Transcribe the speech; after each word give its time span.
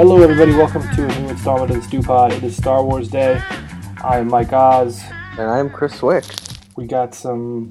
Hello, 0.00 0.22
everybody. 0.22 0.52
Welcome 0.52 0.80
to 0.96 1.04
a 1.04 1.20
new 1.20 1.28
installment 1.28 1.72
of 1.72 1.76
the 1.76 1.82
Stew 1.82 2.00
Pod. 2.00 2.32
It 2.32 2.42
is 2.42 2.56
Star 2.56 2.82
Wars 2.82 3.08
Day. 3.08 3.38
I 4.02 4.16
am 4.16 4.28
Mike 4.28 4.50
Oz. 4.50 5.02
And 5.38 5.42
I'm 5.42 5.68
Chris 5.68 5.92
Cwik. 6.00 6.58
We 6.74 6.86
got 6.86 7.14
some 7.14 7.70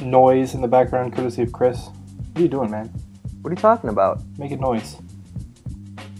noise 0.00 0.54
in 0.54 0.60
the 0.60 0.66
background, 0.66 1.14
courtesy 1.14 1.42
of 1.42 1.52
Chris. 1.52 1.86
What 1.86 2.38
are 2.38 2.40
you 2.40 2.48
doing, 2.48 2.68
man? 2.68 2.88
What 3.42 3.50
are 3.50 3.54
you 3.54 3.60
talking 3.60 3.90
about? 3.90 4.20
Make 4.38 4.50
it 4.50 4.58
noise. 4.58 4.96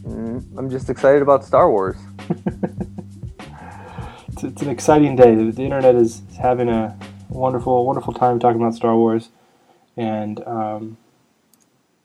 Mm, 0.05 0.47
I'm 0.57 0.71
just 0.71 0.89
excited 0.89 1.23
about 1.23 1.45
Star 1.45 1.69
Wars. 1.69 1.97
It's, 4.29 4.45
it's 4.45 4.63
an 4.63 4.71
exciting 4.71 5.17
day. 5.17 5.35
The, 5.35 5.51
the 5.51 5.63
internet 5.65 5.97
is 5.97 6.23
having 6.41 6.69
a 6.69 6.97
wonderful, 7.29 7.85
wonderful 7.85 8.13
time 8.15 8.39
talking 8.39 8.63
about 8.63 8.77
Star 8.77 8.97
Wars, 8.97 9.31
and 9.97 10.41
um, 10.47 10.99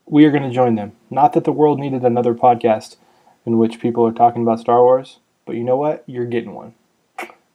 we 0.06 0.24
are 0.24 0.32
going 0.32 0.42
to 0.42 0.50
join 0.50 0.74
them. 0.74 0.90
Not 1.08 1.34
that 1.34 1.44
the 1.44 1.52
world 1.52 1.78
needed 1.78 2.04
another 2.04 2.34
podcast 2.34 2.96
in 3.48 3.56
which 3.56 3.80
people 3.80 4.06
are 4.06 4.12
talking 4.12 4.42
about 4.42 4.60
Star 4.60 4.82
Wars, 4.82 5.20
but 5.46 5.56
you 5.56 5.64
know 5.64 5.76
what? 5.76 6.04
You're 6.06 6.26
getting 6.26 6.54
one 6.54 6.74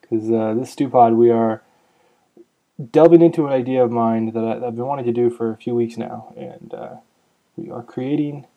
because 0.02 0.32
uh, 0.32 0.56
this 0.56 0.72
Stew 0.72 0.90
Pod, 0.90 1.14
we 1.14 1.30
are 1.30 1.62
delving 2.92 3.22
into 3.22 3.46
an 3.46 3.54
idea 3.54 3.84
of 3.84 3.92
mine 3.92 4.32
that, 4.32 4.44
I, 4.44 4.58
that 4.58 4.66
I've 4.66 4.76
been 4.76 4.88
wanting 4.88 5.06
to 5.06 5.12
do 5.12 5.30
for 5.30 5.52
a 5.52 5.58
few 5.58 5.76
weeks 5.76 5.96
now, 5.96 6.34
and 6.36 6.74
uh, 6.74 6.96
we 7.56 7.70
are 7.70 7.84
creating 7.84 8.48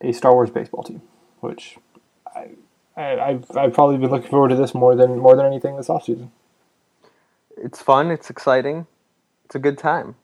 a 0.00 0.12
Star 0.12 0.32
Wars 0.32 0.48
baseball 0.48 0.82
team, 0.82 1.02
which 1.40 1.76
I, 2.34 2.48
I, 2.96 3.20
I've, 3.20 3.56
I've 3.56 3.74
probably 3.74 3.98
been 3.98 4.10
looking 4.10 4.30
forward 4.30 4.48
to 4.48 4.56
this 4.56 4.74
more 4.74 4.96
than 4.96 5.18
more 5.18 5.36
than 5.36 5.44
anything 5.44 5.76
this 5.76 5.88
offseason. 5.88 6.30
It's 7.58 7.82
fun, 7.82 8.10
it's 8.10 8.30
exciting, 8.30 8.86
it's 9.44 9.54
a 9.54 9.60
good 9.60 9.76
time. 9.76 10.16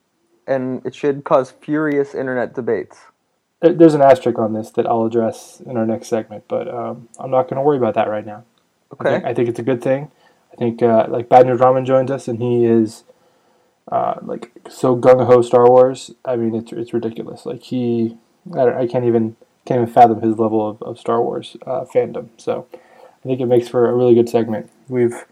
And 0.46 0.84
it 0.86 0.94
should 0.94 1.22
cause 1.24 1.50
furious 1.50 2.14
internet 2.14 2.54
debates. 2.54 2.98
There- 3.60 3.72
There's 3.74 3.94
an 3.94 4.02
asterisk 4.02 4.38
on 4.38 4.52
this 4.52 4.70
that 4.72 4.86
I'll 4.86 5.04
address 5.04 5.60
in 5.64 5.76
our 5.76 5.86
next 5.86 6.08
segment, 6.08 6.44
but 6.48 6.68
um, 6.72 7.08
I'm 7.18 7.30
not 7.30 7.44
going 7.44 7.56
to 7.56 7.62
worry 7.62 7.76
about 7.76 7.94
that 7.94 8.08
right 8.08 8.24
now. 8.26 8.44
I 8.98 9.04
think, 9.04 9.24
Okay? 9.24 9.28
I 9.30 9.34
think 9.34 9.48
it's 9.48 9.58
a 9.58 9.62
good 9.64 9.82
thing. 9.82 10.10
I 10.52 10.56
think 10.56 10.82
uh, 10.82 11.06
like 11.08 11.28
Bad 11.28 11.46
News 11.46 11.60
Ramen 11.60 11.86
joins 11.86 12.10
us, 12.10 12.26
and 12.28 12.40
he 12.40 12.64
is 12.64 13.04
uh, 13.90 14.14
like 14.22 14.50
so 14.68 14.96
gung 14.96 15.24
ho 15.26 15.42
Star 15.42 15.68
Wars. 15.68 16.10
I 16.24 16.36
mean, 16.36 16.54
it's 16.54 16.72
it's 16.72 16.92
ridiculous. 16.92 17.46
Like 17.46 17.62
he, 17.62 18.16
I, 18.52 18.56
don't, 18.64 18.76
I 18.76 18.86
can't 18.86 19.04
even 19.04 19.36
can't 19.64 19.80
even 19.82 19.92
fathom 19.94 20.20
his 20.22 20.38
level 20.38 20.66
of, 20.68 20.82
of 20.82 20.98
Star 20.98 21.22
Wars 21.22 21.56
uh, 21.66 21.84
fandom. 21.84 22.28
So 22.36 22.66
I 22.74 23.28
think 23.28 23.40
it 23.40 23.46
makes 23.46 23.68
for 23.68 23.88
a 23.88 23.94
really 23.94 24.14
good 24.14 24.28
segment. 24.28 24.70
We've 24.88 25.24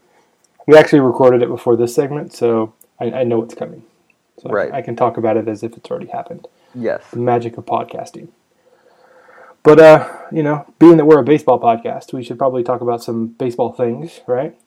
we 0.67 0.77
actually 0.77 1.01
recorded 1.01 1.41
it 1.41 1.49
before 1.49 1.75
this 1.75 1.93
segment, 1.93 2.31
so 2.33 2.73
I, 2.99 3.11
I 3.11 3.23
know 3.23 3.43
it's 3.43 3.55
coming. 3.55 3.83
So 4.41 4.49
I- 4.49 4.53
Right. 4.53 4.73
I 4.73 4.81
can 4.81 4.95
talk 4.95 5.17
about 5.17 5.35
it 5.37 5.47
as 5.47 5.63
if 5.63 5.75
it's 5.75 5.89
already 5.91 6.07
happened 6.07 6.47
Yes. 6.73 7.03
the 7.11 7.19
magic 7.19 7.57
of 7.57 7.65
podcasting. 7.65 8.29
But 9.63 9.79
uh, 9.79 10.09
you 10.31 10.43
know, 10.43 10.65
being 10.79 10.97
that 10.97 11.05
we're 11.05 11.19
a 11.19 11.23
baseball 11.23 11.59
podcast, 11.59 12.13
we 12.13 12.23
should 12.23 12.37
probably 12.37 12.63
talk 12.63 12.81
about 12.81 13.03
some 13.03 13.27
baseball 13.27 13.73
things, 13.73 14.21
right? 14.25 14.57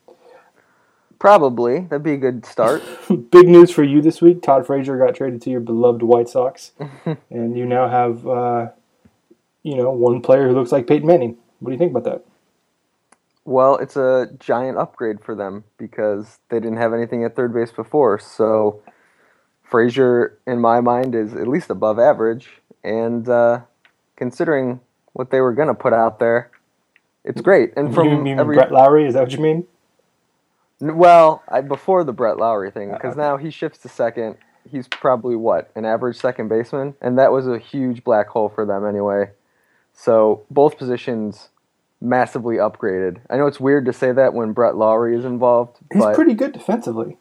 Probably. 1.17 1.81
That'd 1.81 2.03
be 2.03 2.13
a 2.13 2.17
good 2.17 2.45
start. 2.45 2.83
Big 3.31 3.47
news 3.47 3.71
for 3.71 3.83
you 3.83 4.01
this 4.01 4.21
week: 4.21 4.41
Todd 4.41 4.67
Frazier 4.67 4.97
got 4.97 5.15
traded 5.15 5.41
to 5.43 5.49
your 5.49 5.61
beloved 5.61 6.03
White 6.03 6.29
Sox, 6.29 6.73
and 7.29 7.57
you 7.57 7.65
now 7.65 7.87
have, 7.89 8.27
uh, 8.27 8.69
you 9.63 9.75
know, 9.75 9.89
one 9.91 10.21
player 10.21 10.47
who 10.47 10.53
looks 10.53 10.71
like 10.71 10.85
Peyton 10.85 11.07
Manning. 11.07 11.37
What 11.59 11.69
do 11.69 11.73
you 11.73 11.79
think 11.79 11.91
about 11.91 12.03
that? 12.03 12.25
well, 13.45 13.75
it's 13.77 13.97
a 13.97 14.29
giant 14.39 14.77
upgrade 14.77 15.21
for 15.21 15.35
them 15.35 15.65
because 15.77 16.39
they 16.49 16.59
didn't 16.59 16.77
have 16.77 16.93
anything 16.93 17.23
at 17.23 17.35
third 17.35 17.53
base 17.53 17.71
before. 17.71 18.19
So 18.19 18.81
Frazier, 19.73 20.37
in 20.45 20.59
my 20.61 20.81
mind, 20.81 21.15
is 21.15 21.33
at 21.33 21.47
least 21.47 21.71
above 21.71 21.97
average. 21.97 22.47
And 22.83 23.27
uh, 23.27 23.61
considering 24.15 24.79
what 25.13 25.31
they 25.31 25.41
were 25.41 25.51
going 25.51 25.67
to 25.67 25.73
put 25.73 25.93
out 25.93 26.19
there, 26.19 26.51
it's 27.23 27.41
great. 27.41 27.73
And 27.75 27.91
from 27.91 28.07
you 28.07 28.17
mean 28.19 28.39
every 28.39 28.55
Brett 28.55 28.71
Lawrie? 28.71 29.07
Is 29.07 29.15
that 29.15 29.21
what 29.21 29.31
you 29.31 29.39
mean? 29.39 29.65
Well, 30.79 31.41
I, 31.49 31.61
before 31.61 32.03
the 32.03 32.13
Brett 32.13 32.37
Lawrie 32.37 32.69
thing, 32.69 32.91
because 32.91 33.17
Uh, 33.17 33.21
now 33.21 33.37
he 33.37 33.49
shifts 33.49 33.79
to 33.79 33.89
second. 33.89 34.35
He's 34.69 34.87
probably 34.87 35.35
what 35.35 35.71
an 35.73 35.85
average 35.85 36.17
second 36.17 36.49
baseman, 36.49 36.93
and 37.01 37.17
that 37.17 37.31
was 37.31 37.47
a 37.47 37.57
huge 37.57 38.03
black 38.03 38.27
hole 38.27 38.49
for 38.49 38.67
them 38.67 38.85
anyway. 38.85 39.31
So 39.91 40.43
both 40.51 40.77
positions 40.77 41.49
massively 41.99 42.57
upgraded. 42.57 43.21
I 43.27 43.37
know 43.37 43.47
it's 43.47 43.59
weird 43.59 43.85
to 43.87 43.93
say 43.93 44.11
that 44.11 44.35
when 44.35 44.51
Brett 44.53 44.75
Lawrie 44.75 45.17
is 45.17 45.25
involved, 45.25 45.79
He's 45.91 46.05
pretty 46.13 46.35
good 46.35 46.51
defensively. 46.51 47.17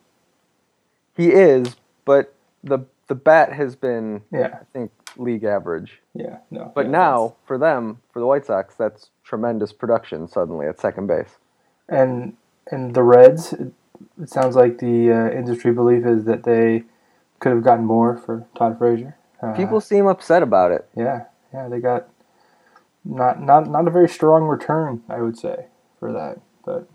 he 1.17 1.31
is. 1.31 1.77
But 2.05 2.35
the 2.65 2.81
the 3.09 3.15
bat 3.15 3.53
has 3.53 3.77
been, 3.77 4.23
Yeah, 4.31 4.59
I 4.61 4.65
think, 4.73 4.91
league 5.17 5.45
average. 5.45 6.01
yeah, 6.15 6.39
no. 6.51 6.73
But 6.75 6.87
yeah, 6.87 6.93
now 6.93 7.35
for 7.47 7.59
them, 7.59 8.01
for 8.13 8.21
the 8.21 8.27
White 8.27 8.47
Sox, 8.47 8.75
that's 8.75 9.11
tremendous 9.25 9.73
production 9.73 10.29
suddenly 10.29 10.67
at 10.67 10.81
second 10.81 11.07
base. 11.09 11.37
and 11.89 12.37
and 12.71 12.95
the 12.95 13.03
Reds, 13.03 13.53
it, 13.53 13.73
it 14.21 14.31
sounds 14.31 14.55
like 14.57 14.79
the 14.79 15.11
uh, 15.11 15.31
industry 15.37 15.73
belief 15.73 16.07
is 16.07 16.25
that 16.25 16.45
they 16.45 16.85
could 17.41 17.53
have 17.53 17.65
gotten 17.65 17.85
more 17.85 18.17
for 18.17 18.47
Todd 18.57 18.79
Frazier. 18.79 19.17
Uh, 19.43 19.53
People 19.55 19.81
seem 19.81 20.07
upset 20.07 20.43
about 20.43 20.71
it. 20.71 20.89
yeah, 20.97 21.25
yeah, 21.53 21.69
they 21.69 21.81
got 21.81 22.09
not 23.05 23.43
not 23.43 23.69
not 23.69 23.89
a 23.89 23.91
very 23.91 24.09
strong 24.09 24.45
return, 24.45 25.03
I 25.09 25.21
would 25.21 25.37
say, 25.37 25.67
for 25.99 26.13
that. 26.13 26.39
But 26.65 26.89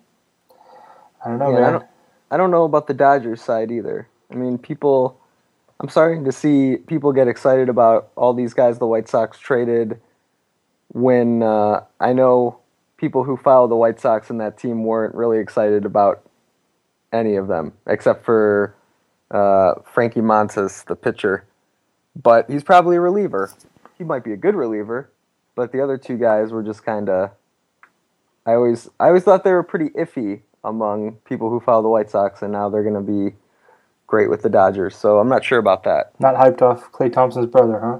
I 1.23 1.29
don't 1.29 1.39
know, 1.39 1.51
Yeah, 1.51 1.57
I 1.57 1.61
man. 1.61 1.71
don't- 1.73 1.85
I 2.31 2.35
don't 2.37 2.51
know 2.51 2.63
about 2.65 2.87
the 2.87 2.93
Dodgers 2.93 3.41
side 3.41 3.71
either. 3.71 4.07
I 4.31 4.35
mean, 4.35 4.57
people. 4.57 5.19
I'm 5.79 5.89
starting 5.89 6.23
to 6.25 6.31
see 6.31 6.77
people 6.77 7.11
get 7.11 7.27
excited 7.27 7.69
about 7.69 8.11
all 8.15 8.33
these 8.33 8.53
guys 8.53 8.79
the 8.79 8.87
White 8.87 9.07
Sox 9.07 9.37
traded. 9.37 9.99
When 10.89 11.43
uh, 11.43 11.81
I 11.99 12.13
know 12.13 12.59
people 12.97 13.23
who 13.23 13.37
follow 13.37 13.67
the 13.67 13.75
White 13.75 13.99
Sox 13.99 14.29
and 14.29 14.41
that 14.41 14.57
team 14.57 14.83
weren't 14.83 15.13
really 15.13 15.37
excited 15.37 15.85
about 15.85 16.23
any 17.13 17.35
of 17.35 17.47
them, 17.47 17.73
except 17.85 18.25
for 18.25 18.75
uh, 19.29 19.75
Frankie 19.93 20.21
Montas, 20.21 20.83
the 20.85 20.95
pitcher. 20.95 21.45
But 22.15 22.49
he's 22.49 22.63
probably 22.63 22.95
a 22.95 23.01
reliever. 23.01 23.53
He 23.97 24.03
might 24.03 24.23
be 24.23 24.33
a 24.33 24.37
good 24.37 24.55
reliever, 24.55 25.11
but 25.55 25.71
the 25.71 25.81
other 25.81 25.97
two 25.97 26.17
guys 26.17 26.51
were 26.51 26.63
just 26.63 26.83
kind 26.83 27.09
of. 27.09 27.31
I 28.45 28.53
always, 28.53 28.89
I 28.99 29.07
always 29.07 29.23
thought 29.23 29.43
they 29.43 29.51
were 29.51 29.63
pretty 29.63 29.89
iffy 29.89 30.41
among 30.63 31.17
people 31.25 31.49
who 31.49 31.59
follow 31.59 31.83
the 31.83 31.89
White 31.89 32.09
Sox, 32.09 32.41
and 32.41 32.51
now 32.51 32.69
they're 32.69 32.83
going 32.83 32.95
to 32.95 33.01
be 33.01 33.35
great 34.07 34.29
with 34.29 34.41
the 34.41 34.49
Dodgers. 34.49 34.95
So 34.95 35.19
I'm 35.19 35.29
not 35.29 35.43
sure 35.43 35.59
about 35.59 35.83
that. 35.83 36.13
Not 36.19 36.35
hyped 36.35 36.61
off 36.61 36.91
Klay 36.91 37.11
Thompson's 37.11 37.45
brother, 37.45 37.79
huh? 37.79 37.99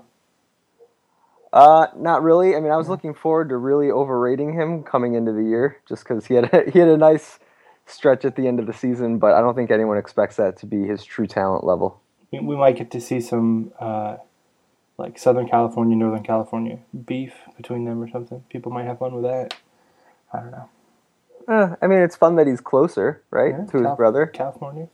Uh, 1.54 1.88
not 1.98 2.24
really. 2.24 2.56
I 2.56 2.60
mean, 2.60 2.72
I 2.72 2.78
was 2.78 2.90
looking 2.90 3.14
forward 3.14 3.50
to 3.50 3.58
really 3.58 3.92
overrating 3.92 4.54
him 4.54 4.84
coming 4.84 5.16
into 5.16 5.32
the 5.32 5.44
year, 5.44 5.78
just 5.88 6.04
because 6.04 6.26
he 6.26 6.36
had 6.36 6.54
a, 6.54 6.70
he 6.74 6.80
had 6.80 6.88
a 6.88 6.98
nice 6.98 7.40
stretch 7.86 8.26
at 8.26 8.36
the 8.36 8.48
end 8.48 8.60
of 8.60 8.68
the 8.68 8.74
season. 8.74 9.20
But 9.20 9.34
I 9.34 9.42
don't 9.42 9.56
think 9.56 9.72
anyone 9.72 9.98
expects 9.98 10.38
that 10.38 10.58
to 10.58 10.66
be 10.66 10.86
his 10.86 11.04
true 11.04 11.28
talent 11.28 11.64
level. 11.64 12.02
We, 12.32 12.58
might 12.58 12.76
get 12.76 12.92
to 12.92 13.00
see 13.00 13.22
some 13.22 13.72
uh, 13.80 14.18
like 14.98 15.18
Southern 15.18 15.48
California, 15.48 15.96
Northern 15.96 16.24
California 16.24 16.80
beef 17.06 17.34
between 17.56 17.86
them 17.86 18.04
or 18.04 18.10
something. 18.10 18.44
People 18.50 18.72
might 18.72 18.86
have 18.86 19.00
fun 19.00 19.14
with 19.14 19.24
that. 19.24 19.56
I 20.34 20.40
don't 20.40 20.52
know. 20.52 20.70
Uh, 21.48 21.76
I 21.82 21.88
mean, 21.88 22.00
it's 22.00 22.18
fun 22.18 22.36
that 22.36 22.46
he's 22.46 22.60
closer, 22.60 23.24
right, 23.32 23.56
Yeah, 23.58 23.66
to 23.68 23.78
his 23.78 23.96
brother. 23.96 24.26
California. 24.26 24.90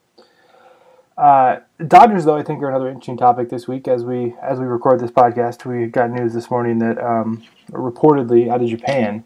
Uh, 1.17 1.59
Dodgers, 1.85 2.25
though, 2.25 2.35
I 2.37 2.43
think 2.43 2.61
are 2.63 2.69
another 2.69 2.87
interesting 2.87 3.17
topic 3.17 3.49
this 3.49 3.67
week. 3.67 3.87
As 3.87 4.03
we 4.03 4.35
as 4.41 4.59
we 4.59 4.65
record 4.65 4.99
this 4.99 5.11
podcast, 5.11 5.65
we 5.65 5.85
got 5.87 6.09
news 6.09 6.33
this 6.33 6.49
morning 6.49 6.79
that 6.79 6.97
um, 7.03 7.43
reportedly 7.71 8.49
out 8.49 8.61
of 8.61 8.67
Japan 8.69 9.23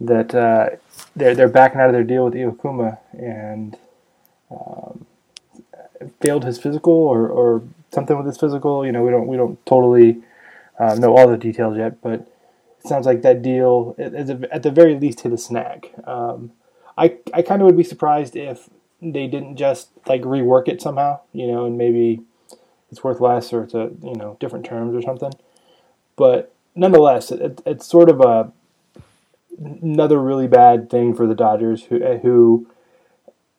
that 0.00 0.34
uh, 0.34 0.70
they're 1.16 1.34
they're 1.34 1.48
backing 1.48 1.80
out 1.80 1.86
of 1.88 1.92
their 1.92 2.04
deal 2.04 2.24
with 2.24 2.34
Iwakuma 2.34 2.98
and 3.12 3.76
um, 4.50 5.06
failed 6.20 6.44
his 6.44 6.58
physical 6.58 6.92
or, 6.92 7.28
or 7.28 7.62
something 7.92 8.16
with 8.16 8.26
his 8.26 8.38
physical. 8.38 8.86
You 8.86 8.92
know, 8.92 9.02
we 9.02 9.10
don't 9.10 9.26
we 9.26 9.36
don't 9.36 9.64
totally 9.66 10.22
uh, 10.78 10.94
know 10.94 11.16
all 11.16 11.28
the 11.28 11.36
details 11.36 11.76
yet, 11.76 12.00
but 12.00 12.12
it 12.12 12.28
sounds 12.86 13.06
like 13.06 13.22
that 13.22 13.42
deal 13.42 13.96
at, 13.98 14.14
at 14.14 14.62
the- 14.62 14.70
very 14.70 14.96
least 14.96 15.22
hit 15.22 15.32
a 15.32 15.38
snag. 15.38 15.90
Um, 16.04 16.52
I 16.96 17.16
I 17.32 17.42
kind 17.42 17.60
of 17.60 17.66
would 17.66 17.76
be 17.76 17.82
surprised 17.82 18.36
if 18.36 18.68
they 19.12 19.26
didn't 19.26 19.56
just 19.56 19.90
like 20.06 20.22
rework 20.22 20.68
it 20.68 20.80
somehow, 20.80 21.20
you 21.32 21.46
know, 21.46 21.66
and 21.66 21.76
maybe 21.76 22.22
it's 22.90 23.04
worth 23.04 23.20
less 23.20 23.52
or 23.52 23.64
it's 23.64 23.74
a 23.74 23.90
you 24.02 24.14
know 24.14 24.36
different 24.40 24.64
terms 24.64 24.94
or 24.94 25.02
something. 25.02 25.32
But 26.16 26.54
nonetheless, 26.74 27.30
it, 27.30 27.60
it's 27.66 27.86
sort 27.86 28.08
of 28.08 28.20
a 28.20 28.52
another 29.82 30.20
really 30.20 30.46
bad 30.46 30.90
thing 30.90 31.14
for 31.14 31.26
the 31.26 31.34
Dodgers, 31.34 31.84
who 31.84 31.98
who 32.18 32.68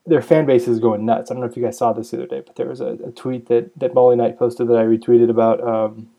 their 0.06 0.22
fan 0.22 0.46
base 0.46 0.68
is 0.68 0.80
going 0.80 1.06
nuts. 1.06 1.30
I 1.30 1.34
don't 1.34 1.42
know 1.42 1.50
if 1.50 1.58
you 1.58 1.64
guys 1.64 1.78
saw 1.78 1.94
this 1.94 2.12
the 2.12 2.18
other 2.18 2.28
day, 2.28 2.42
but 2.46 2.56
there 2.56 2.68
was 2.68 2.82
a, 2.82 2.98
a 3.06 3.12
tweet 3.12 3.48
that 3.48 3.78
that 3.78 3.94
Molly 3.94 4.16
Knight 4.16 4.38
posted 4.40 4.68
that 4.68 4.78
I 4.78 4.84
retweeted 4.84 5.30
about. 5.30 5.66
Um, 5.66 6.10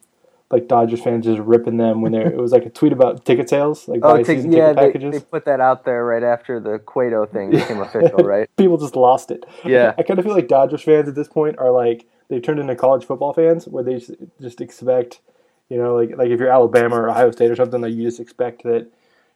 like 0.50 0.69
Dodgers 0.69 1.02
fans 1.02 1.25
just 1.25 1.40
ripping 1.40 1.76
them 1.76 2.02
when 2.02 2.12
they're. 2.12 2.31
It 2.31 2.37
was 2.37 2.52
like 2.52 2.64
a 2.66 2.70
tweet 2.70 2.93
about 2.93 3.25
ticket 3.25 3.48
sales, 3.48 3.88
like 3.88 4.00
Oh, 4.02 4.22
season 4.22 4.52
yeah, 4.52 4.72
ticket 4.72 4.76
they, 4.76 4.87
packages. 4.87 5.12
they 5.12 5.20
put 5.20 5.44
that 5.46 5.60
out 5.60 5.84
there 5.84 6.04
right 6.04 6.22
after 6.22 6.60
the 6.60 6.78
Cueto 6.78 7.26
thing 7.26 7.50
became 7.50 7.81
official, 7.81 8.19
right? 8.25 8.48
People 8.56 8.78
just 8.78 8.94
lost 8.96 9.31
it. 9.31 9.44
Yeah. 9.64 9.94
I 9.98 10.02
kind 10.02 10.19
of 10.19 10.25
feel 10.25 10.34
like 10.34 10.48
Dodgers 10.48 10.82
fans 10.82 11.08
at 11.08 11.14
this 11.14 11.28
point 11.28 11.58
are 11.58 11.70
like 11.72 12.06
they've 12.28 12.43
turned 12.43 12.60
into 12.60 12.76
college 12.76 13.04
football 13.04 13.32
fans, 13.32 13.66
where 13.66 13.82
they 13.82 13.94
just, 13.94 14.12
just 14.40 14.60
expect, 14.60 15.20
you 15.69 15.78
know, 15.78 15.96
like 15.96 16.16
like 16.16 16.28
if 16.31 16.38
you're 16.38 16.50
Alabama 16.50 16.96
or 16.96 17.10
Ohio 17.10 17.31
State 17.32 17.50
or 17.50 17.56
something, 17.56 17.81
like 17.81 17.94
you 17.94 18.04
just 18.04 18.20
expect 18.20 18.62
that, 18.62 18.87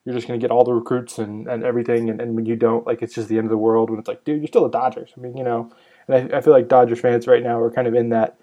you're 0.04 0.14
just 0.14 0.28
going 0.28 0.38
to 0.38 0.42
get 0.42 0.50
all 0.52 0.64
the 0.64 0.72
recruits 0.72 1.18
and, 1.18 1.46
and 1.48 1.62
everything. 1.64 2.08
And, 2.08 2.20
and 2.20 2.34
when 2.34 2.46
you 2.46 2.56
don't, 2.56 2.86
like, 2.86 3.02
it's 3.02 3.14
just 3.14 3.28
the 3.28 3.36
end 3.36 3.44
of 3.46 3.50
the 3.50 3.58
world 3.58 3.90
when 3.90 3.98
it's 3.98 4.08
like, 4.08 4.24
dude, 4.24 4.38
you're 4.40 4.46
still 4.48 4.62
the 4.62 4.70
Dodgers. 4.70 5.12
I 5.16 5.20
mean, 5.20 5.36
you 5.36 5.44
know, 5.44 5.70
and 6.08 6.32
I, 6.32 6.38
I 6.38 6.40
feel 6.40 6.54
like 6.54 6.68
Dodgers 6.68 7.00
fans 7.00 7.26
right 7.26 7.42
now 7.42 7.60
are 7.60 7.70
kind 7.70 7.86
of 7.86 7.94
in 7.94 8.08
that 8.10 8.38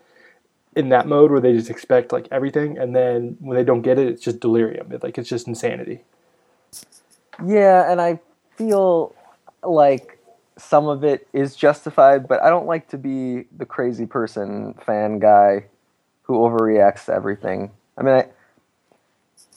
in 0.77 0.89
that 0.89 1.07
mode 1.07 1.31
where 1.31 1.41
they 1.41 1.53
just 1.53 1.71
expect 1.71 2.11
like 2.11 2.27
everything, 2.29 2.77
and 2.77 2.95
then 2.95 3.35
when 3.39 3.57
they 3.57 3.63
don't 3.63 3.81
get 3.81 3.97
it, 3.97 4.07
it's 4.07 4.21
just 4.21 4.39
delirium. 4.39 4.91
It, 4.91 5.01
like 5.01 5.17
it's 5.17 5.27
just 5.27 5.47
insanity. 5.47 6.03
Yeah, 7.43 7.91
and 7.91 7.99
I 7.99 8.19
feel 8.55 9.15
like 9.63 10.19
some 10.55 10.87
of 10.87 11.03
it 11.03 11.27
is 11.33 11.55
justified, 11.55 12.27
but 12.27 12.43
I 12.43 12.51
don't 12.51 12.67
like 12.67 12.89
to 12.89 12.97
be 12.97 13.45
the 13.57 13.65
crazy 13.65 14.05
person 14.05 14.75
fan 14.85 15.17
guy 15.17 15.65
who 16.23 16.35
overreacts 16.35 17.05
to 17.05 17.13
everything. 17.13 17.71
I 17.97 18.03
mean, 18.03 18.13
I, 18.13 18.27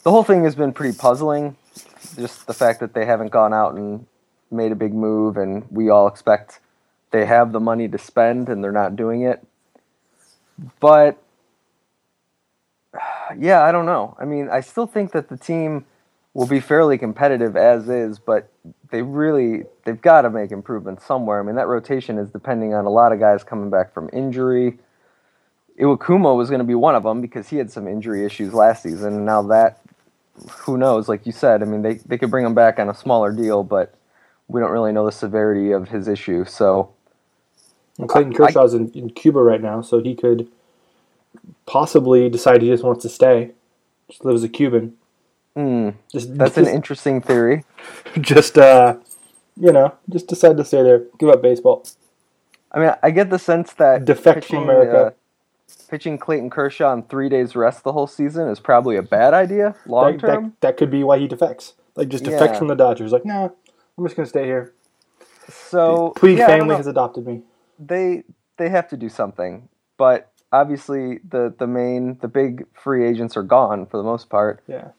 the 0.01 0.09
whole 0.09 0.23
thing 0.23 0.43
has 0.43 0.55
been 0.55 0.73
pretty 0.73 0.97
puzzling. 0.97 1.55
Just 2.15 2.47
the 2.47 2.53
fact 2.53 2.79
that 2.79 2.95
they 2.95 3.05
haven't 3.05 3.29
gone 3.29 3.53
out 3.53 3.75
and 3.75 4.07
made 4.49 4.71
a 4.71 4.75
big 4.75 4.95
move, 4.95 5.37
and 5.37 5.67
we 5.69 5.89
all 5.89 6.07
expect 6.07 6.59
they 7.11 7.27
have 7.27 7.51
the 7.51 7.59
money 7.59 7.87
to 7.87 7.99
spend, 7.99 8.49
and 8.49 8.63
they're 8.63 8.71
not 8.71 8.95
doing 8.95 9.21
it. 9.21 9.45
But 10.79 11.21
yeah, 13.37 13.63
I 13.63 13.71
don't 13.71 13.85
know. 13.85 14.15
I 14.19 14.25
mean, 14.25 14.49
I 14.49 14.61
still 14.61 14.87
think 14.87 15.11
that 15.11 15.29
the 15.29 15.37
team 15.37 15.85
will 16.33 16.47
be 16.47 16.59
fairly 16.59 16.97
competitive 16.97 17.57
as 17.57 17.89
is, 17.89 18.19
but 18.19 18.49
they 18.89 19.01
really 19.01 19.63
they've 19.83 20.01
got 20.01 20.21
to 20.21 20.29
make 20.29 20.51
improvements 20.51 21.05
somewhere. 21.05 21.39
I 21.39 21.43
mean, 21.43 21.55
that 21.55 21.67
rotation 21.67 22.17
is 22.17 22.29
depending 22.29 22.73
on 22.73 22.85
a 22.85 22.89
lot 22.89 23.11
of 23.11 23.19
guys 23.19 23.43
coming 23.43 23.69
back 23.69 23.93
from 23.93 24.09
injury. 24.13 24.77
Iwakuma 25.79 26.35
was 26.35 26.49
going 26.49 26.59
to 26.59 26.65
be 26.65 26.75
one 26.75 26.95
of 26.95 27.03
them 27.03 27.21
because 27.21 27.49
he 27.49 27.57
had 27.57 27.71
some 27.71 27.87
injury 27.87 28.25
issues 28.25 28.53
last 28.53 28.83
season. 28.83 29.13
And 29.13 29.25
now 29.25 29.41
that, 29.43 29.81
who 30.49 30.77
knows? 30.77 31.09
Like 31.09 31.25
you 31.25 31.31
said, 31.31 31.61
I 31.61 31.65
mean, 31.65 31.81
they 31.81 31.95
they 31.95 32.17
could 32.17 32.31
bring 32.31 32.45
him 32.45 32.53
back 32.53 32.79
on 32.79 32.89
a 32.89 32.95
smaller 32.95 33.31
deal, 33.31 33.63
but 33.63 33.93
we 34.47 34.61
don't 34.61 34.71
really 34.71 34.91
know 34.91 35.05
the 35.05 35.11
severity 35.11 35.71
of 35.71 35.89
his 35.89 36.07
issue. 36.07 36.45
So, 36.45 36.93
and 38.01 38.09
Clayton 38.09 38.33
Kershaw's 38.33 38.73
I, 38.73 38.79
in, 38.79 38.91
in 38.91 39.09
Cuba 39.11 39.41
right 39.41 39.61
now, 39.61 39.81
so 39.81 40.01
he 40.01 40.15
could 40.15 40.49
possibly 41.65 42.29
decide 42.29 42.61
he 42.61 42.69
just 42.69 42.83
wants 42.83 43.01
to 43.03 43.09
stay, 43.09 43.51
just 44.09 44.25
live 44.25 44.35
as 44.35 44.43
a 44.43 44.49
Cuban. 44.49 44.95
Mm, 45.55 45.95
just 46.11 46.37
that's 46.37 46.55
just, 46.55 46.67
an 46.67 46.73
interesting 46.73 47.21
theory. 47.21 47.65
Just 48.21 48.57
uh, 48.57 48.95
you 49.57 49.71
know, 49.71 49.93
just 50.09 50.27
decide 50.27 50.57
to 50.57 50.63
stay 50.63 50.81
there, 50.81 51.03
give 51.19 51.29
up 51.29 51.41
baseball. 51.41 51.85
I 52.71 52.79
mean, 52.79 52.91
I 53.03 53.11
get 53.11 53.29
the 53.29 53.39
sense 53.39 53.73
that 53.73 54.05
defect 54.05 54.41
pitching, 54.41 54.61
from 54.61 54.69
America. 54.69 54.97
Uh, 54.97 55.11
pitching 55.89 56.17
Clayton 56.17 56.49
Kershaw 56.49 56.91
on 56.91 57.03
three 57.03 57.27
days 57.27 57.55
rest 57.55 57.83
the 57.83 57.91
whole 57.91 58.07
season 58.07 58.47
is 58.47 58.59
probably 58.59 58.95
a 58.95 59.01
bad 59.01 59.33
idea 59.33 59.75
long 59.85 60.17
term. 60.17 60.29
That, 60.29 60.41
that, 60.41 60.61
that, 60.61 60.77
could 60.77 60.89
be 60.89 61.03
why 61.03 61.19
he 61.19 61.27
defects. 61.27 61.73
Like 61.95 62.07
just 62.07 62.23
defects 62.23 62.53
yeah. 62.53 62.59
from 62.59 62.67
the 62.69 62.75
Dodgers. 62.75 63.11
Like, 63.11 63.25
nah, 63.25 63.49
I'm 63.97 64.05
just 64.05 64.15
gonna 64.15 64.27
stay 64.27 64.45
here. 64.45 64.73
So 65.49 66.13
Puig 66.15 66.37
yeah, 66.37 66.47
family 66.47 66.75
has 66.75 66.87
adopted 66.87 67.27
me. 67.27 67.41
They 67.83 68.23
they 68.57 68.69
have 68.69 68.87
to 68.89 68.97
do 68.97 69.09
something, 69.09 69.67
but 69.97 70.31
obviously 70.51 71.19
the 71.27 71.53
the 71.57 71.67
main 71.67 72.17
the 72.21 72.27
big 72.27 72.65
free 72.73 73.07
agents 73.07 73.35
are 73.35 73.43
gone 73.43 73.85
for 73.85 73.97
the 73.97 74.03
most 74.03 74.29
part. 74.29 74.63
Yeah. 74.67 74.89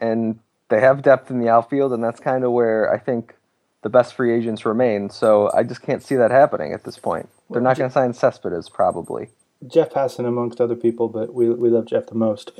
And 0.00 0.40
they 0.68 0.80
have 0.80 1.02
depth 1.02 1.30
in 1.30 1.40
the 1.40 1.48
outfield 1.48 1.92
and 1.92 2.02
that's 2.02 2.20
kind 2.20 2.44
of 2.44 2.52
where 2.52 2.92
I 2.92 2.98
think 2.98 3.34
the 3.82 3.88
best 3.88 4.14
free 4.14 4.34
agents 4.34 4.64
remain. 4.64 5.10
So 5.10 5.50
I 5.54 5.62
just 5.62 5.82
can't 5.82 6.02
see 6.02 6.14
that 6.16 6.30
happening 6.30 6.72
at 6.72 6.84
this 6.84 6.98
point. 6.98 7.28
They're 7.50 7.60
not 7.60 7.76
going 7.76 7.90
to 7.90 7.94
sign 7.94 8.12
Cespedes 8.12 8.68
probably. 8.68 9.30
Jeff 9.66 9.90
Passan 9.90 10.26
amongst 10.26 10.60
other 10.60 10.76
people, 10.76 11.08
but 11.08 11.34
we 11.34 11.50
we 11.50 11.68
love 11.68 11.86
Jeff 11.86 12.06
the 12.06 12.14
most. 12.14 12.52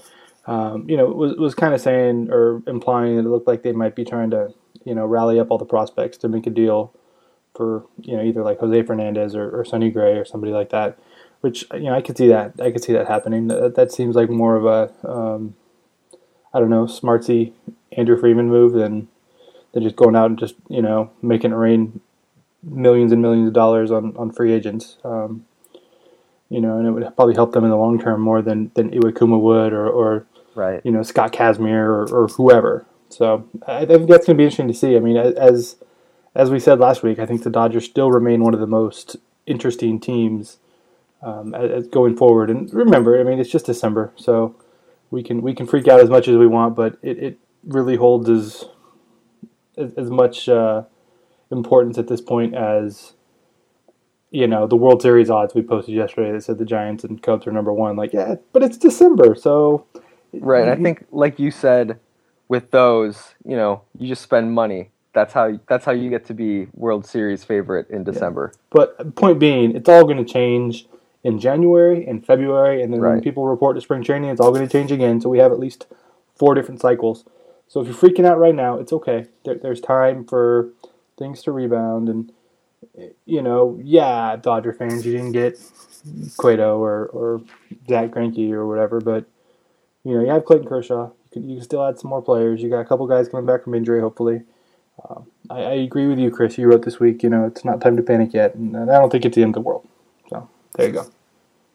Um, 0.46 0.88
you 0.88 0.96
know, 0.96 1.06
was 1.06 1.36
was 1.36 1.54
kind 1.54 1.74
of 1.74 1.80
saying 1.80 2.28
or 2.30 2.62
implying 2.66 3.16
that 3.16 3.24
it 3.24 3.28
looked 3.28 3.46
like 3.46 3.62
they 3.62 3.72
might 3.72 3.94
be 3.94 4.04
trying 4.04 4.30
to, 4.30 4.52
you 4.84 4.94
know, 4.94 5.06
rally 5.06 5.40
up 5.40 5.50
all 5.50 5.58
the 5.58 5.64
prospects 5.64 6.18
to 6.18 6.28
make 6.28 6.46
a 6.46 6.50
deal 6.50 6.94
for, 7.60 7.84
you 8.00 8.16
know, 8.16 8.22
either 8.22 8.42
like 8.42 8.58
Jose 8.60 8.82
Fernandez 8.84 9.34
or, 9.34 9.60
or 9.60 9.64
Sonny 9.64 9.90
Gray 9.90 10.16
or 10.16 10.24
somebody 10.24 10.52
like 10.52 10.70
that 10.70 10.98
which 11.40 11.64
you 11.74 11.84
know 11.84 11.94
I 11.94 12.02
could 12.02 12.16
see 12.16 12.28
that 12.28 12.52
I 12.60 12.70
could 12.70 12.84
see 12.84 12.92
that 12.92 13.08
happening. 13.08 13.48
That, 13.48 13.74
that 13.74 13.92
seems 13.92 14.14
like 14.14 14.30
more 14.30 14.56
of 14.56 14.66
a 14.66 15.08
um, 15.08 15.54
I 16.52 16.60
don't 16.60 16.70
know 16.70 16.84
smartsy 16.84 17.52
Andrew 17.92 18.18
Friedman 18.18 18.48
move 18.48 18.72
than 18.72 19.08
than 19.72 19.82
just 19.82 19.96
going 19.96 20.16
out 20.16 20.26
and 20.30 20.38
just 20.38 20.54
you 20.68 20.82
know 20.82 21.10
making 21.22 21.52
it 21.52 21.56
rain 21.56 22.00
millions 22.62 23.12
and 23.12 23.22
millions 23.22 23.48
of 23.48 23.54
dollars 23.54 23.90
on, 23.90 24.14
on 24.16 24.30
free 24.30 24.52
agents. 24.52 24.98
Um, 25.02 25.46
you 26.50 26.60
know, 26.60 26.78
and 26.78 26.86
it 26.86 26.90
would 26.90 27.04
probably 27.16 27.34
help 27.34 27.52
them 27.52 27.64
in 27.64 27.70
the 27.70 27.76
long 27.76 27.98
term 27.98 28.20
more 28.20 28.42
than 28.42 28.70
than 28.74 28.90
Iwakuma 28.90 29.40
would 29.40 29.72
or, 29.72 29.88
or 29.88 30.26
right. 30.54 30.80
you 30.84 30.90
know 30.90 31.02
Scott 31.02 31.32
Kazmir 31.32 31.84
or, 31.84 32.08
or 32.12 32.28
whoever. 32.28 32.86
So 33.08 33.48
I 33.66 33.86
think 33.86 34.08
that's 34.08 34.26
going 34.26 34.36
to 34.36 34.40
be 34.40 34.44
interesting 34.44 34.68
to 34.68 34.74
see. 34.74 34.94
I 34.94 35.00
mean, 35.00 35.16
as 35.16 35.76
as 36.34 36.50
we 36.50 36.60
said 36.60 36.78
last 36.78 37.02
week, 37.02 37.18
I 37.18 37.26
think 37.26 37.42
the 37.42 37.50
Dodgers 37.50 37.84
still 37.84 38.10
remain 38.10 38.42
one 38.42 38.54
of 38.54 38.60
the 38.60 38.66
most 38.66 39.16
interesting 39.46 39.98
teams 39.98 40.58
um, 41.22 41.54
as, 41.54 41.88
going 41.88 42.16
forward. 42.16 42.50
And 42.50 42.72
remember, 42.72 43.18
I 43.18 43.24
mean, 43.24 43.38
it's 43.38 43.50
just 43.50 43.66
December, 43.66 44.12
so 44.16 44.54
we 45.10 45.22
can 45.22 45.42
we 45.42 45.54
can 45.54 45.66
freak 45.66 45.88
out 45.88 46.00
as 46.00 46.08
much 46.08 46.28
as 46.28 46.36
we 46.36 46.46
want, 46.46 46.76
but 46.76 46.98
it, 47.02 47.18
it 47.18 47.38
really 47.64 47.96
holds 47.96 48.28
as 48.28 48.64
as, 49.76 49.92
as 49.94 50.10
much 50.10 50.48
uh, 50.48 50.84
importance 51.50 51.98
at 51.98 52.08
this 52.08 52.20
point 52.20 52.54
as 52.54 53.14
you 54.30 54.46
know 54.46 54.66
the 54.66 54.76
World 54.76 55.02
Series 55.02 55.30
odds 55.30 55.54
we 55.54 55.62
posted 55.62 55.94
yesterday 55.94 56.32
that 56.32 56.44
said 56.44 56.58
the 56.58 56.64
Giants 56.64 57.04
and 57.04 57.22
Cubs 57.22 57.46
are 57.46 57.52
number 57.52 57.72
one. 57.72 57.96
Like, 57.96 58.12
yeah, 58.12 58.36
but 58.52 58.62
it's 58.62 58.78
December, 58.78 59.34
so 59.34 59.86
right. 60.32 60.68
I 60.68 60.76
think, 60.76 61.04
like 61.10 61.38
you 61.40 61.50
said, 61.50 61.98
with 62.48 62.70
those, 62.70 63.34
you 63.44 63.56
know, 63.56 63.82
you 63.98 64.08
just 64.08 64.22
spend 64.22 64.52
money. 64.52 64.90
That's 65.12 65.32
how 65.32 65.58
that's 65.68 65.84
how 65.84 65.92
you 65.92 66.08
get 66.08 66.26
to 66.26 66.34
be 66.34 66.68
World 66.72 67.04
Series 67.04 67.44
favorite 67.44 67.90
in 67.90 68.04
December. 68.04 68.52
Yeah. 68.52 68.60
But 68.70 69.14
point 69.16 69.38
being, 69.38 69.74
it's 69.74 69.88
all 69.88 70.04
going 70.04 70.24
to 70.24 70.24
change 70.24 70.86
in 71.24 71.38
January 71.38 72.06
and 72.06 72.24
February, 72.24 72.82
and 72.82 72.92
then 72.92 73.00
right. 73.00 73.14
when 73.14 73.22
people 73.22 73.46
report 73.46 73.76
to 73.76 73.80
spring 73.80 74.02
training, 74.02 74.30
it's 74.30 74.40
all 74.40 74.52
going 74.52 74.66
to 74.66 74.72
change 74.72 74.92
again. 74.92 75.20
So 75.20 75.28
we 75.28 75.38
have 75.38 75.52
at 75.52 75.58
least 75.58 75.86
four 76.34 76.54
different 76.54 76.80
cycles. 76.80 77.24
So 77.68 77.80
if 77.80 77.86
you're 77.86 77.96
freaking 77.96 78.24
out 78.24 78.38
right 78.38 78.54
now, 78.54 78.78
it's 78.78 78.92
okay. 78.92 79.26
There, 79.44 79.56
there's 79.56 79.80
time 79.80 80.24
for 80.24 80.70
things 81.18 81.42
to 81.42 81.52
rebound, 81.52 82.08
and 82.08 82.32
you 83.26 83.42
know, 83.42 83.78
yeah, 83.82 84.36
Dodger 84.36 84.72
fans, 84.72 85.04
you 85.04 85.12
didn't 85.12 85.32
get 85.32 85.58
Cueto 86.36 86.78
or 86.78 87.06
or 87.06 87.42
Zack 87.88 88.10
Greinke 88.10 88.52
or 88.52 88.66
whatever, 88.66 89.00
but 89.00 89.26
you 90.04 90.14
know, 90.14 90.20
you 90.22 90.30
have 90.30 90.44
Clayton 90.44 90.68
Kershaw. 90.68 91.06
You 91.06 91.30
can, 91.32 91.48
you 91.48 91.56
can 91.56 91.64
still 91.64 91.86
add 91.86 91.98
some 91.98 92.10
more 92.10 92.22
players. 92.22 92.62
You 92.62 92.70
got 92.70 92.80
a 92.80 92.84
couple 92.84 93.06
guys 93.06 93.28
coming 93.28 93.46
back 93.46 93.64
from 93.64 93.74
injury, 93.74 94.00
hopefully. 94.00 94.42
Um, 95.08 95.26
I, 95.48 95.62
I, 95.62 95.72
agree 95.74 96.06
with 96.06 96.18
you, 96.18 96.30
Chris. 96.30 96.58
You 96.58 96.68
wrote 96.68 96.84
this 96.84 97.00
week. 97.00 97.22
You 97.22 97.30
know, 97.30 97.44
it's 97.46 97.64
not 97.64 97.80
time 97.80 97.96
to 97.96 98.02
panic 98.02 98.34
yet, 98.34 98.54
and 98.54 98.76
I 98.76 98.98
don't 98.98 99.10
think 99.10 99.24
it's 99.24 99.34
the 99.34 99.42
end 99.42 99.50
of 99.56 99.62
the 99.62 99.66
world. 99.66 99.86
So 100.28 100.48
there 100.74 100.86
you 100.86 100.92
go. 100.92 101.10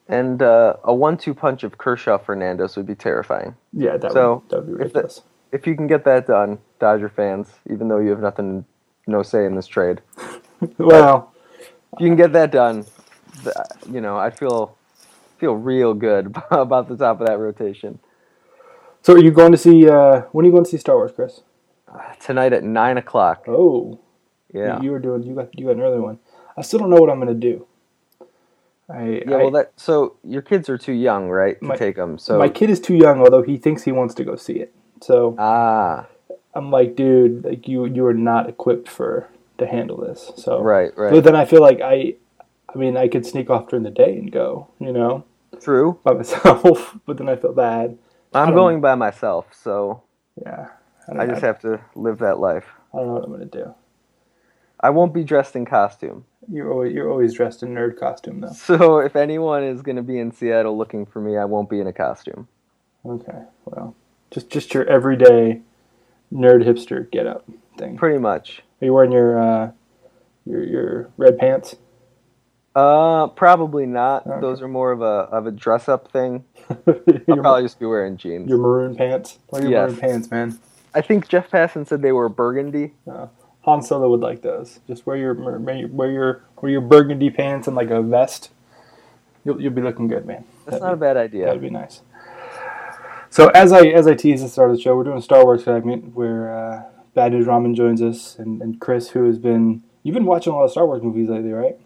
And 0.08 0.42
uh, 0.42 0.76
a 0.84 0.94
one-two 0.94 1.34
punch 1.34 1.64
of 1.64 1.78
Kershaw 1.78 2.18
Fernandez 2.18 2.76
would 2.78 2.86
be 2.86 2.94
terrifying. 2.94 3.56
Yeah, 3.74 3.98
that, 3.98 4.12
so 4.12 4.36
would, 4.36 4.50
that 4.50 4.58
would 4.58 4.68
be 4.68 4.74
ridiculous. 4.74 5.22
If, 5.52 5.62
if 5.62 5.68
you 5.68 5.76
can 5.76 5.88
get 5.88 6.04
that 6.06 6.28
done, 6.28 6.60
Dodger 6.80 7.10
fans, 7.10 7.48
even 7.70 7.88
though 7.88 8.00
you 8.00 8.10
have 8.10 8.20
nothing, 8.20 8.66
no 9.08 9.24
say 9.24 9.46
in 9.46 9.56
this 9.56 9.68
trade. 9.68 10.02
well, 10.78 11.34
if 11.94 12.00
you 12.00 12.08
can 12.08 12.16
get 12.16 12.34
that 12.34 12.52
done, 12.52 12.86
you 13.90 14.02
know, 14.02 14.18
I 14.18 14.30
feel 14.30 14.78
feel 15.38 15.54
real 15.54 15.94
good 15.94 16.28
about 16.52 16.88
the 16.88 16.96
top 16.96 17.20
of 17.20 17.28
that 17.28 17.40
rotation. 17.40 18.00
So, 19.02 19.14
are 19.14 19.20
you 19.20 19.32
going 19.32 19.52
to 19.52 19.58
see? 19.58 19.90
Uh, 19.90 20.22
when 20.32 20.46
are 20.46 20.48
you 20.48 20.52
going 20.52 20.64
to 20.64 20.70
see 20.70 20.78
Star 20.78 20.96
Wars, 20.96 21.12
Chris? 21.16 21.42
Tonight 22.20 22.54
at 22.54 22.64
nine 22.64 22.98
o'clock. 22.98 23.46
Oh, 23.48 24.00
yeah. 24.54 24.82
You, 24.82 24.92
were 24.92 25.00
doing. 25.00 25.24
You 25.24 25.36
got 25.36 25.58
you 25.58 25.66
got 25.66 25.76
an 25.76 25.82
early 25.82 26.00
one. 26.00 26.20
I 26.58 26.62
still 26.62 26.80
don't 26.80 26.90
know 26.90 26.98
what 26.98 27.10
I'm 27.10 27.20
going 27.20 27.28
to 27.28 27.34
do. 27.34 27.68
I, 28.88 29.24
yeah, 29.28 29.38
well, 29.38 29.52
that 29.52 29.74
so 29.78 30.16
your 30.24 30.44
kids 30.44 30.70
are 30.70 30.78
too 30.78 30.94
young, 30.94 31.28
right, 31.30 31.60
to 31.60 31.66
my, 31.66 31.76
take 31.76 31.96
them. 31.96 32.20
So 32.20 32.38
my 32.38 32.50
kid 32.50 32.70
is 32.70 32.80
too 32.80 32.94
young, 32.94 33.20
although 33.20 33.42
he 33.42 33.58
thinks 33.58 33.84
he 33.84 33.92
wants 33.92 34.14
to 34.16 34.24
go 34.24 34.36
see 34.36 34.54
it. 34.54 34.74
So 35.02 35.36
ah, 35.40 36.06
I'm 36.54 36.70
like, 36.70 36.96
dude, 36.96 37.44
like 37.44 37.68
you 37.68 37.86
you 37.86 38.06
are 38.06 38.14
not 38.14 38.48
equipped 38.48 38.88
for 38.88 39.28
to 39.58 39.66
handle 39.66 39.98
this. 39.98 40.32
So 40.38 40.62
right, 40.62 40.96
right. 40.96 41.12
But 41.12 41.24
then 41.24 41.36
I 41.36 41.46
feel 41.46 41.62
like 41.62 41.82
I, 41.82 42.16
I 42.74 42.78
mean, 42.78 42.96
I 42.96 43.08
could 43.08 43.26
sneak 43.26 43.50
off 43.50 43.70
during 43.70 43.84
the 43.84 43.90
day 43.90 44.18
and 44.18 44.32
go, 44.32 44.68
you 44.80 44.92
know, 44.92 45.26
true 45.60 46.00
by 46.04 46.14
myself. 46.22 46.96
but 47.08 47.18
then 47.18 47.28
I 47.28 47.38
feel 47.38 47.54
bad. 47.54 47.98
I'm 48.34 48.54
going 48.54 48.78
know. 48.78 48.82
by 48.82 48.96
myself, 48.96 49.48
so 49.52 50.04
yeah, 50.40 50.68
I, 51.10 51.24
I 51.24 51.28
just 51.28 51.42
have 51.42 51.60
to 51.62 51.82
live 51.96 52.20
that 52.20 52.40
life. 52.40 52.66
I 52.94 52.98
don't 52.98 53.08
know 53.08 53.14
what 53.14 53.24
I'm 53.24 53.32
gonna 53.32 53.46
do. 53.46 53.74
I 54.80 54.90
won't 54.90 55.14
be 55.14 55.24
dressed 55.24 55.56
in 55.56 55.66
costume. 55.66 56.26
You're 56.52 56.72
always, 56.72 56.94
you're 56.94 57.10
always 57.10 57.34
dressed 57.34 57.64
in 57.64 57.70
nerd 57.70 58.00
costume 58.00 58.42
though. 58.42 58.52
So 58.52 59.00
if 59.00 59.16
anyone 59.16 59.64
is 59.64 59.82
going 59.82 59.96
to 59.96 60.04
be 60.04 60.20
in 60.20 60.32
Seattle 60.32 60.78
looking 60.78 61.06
for 61.06 61.20
me, 61.22 61.38
I 61.38 61.46
won't 61.46 61.70
be 61.70 61.80
in 61.80 61.88
a 61.88 61.94
costume. 61.94 62.48
Okay, 63.06 63.40
well, 63.66 63.96
just 64.32 64.50
just 64.50 64.74
your 64.74 64.86
everyday 64.86 65.62
nerd 66.34 66.64
hipster 66.64 67.10
get 67.10 67.28
up 67.28 67.46
thing. 67.78 67.98
Pretty 67.98 68.20
much. 68.20 68.62
Are 68.82 68.86
you 68.86 68.94
wearing 68.94 69.12
your 69.12 69.40
uh, 69.40 69.72
your 70.46 70.64
your 70.64 71.10
red 71.18 71.38
pants? 71.38 71.76
Uh, 72.76 73.28
probably 73.28 73.86
not. 73.86 74.28
Okay. 74.28 74.42
Those 74.42 74.62
are 74.62 74.68
more 74.68 74.92
of 74.92 75.02
a 75.02 75.30
of 75.32 75.48
a 75.48 75.52
dress 75.52 75.88
up 75.88 76.12
thing. 76.12 76.44
I'll 76.70 77.38
probably 77.38 77.64
just 77.64 77.80
be 77.80 77.86
wearing 77.86 78.18
jeans. 78.18 78.50
Your 78.50 78.58
maroon 78.58 78.96
pants. 78.96 79.40
Are 79.54 79.62
your 79.62 79.72
yes. 79.72 79.90
maroon 79.92 80.00
pants, 80.00 80.32
man? 80.32 80.60
I 80.96 81.02
think 81.02 81.28
Jeff 81.28 81.52
Passan 81.52 81.86
said 81.86 82.02
they 82.02 82.14
were 82.14 82.30
burgundy. 82.30 82.94
Uh, 83.06 83.28
Han 83.62 83.82
Solo 83.82 84.10
would 84.10 84.22
like 84.22 84.42
those. 84.42 84.80
Just 84.88 85.06
wear 85.06 85.18
your 85.18 85.34
wear 85.34 85.76
your 85.76 86.42
wear 86.62 86.72
your 86.72 86.82
burgundy 86.82 87.30
pants 87.30 87.68
and 87.68 87.76
like 87.76 87.90
a 87.90 88.02
vest. 88.02 88.50
You'll 89.44 89.62
you'll 89.62 89.74
be 89.74 89.82
looking 89.82 90.08
good, 90.08 90.26
man. 90.26 90.46
That's 90.66 90.80
that'd 90.80 90.82
not 90.82 90.90
be, 90.92 90.94
a 90.94 90.98
bad 90.98 91.18
idea. 91.18 91.46
That'd 91.46 91.62
be 91.62 91.70
nice. 91.70 92.02
So 93.30 93.50
as 93.50 93.74
I 93.74 93.88
as 93.88 94.08
I 94.08 94.14
tease 94.14 94.42
the 94.42 94.48
start 94.48 94.72
of 94.72 94.78
the 94.78 94.82
show, 94.82 94.96
we're 94.96 95.04
doing 95.04 95.18
a 95.18 95.22
Star 95.22 95.44
Wars 95.44 95.66
segment 95.66 96.16
where 96.16 96.56
uh, 96.56 96.84
Bad 97.14 97.34
News 97.34 97.46
Ramen 97.46 97.76
joins 97.76 98.02
us 98.02 98.38
and, 98.40 98.62
and 98.62 98.80
Chris, 98.80 99.10
who 99.10 99.26
has 99.26 99.38
been 99.38 99.84
you've 100.04 100.14
been 100.14 100.26
watching 100.26 100.54
a 100.54 100.56
lot 100.56 100.64
of 100.64 100.72
Star 100.72 100.86
Wars 100.86 101.04
movies 101.04 101.28
lately, 101.28 101.52
right? 101.52 101.78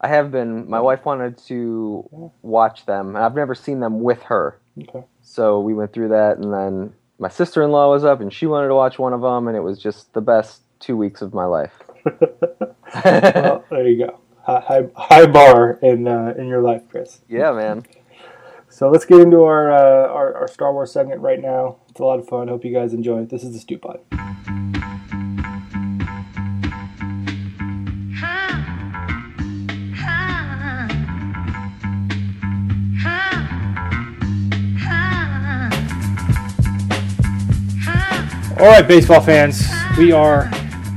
I 0.00 0.08
have 0.08 0.32
been. 0.32 0.68
My 0.68 0.80
wife 0.80 1.04
wanted 1.04 1.36
to 1.48 2.30
watch 2.42 2.86
them, 2.86 3.08
and 3.08 3.18
I've 3.18 3.34
never 3.34 3.54
seen 3.54 3.80
them 3.80 4.00
with 4.00 4.22
her. 4.22 4.58
Okay. 4.80 5.04
So 5.20 5.60
we 5.60 5.74
went 5.74 5.92
through 5.92 6.08
that, 6.08 6.38
and 6.38 6.52
then 6.52 6.94
my 7.22 7.28
sister 7.28 7.62
in 7.62 7.70
law 7.70 7.88
was 7.88 8.04
up, 8.04 8.20
and 8.20 8.32
she 8.32 8.46
wanted 8.46 8.66
to 8.66 8.74
watch 8.74 8.98
one 8.98 9.12
of 9.12 9.20
them, 9.20 9.46
and 9.46 9.56
it 9.56 9.60
was 9.60 9.78
just 9.78 10.12
the 10.12 10.20
best 10.20 10.62
two 10.80 10.96
weeks 10.96 11.22
of 11.22 11.32
my 11.32 11.44
life. 11.44 11.72
well, 13.04 13.64
there 13.70 13.88
you 13.88 14.06
go. 14.06 14.18
High, 14.44 14.88
high 14.96 15.26
bar 15.26 15.78
in 15.82 16.08
uh, 16.08 16.34
in 16.36 16.48
your 16.48 16.60
life, 16.60 16.82
Chris. 16.90 17.20
Yeah, 17.28 17.52
man. 17.52 17.86
So 18.68 18.88
let's 18.88 19.04
get 19.04 19.20
into 19.20 19.42
our, 19.42 19.70
uh, 19.70 20.08
our, 20.08 20.34
our 20.34 20.48
Star 20.48 20.72
Wars 20.72 20.90
segment 20.90 21.20
right 21.20 21.42
now. 21.42 21.76
It's 21.90 22.00
a 22.00 22.04
lot 22.04 22.18
of 22.18 22.26
fun. 22.26 22.48
Hope 22.48 22.64
you 22.64 22.72
guys 22.72 22.94
enjoy 22.94 23.20
it. 23.20 23.28
This 23.28 23.44
is 23.44 23.52
the 23.52 23.58
Stew 23.58 23.76
All 38.58 38.66
right, 38.68 38.86
baseball 38.86 39.22
fans, 39.22 39.66
we 39.96 40.12
are, 40.12 40.44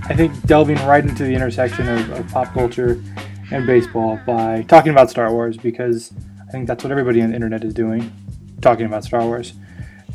I 0.10 0.14
think, 0.14 0.40
delving 0.46 0.76
right 0.86 1.04
into 1.04 1.24
the 1.24 1.34
intersection 1.34 1.88
of, 1.88 2.12
of, 2.12 2.28
pop 2.28 2.54
culture 2.54 3.02
and 3.50 3.66
baseball 3.66 4.20
by 4.28 4.64
talking 4.64 4.92
about 4.92 5.10
Star 5.10 5.32
Wars 5.32 5.56
because 5.56 6.12
I 6.48 6.52
think 6.52 6.68
that's 6.68 6.84
what 6.84 6.92
everybody 6.92 7.22
on 7.22 7.30
the 7.30 7.36
internet 7.36 7.64
is 7.64 7.74
doing, 7.74 8.12
talking 8.62 8.86
about 8.86 9.06
Star 9.06 9.22
Wars. 9.22 9.54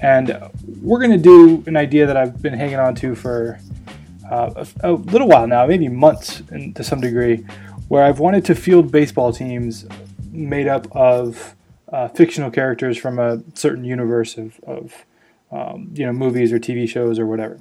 And 0.02 0.38
we're 0.82 0.99
going 0.99 1.12
to 1.12 1.18
do 1.18 1.64
an 1.66 1.76
idea 1.76 2.06
that 2.06 2.16
I've 2.16 2.42
been 2.42 2.52
hanging 2.52 2.78
on 2.78 2.94
to 2.97 3.14
for 3.14 3.59
uh, 4.30 4.64
a, 4.82 4.90
a, 4.90 4.92
little 4.92 5.26
while 5.26 5.47
now, 5.47 5.66
maybe 5.66 5.88
months 5.88 6.42
in, 6.52 6.75
to 6.75 6.85
some 6.85 7.00
degree, 7.00 7.47
where 7.88 8.02
I've 8.02 8.20
wanted 8.20 8.44
to 8.44 8.54
field 8.54 8.92
baseball 8.92 9.32
teams 9.32 9.87
made 10.30 10.68
up 10.68 10.94
of 10.94 11.56
uh, 11.90 12.09
fictional 12.09 12.50
characters 12.50 12.99
from 12.99 13.18
a 13.18 13.42
certain 13.54 13.85
universe 13.85 14.37
of, 14.37 14.61
of 14.64 15.06
um, 15.50 15.90
you 15.95 16.07
know, 16.07 16.12
movies 16.12 16.52
or 16.52 16.59
TV 16.59 16.88
shows 16.88 17.19
or 17.19 17.26
whatever. 17.26 17.61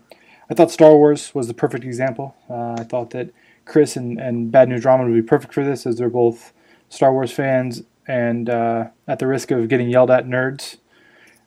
I 0.50 0.54
thought 0.54 0.72
Star 0.72 0.96
Wars 0.96 1.34
was 1.36 1.48
the 1.48 1.54
perfect 1.54 1.84
example. 1.84 2.36
Uh, 2.50 2.76
I 2.80 2.84
thought 2.84 3.12
that 3.12 3.32
Chris 3.66 3.96
and, 3.96 4.20
and 4.20 4.52
Bad 4.52 4.70
News 4.70 4.84
Ramen 4.84 5.06
would 5.06 5.14
be 5.14 5.28
perfect 5.28 5.54
for 5.54 5.64
this, 5.64 5.86
as 5.86 5.98
they're 5.98 6.10
both 6.10 6.54
Star 6.90 7.14
Wars 7.14 7.32
fans 7.32 7.84
and 8.08 8.50
uh, 8.50 8.88
at 9.08 9.20
the 9.20 9.28
risk 9.28 9.52
of 9.52 9.68
getting 9.68 9.90
yelled 9.90 10.12
at, 10.12 10.26
nerds. 10.26 10.78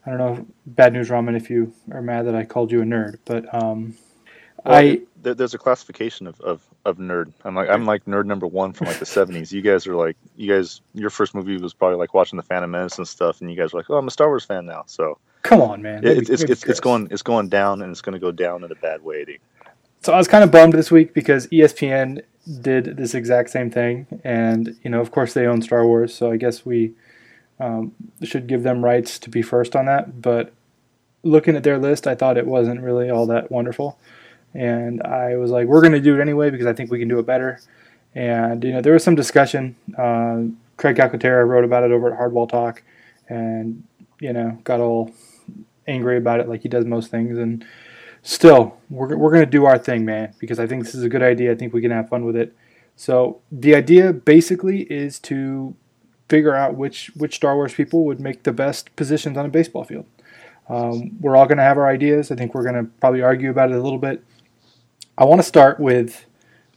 I 0.07 0.11
don't 0.11 0.19
know, 0.19 0.47
Bad 0.67 0.93
News 0.93 1.11
Ramen, 1.11 1.37
if 1.37 1.51
you 1.51 1.73
are 1.91 2.03
mad 2.03 2.27
that 2.27 2.35
I 2.35 2.45
called 2.45 2.73
you 2.73 2.83
a 2.83 2.85
nerd, 2.85 3.19
but 3.25 3.53
um, 3.55 3.97
well, 4.65 4.75
I 4.75 5.01
there's 5.23 5.55
a 5.55 5.59
classification 5.59 6.27
of, 6.27 6.41
of, 6.41 6.63
of 6.85 6.99
nerd. 6.99 7.33
I'm 7.45 7.55
like 7.55 7.69
I'm 7.69 7.85
like 7.85 8.05
nerd 8.05 8.27
number 8.27 8.47
one 8.47 8.73
from 8.73 8.89
like 8.89 8.99
the 8.99 9.05
'70s. 9.05 9.53
You 9.53 9.63
guys 9.63 9.87
are 9.87 9.95
like 9.95 10.17
you 10.37 10.53
guys. 10.53 10.81
Your 10.95 11.11
first 11.11 11.35
movie 11.35 11.57
was 11.57 11.75
probably 11.75 11.99
like 11.99 12.15
watching 12.15 12.37
the 12.37 12.43
Phantom 12.43 12.71
Menace 12.71 12.99
and 12.99 13.07
stuff, 13.07 13.41
and 13.41 13.51
you 13.51 13.57
guys 13.57 13.73
were 13.73 13.81
like, 13.81 13.91
oh, 13.91 13.97
I'm 13.97 14.07
a 14.07 14.11
Star 14.11 14.29
Wars 14.29 14.45
fan 14.45 14.67
now. 14.67 14.85
So 14.87 15.19
Come 15.43 15.61
on, 15.61 15.83
man. 15.83 16.03
Maybe, 16.03 16.21
it's 16.21 16.31
it's, 16.31 16.43
it's, 16.43 16.65
it's, 16.65 16.81
going 16.81 17.09
it's 17.11 17.23
going 17.23 17.49
down 17.49 17.83
and 17.83 17.91
it's 17.91 18.01
going 18.01 18.13
to 18.15 18.19
go 18.19 18.31
down 18.31 18.63
in 18.65 18.71
a 18.71 18.77
bad 18.77 19.03
way. 19.03 19.25
Dude. 19.25 19.41
So 20.01 20.13
I 20.13 20.17
was 20.17 20.29
kind 20.29 20.45
of 20.45 20.51
bummed 20.51 20.73
this 20.73 20.91
week 20.91 21.15
because 21.15 21.47
ESPN 21.49 22.23
did 22.61 22.97
this 22.97 23.15
exact 23.15 23.51
same 23.51 23.71
thing, 23.71 24.07
and 24.25 24.77
you 24.83 24.91
know, 24.91 25.01
of 25.01 25.11
course, 25.11 25.33
they 25.33 25.47
own 25.47 25.63
Star 25.63 25.87
Wars, 25.87 26.15
so 26.15 26.31
I 26.31 26.37
guess 26.37 26.67
we 26.67 26.95
um, 27.61 27.95
should 28.23 28.47
give 28.47 28.63
them 28.63 28.85
rights 28.85 29.19
to 29.21 29.31
be 29.31 29.43
first 29.43 29.77
on 29.77 29.87
that. 29.87 30.21
But 30.21 30.53
looking 31.23 31.55
at 31.55 31.63
their 31.63 31.79
list, 31.79 32.07
I 32.07 32.15
thought 32.15 32.37
it 32.37 32.47
wasn't 32.47 32.81
really 32.81 33.11
all 33.11 33.27
that 33.27 33.51
wonderful, 33.51 33.99
and 34.55 35.03
I 35.03 35.37
was 35.37 35.51
like, 35.51 35.67
we're 35.67 35.83
going 35.83 35.93
to 35.93 36.01
do 36.01 36.19
it 36.19 36.21
anyway 36.21 36.51
because 36.51 36.67
I 36.67 36.73
think 36.73 36.91
we 36.91 36.99
can 36.99 37.09
do 37.09 37.19
it 37.19 37.27
better. 37.27 37.61
And 38.15 38.63
you 38.65 38.73
know, 38.73 38.81
there 38.81 38.93
was 38.93 39.05
some 39.05 39.15
discussion. 39.15 39.77
Uh, 39.97 40.51
Craig 40.77 40.97
Calcaterra 40.97 41.47
wrote 41.47 41.65
about 41.65 41.85
it 41.85 41.93
over 41.93 42.13
at 42.13 42.19
Hardball 42.19 42.49
Talk, 42.49 42.83
and 43.29 43.85
you 44.21 44.33
know, 44.33 44.59
got 44.65 44.81
all 44.81 45.13
angry 45.87 46.17
about 46.17 46.41
it 46.41 46.49
like 46.49 46.63
he 46.63 46.69
does 46.69 46.85
most 46.85 47.11
things. 47.11 47.39
And 47.39 47.65
still, 48.23 48.79
we're, 48.91 49.17
we're 49.17 49.33
going 49.33 49.45
to 49.45 49.51
do 49.51 49.65
our 49.65 49.79
thing, 49.79 50.05
man, 50.05 50.35
because 50.39 50.59
I 50.59 50.67
think 50.67 50.85
this 50.85 50.95
is 50.95 51.03
a 51.03 51.09
good 51.09 51.23
idea. 51.23 51.53
I 51.53 51.55
think 51.55 51.73
we 51.73 51.81
can 51.81 51.91
have 51.91 52.09
fun 52.09 52.25
with 52.25 52.37
it. 52.37 52.55
So 52.97 53.41
the 53.51 53.75
idea 53.75 54.13
basically 54.13 54.83
is 54.83 55.19
to 55.21 55.75
figure 56.29 56.55
out 56.55 56.77
which 56.77 57.11
which 57.17 57.35
Star 57.35 57.57
Wars 57.57 57.75
people 57.75 58.05
would 58.05 58.21
make 58.21 58.43
the 58.45 58.53
best 58.53 58.95
positions 58.97 59.37
on 59.37 59.45
a 59.45 59.49
baseball 59.49 59.85
field. 59.85 60.07
Um, 60.69 61.19
we're 61.21 61.37
all 61.37 61.47
going 61.47 61.59
to 61.59 61.65
have 61.65 61.77
our 61.77 61.89
ideas. 61.89 62.31
I 62.31 62.37
think 62.37 62.55
we're 62.55 62.63
going 62.63 62.77
to 62.77 62.91
probably 63.01 63.23
argue 63.23 63.51
about 63.51 63.71
it 63.71 63.77
a 63.77 63.83
little 63.83 63.99
bit. 63.99 64.25
I 65.19 65.25
want 65.25 65.41
to 65.41 65.47
start 65.47 65.81
with. 65.81 66.25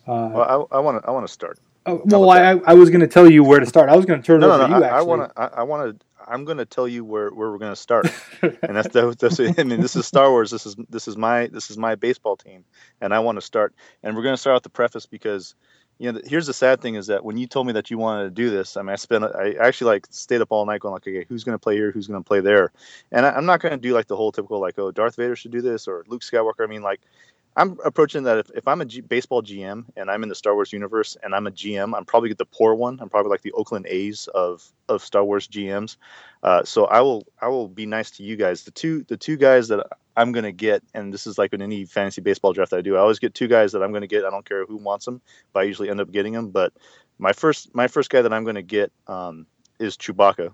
Uh, 0.08 0.30
well, 0.34 0.68
I 0.72 0.80
want 0.80 1.02
to. 1.02 1.08
I 1.08 1.12
want 1.12 1.26
to 1.28 1.32
start. 1.32 1.60
Oh, 1.86 2.02
well, 2.06 2.30
I, 2.32 2.60
I 2.66 2.74
was 2.74 2.90
going 2.90 3.02
to 3.02 3.08
tell 3.08 3.30
you 3.30 3.44
where 3.44 3.60
to 3.60 3.66
start. 3.66 3.90
I 3.90 3.96
was 3.96 4.06
going 4.06 4.20
to 4.20 4.26
turn 4.26 4.40
no, 4.40 4.48
it 4.48 4.56
over 4.56 4.68
no, 4.68 4.68
no, 4.68 4.80
to 4.80 4.80
you. 4.80 4.86
I, 4.86 4.98
actually, 4.98 5.00
I 5.00 5.16
want 5.16 5.36
to. 5.36 5.60
I 5.60 5.64
want 5.64 6.00
to. 6.00 6.06
I'm 6.28 6.46
going 6.46 6.58
to 6.58 6.66
tell 6.66 6.88
you 6.88 7.04
where, 7.04 7.30
where 7.30 7.52
we're 7.52 7.58
going 7.58 7.72
to 7.72 7.76
start, 7.76 8.08
and 8.42 8.76
that's, 8.76 8.90
the, 8.90 9.16
that's 9.18 9.40
I 9.40 9.64
mean 9.64 9.82
this 9.82 9.96
is 9.96 10.06
Star 10.06 10.30
Wars. 10.30 10.52
This 10.52 10.66
is 10.66 10.76
this 10.90 11.08
is 11.08 11.18
my 11.18 11.48
this 11.48 11.70
is 11.70 11.78
my 11.78 11.96
baseball 11.96 12.36
team, 12.38 12.64
and 13.02 13.14
I 13.14 13.20
want 13.20 13.38
to 13.38 13.42
start. 13.42 13.74
And 14.04 14.16
we're 14.16 14.24
going 14.24 14.34
to 14.34 14.42
start 14.42 14.56
out 14.56 14.64
the 14.64 14.70
preface 14.70 15.06
because 15.06 15.56
you 15.98 16.12
know 16.12 16.20
here's 16.26 16.48
the 16.48 16.54
sad 16.54 16.82
thing 16.82 16.96
is 16.96 17.08
that 17.08 17.24
when 17.24 17.38
you 17.38 17.48
told 17.48 17.68
me 17.68 17.74
that 17.74 17.90
you 17.90 17.98
wanted 17.98 18.24
to 18.24 18.30
do 18.32 18.50
this, 18.50 18.78
I 18.78 18.82
mean 18.82 18.92
I 18.92 18.96
spent 18.96 19.24
I 19.24 19.54
actually 19.54 19.94
like 19.94 20.08
stayed 20.10 20.42
up 20.42 20.52
all 20.52 20.66
night 20.66 20.82
going 20.82 20.94
like 20.94 21.08
okay 21.08 21.26
who's 21.28 21.44
going 21.44 21.56
to 21.56 21.60
play 21.60 21.76
here 21.76 21.92
who's 21.92 22.08
going 22.08 22.22
to 22.22 22.28
play 22.28 22.42
there, 22.42 22.72
and 23.12 23.26
I, 23.26 23.38
am 23.38 23.46
not 23.46 23.62
going 23.62 23.72
to 23.72 23.78
do 23.78 23.94
like 23.94 24.08
the 24.08 24.16
whole 24.16 24.32
typical 24.32 24.60
like 24.60 24.78
oh 24.78 24.92
Darth 24.92 25.16
Vader 25.16 25.36
should 25.36 25.52
do 25.52 25.62
this 25.62 25.88
or 25.88 26.04
Luke 26.08 26.22
Skywalker. 26.22 26.64
I 26.64 26.68
mean 26.68 26.82
like 26.82 27.02
I'm 27.58 27.78
approaching 27.86 28.24
that 28.24 28.40
if, 28.40 28.52
if 28.54 28.68
I'm 28.68 28.82
a 28.82 28.86
G- 28.86 29.02
baseball 29.02 29.42
GM 29.42 29.86
and 29.96 30.12
I'm 30.12 30.24
in 30.24 30.30
the 30.30 30.36
Star 30.36 30.56
Wars 30.56 30.74
universe 30.74 31.16
and 31.24 31.34
I'm 31.34 31.48
a 31.48 31.52
GM, 31.52 31.96
I'm 31.96 32.04
probably 32.04 32.34
the 32.34 32.46
poor 32.46 32.76
one. 32.76 33.00
I'm 33.00 33.10
probably 33.10 33.30
like 33.30 33.44
the 33.44 33.54
Oakland 33.54 33.86
A's 33.88 34.28
of 34.28 34.66
of 34.90 35.02
Star 35.02 35.24
Wars 35.24 35.48
GMs. 35.48 35.96
Uh, 36.44 36.64
so 36.64 36.86
I 36.86 37.02
will 37.02 37.26
I 37.42 37.48
will 37.48 37.70
be 37.70 37.86
nice 37.86 38.12
to 38.12 38.24
you 38.24 38.36
guys. 38.36 38.64
The 38.64 38.72
two 38.72 39.04
the 39.08 39.16
two 39.16 39.38
guys 39.38 39.70
that 39.70 39.88
I'm 40.18 40.34
gonna 40.34 40.52
get, 40.52 40.84
and 40.94 41.14
this 41.14 41.28
is 41.28 41.38
like 41.38 41.54
in 41.54 41.62
any 41.62 41.86
fantasy 41.86 42.22
baseball 42.22 42.52
draft 42.52 42.72
that 42.72 42.78
I 42.78 42.82
do, 42.82 42.98
I 42.98 43.00
always 43.00 43.20
get 43.20 43.34
two 43.34 43.48
guys 43.48 43.72
that 43.72 43.82
I'm 43.82 43.94
gonna 43.94 44.08
get. 44.08 44.26
I 44.26 44.30
don't 44.30 44.48
care 44.48 44.66
who 44.66 44.78
wants 44.78 45.06
them, 45.06 45.22
but 45.54 45.62
I 45.62 45.64
usually 45.64 45.90
end 45.90 46.02
up 46.02 46.12
getting 46.12 46.34
them. 46.34 46.50
But 46.50 46.74
my 47.18 47.32
first 47.32 47.74
my 47.74 47.88
first 47.88 48.10
guy 48.10 48.22
that 48.22 48.34
I'm 48.34 48.44
gonna 48.44 48.64
get 48.64 48.92
um, 49.08 49.48
is 49.80 49.96
Chewbacca. 49.96 50.52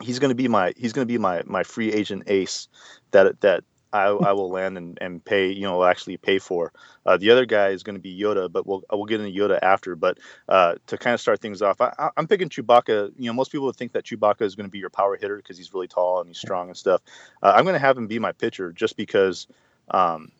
He's 0.00 0.20
gonna 0.20 0.34
be 0.36 0.46
my 0.46 0.74
he's 0.76 0.92
gonna 0.92 1.06
be 1.06 1.18
my 1.18 1.42
my 1.44 1.64
free 1.64 1.92
agent 1.92 2.24
ace 2.28 2.68
that 3.10 3.40
that 3.40 3.64
I, 3.94 4.06
I 4.06 4.32
will 4.32 4.50
land 4.50 4.76
and, 4.76 4.98
and 5.00 5.24
pay, 5.24 5.52
you 5.52 5.62
know, 5.62 5.84
actually 5.84 6.16
pay 6.16 6.40
for. 6.40 6.72
Uh, 7.06 7.16
the 7.16 7.30
other 7.30 7.46
guy 7.46 7.68
is 7.68 7.84
going 7.84 7.94
to 7.94 8.02
be 8.02 8.18
Yoda, 8.20 8.50
but 8.50 8.66
we'll 8.66 8.82
we'll 8.90 9.04
get 9.04 9.20
into 9.20 9.38
Yoda 9.38 9.58
after. 9.62 9.94
But 9.94 10.18
uh, 10.48 10.74
to 10.88 10.98
kind 10.98 11.14
of 11.14 11.20
start 11.20 11.40
things 11.40 11.62
off, 11.62 11.80
I, 11.80 12.10
am 12.16 12.26
picking 12.26 12.48
Chewbacca. 12.48 13.12
You 13.16 13.26
know, 13.26 13.32
most 13.32 13.52
people 13.52 13.66
would 13.66 13.76
think 13.76 13.92
that 13.92 14.04
Chewbacca 14.04 14.42
is 14.42 14.56
going 14.56 14.66
to 14.66 14.70
be 14.70 14.80
your 14.80 14.90
power 14.90 15.16
hitter 15.16 15.36
because 15.36 15.56
he's 15.56 15.72
really 15.72 15.86
tall 15.86 16.20
and 16.20 16.28
he's 16.28 16.38
strong 16.38 16.68
and 16.68 16.76
stuff. 16.76 17.02
Uh, 17.40 17.52
I'm 17.54 17.64
going 17.64 17.74
to 17.74 17.78
have 17.80 17.96
him 17.96 18.08
be 18.08 18.18
my 18.18 18.32
pitcher 18.32 18.72
just 18.72 18.96
because 18.96 19.46
um, 19.90 20.32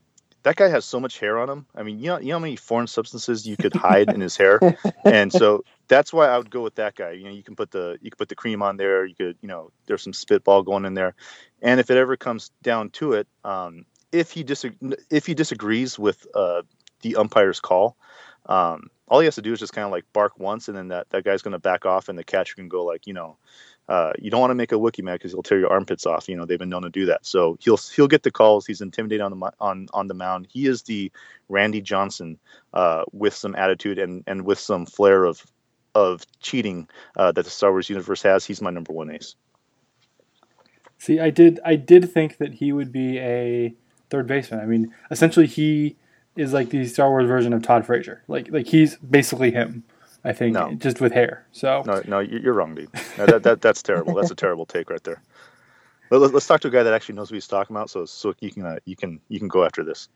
that 0.45 0.57
guy 0.57 0.69
has 0.69 0.85
so 0.85 1.01
much 1.01 1.19
hair 1.19 1.39
on 1.39 1.49
him. 1.49 1.67
I 1.75 1.83
mean, 1.83 1.99
you 1.99 2.07
know, 2.07 2.19
you 2.19 2.29
know 2.29 2.35
how 2.35 2.41
many 2.41 2.57
foreign 2.57 2.87
substances 2.87 3.47
you 3.47 3.57
could 3.57 3.75
hide 3.75 4.11
in 4.11 4.21
his 4.21 4.37
hair, 4.37 4.61
and 5.05 5.33
so 5.33 5.65
that's 5.89 6.13
why 6.13 6.29
I 6.29 6.39
would 6.39 6.51
go 6.51 6.63
with 6.63 6.77
that 6.77 6.95
guy. 6.95 7.13
You 7.13 7.25
know, 7.25 7.31
you 7.31 7.43
can 7.43 7.57
put 7.57 7.71
the 7.71 7.99
you 8.01 8.11
can 8.11 8.17
put 8.17 8.29
the 8.29 8.35
cream 8.35 8.63
on 8.63 8.77
there. 8.77 9.05
You 9.05 9.15
could, 9.15 9.37
you 9.41 9.49
know, 9.49 9.71
there's 9.87 10.03
some 10.03 10.13
spitball 10.13 10.63
going 10.63 10.85
in 10.85 10.95
there, 10.95 11.15
and 11.63 11.81
if 11.81 11.91
it 11.91 11.97
ever 11.97 12.17
comes 12.17 12.51
down 12.63 12.91
to 12.91 13.15
it, 13.15 13.27
um, 13.45 13.87
if 14.13 14.31
he 14.31 14.45
disag- 14.45 14.95
if 15.11 15.27
he 15.27 15.35
disagrees 15.35 15.99
with 15.99 16.27
uh, 16.35 16.63
the 17.01 17.17
umpire's 17.17 17.61
call, 17.61 17.97
um, 18.47 18.91
all 19.09 19.21
he 19.21 19.25
has 19.25 19.35
to 19.37 19.43
do 19.43 19.53
is 19.53 19.61
just 19.61 19.73
kind 19.73 19.87
of 19.87 19.93
like 19.93 20.05
bark 20.13 20.39
once, 20.39 20.69
and 20.69 20.77
then 20.77 20.89
that 20.89 21.09
that 21.11 21.25
guy's 21.25 21.43
going 21.43 21.53
to 21.53 21.59
back 21.59 21.87
off, 21.87 22.11
and 22.11 22.19
the 22.19 22.25
catcher 22.25 22.55
can 22.55 22.69
go 22.69 22.85
like, 22.85 23.07
you 23.07 23.15
know, 23.15 23.39
uh, 23.89 24.13
you 24.19 24.31
don't 24.31 24.41
want 24.41 24.51
to 24.51 24.55
make 24.55 24.73
a 24.73 24.77
Wookiee 24.77 25.03
mad 25.03 25.15
because 25.15 25.33
he'll 25.33 25.43
tear 25.43 25.59
your 25.59 25.71
armpits 25.71 26.07
off. 26.07 26.29
You 26.29 26.37
know, 26.37 26.47
they've 26.47 26.59
been 26.59 26.71
known 26.71 26.83
to 26.83 26.91
do 26.91 27.07
that. 27.07 27.27
So 27.27 27.59
he'll 27.61 27.77
he'll 27.77 28.09
get 28.09 28.23
the 28.23 28.31
calls. 28.31 28.67
He's 28.67 28.81
intimidated 28.81 29.21
on 29.21 29.39
the 29.39 29.53
on 29.61 29.89
on 29.93 30.09
the 30.09 30.15
mound. 30.15 30.49
He 30.51 30.67
is 30.67 30.83
the 30.83 31.13
Randy 31.49 31.81
Johnson 31.81 32.39
uh, 32.73 33.05
with 33.13 33.35
some 33.35 33.55
attitude 33.55 33.99
and 33.99 34.25
and 34.27 34.45
with 34.45 34.59
some 34.59 34.87
flair 34.87 35.25
of 35.25 35.45
of 35.95 36.25
cheating 36.41 36.89
uh, 37.17 37.33
that 37.33 37.45
the 37.45 37.51
Star 37.51 37.71
Wars 37.71 37.91
universe 37.91 38.23
has. 38.23 38.45
He's 38.45 38.63
my 38.63 38.71
number 38.71 38.93
one 38.93 39.11
ace. 39.11 39.37
See, 40.99 41.21
I 41.21 41.29
did 41.29 41.61
I 41.65 41.77
did 41.77 42.11
think 42.11 42.39
that 42.39 42.55
he 42.55 42.73
would 42.73 42.91
be 42.91 43.19
a 43.19 43.75
third 44.09 44.27
baseman. 44.27 44.61
I 44.61 44.65
mean, 44.65 44.95
essentially 45.11 45.47
he 45.47 45.97
is 46.37 46.55
like 46.55 46.71
the 46.71 46.87
Star 46.87 47.11
Wars 47.11 47.27
version 47.27 47.53
of 47.53 47.63
Todd 47.63 47.85
Frazier. 47.85 48.23
Like 48.29 48.51
like 48.51 48.69
he's 48.69 48.97
basically 48.97 49.51
him. 49.51 49.85
I 50.25 50.33
think 50.33 50.55
no. 50.55 50.75
just 50.75 51.01
with 51.01 51.13
hair. 51.13 51.47
So 51.53 51.83
no, 51.87 52.03
no, 52.07 52.21
you're 52.21 52.55
wrong, 52.55 52.75
dude. 52.75 52.89
No, 53.19 53.27
that, 53.27 53.43
that 53.43 53.61
that's 53.61 53.83
terrible. 53.83 54.15
That's 54.15 54.31
a 54.31 54.35
terrible 54.35 54.65
take 54.65 54.89
right 54.91 55.03
there. 55.05 55.23
Let, 56.11 56.35
us 56.35 56.47
talk 56.47 56.61
to 56.61 56.69
a 56.69 56.71
guy 56.71 56.83
that 56.83 56.93
actually 56.95 57.17
knows 57.17 57.31
what 57.31 57.37
he's 57.37 57.47
talking 57.47 57.75
about, 57.75 57.91
so 57.91 58.05
so 58.05 58.35
you 58.41 58.51
can 58.51 58.65
uh, 58.65 58.79
you 58.85 58.97
can 58.97 59.21
you 59.29 59.39
can 59.39 59.49
go 59.49 59.65
after 59.65 59.85
this. 59.85 60.09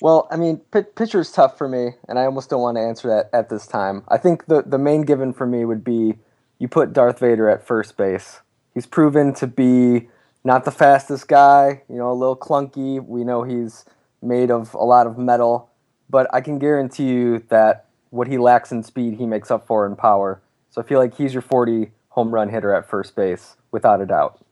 Well, 0.00 0.28
I 0.30 0.36
mean, 0.36 0.58
p- 0.72 0.82
pitcher 0.82 1.20
is 1.20 1.30
tough 1.30 1.58
for 1.58 1.68
me, 1.68 1.90
and 2.08 2.18
I 2.18 2.24
almost 2.24 2.48
don't 2.48 2.62
want 2.62 2.76
to 2.76 2.80
answer 2.80 3.08
that 3.08 3.30
at 3.32 3.48
this 3.48 3.66
time. 3.66 4.04
I 4.08 4.18
think 4.18 4.46
the 4.46 4.62
the 4.62 4.78
main 4.78 5.02
given 5.02 5.32
for 5.32 5.46
me 5.46 5.64
would 5.64 5.84
be 5.84 6.14
you 6.58 6.68
put 6.68 6.92
Darth 6.92 7.18
Vader 7.20 7.48
at 7.48 7.66
first 7.66 7.96
base. 7.96 8.40
He's 8.74 8.86
proven 8.86 9.34
to 9.34 9.46
be 9.46 10.08
not 10.44 10.64
the 10.64 10.70
fastest 10.70 11.28
guy, 11.28 11.82
you 11.88 11.96
know, 11.96 12.10
a 12.10 12.14
little 12.14 12.36
clunky. 12.36 13.04
We 13.04 13.24
know 13.24 13.42
he's 13.42 13.84
made 14.22 14.50
of 14.50 14.74
a 14.74 14.84
lot 14.84 15.06
of 15.06 15.18
metal, 15.18 15.70
but 16.08 16.32
I 16.32 16.40
can 16.40 16.58
guarantee 16.58 17.08
you 17.08 17.44
that 17.48 17.86
what 18.10 18.28
he 18.28 18.38
lacks 18.38 18.72
in 18.72 18.82
speed, 18.82 19.14
he 19.14 19.26
makes 19.26 19.50
up 19.50 19.66
for 19.66 19.86
in 19.86 19.96
power. 19.96 20.42
So 20.70 20.80
I 20.80 20.84
feel 20.84 20.98
like 20.98 21.16
he's 21.16 21.32
your 21.32 21.42
40 21.42 21.90
home 22.08 22.32
run 22.32 22.48
hitter 22.48 22.74
at 22.74 22.88
first 22.88 23.16
base, 23.16 23.56
without 23.70 24.00
a 24.00 24.06
doubt. 24.06 24.44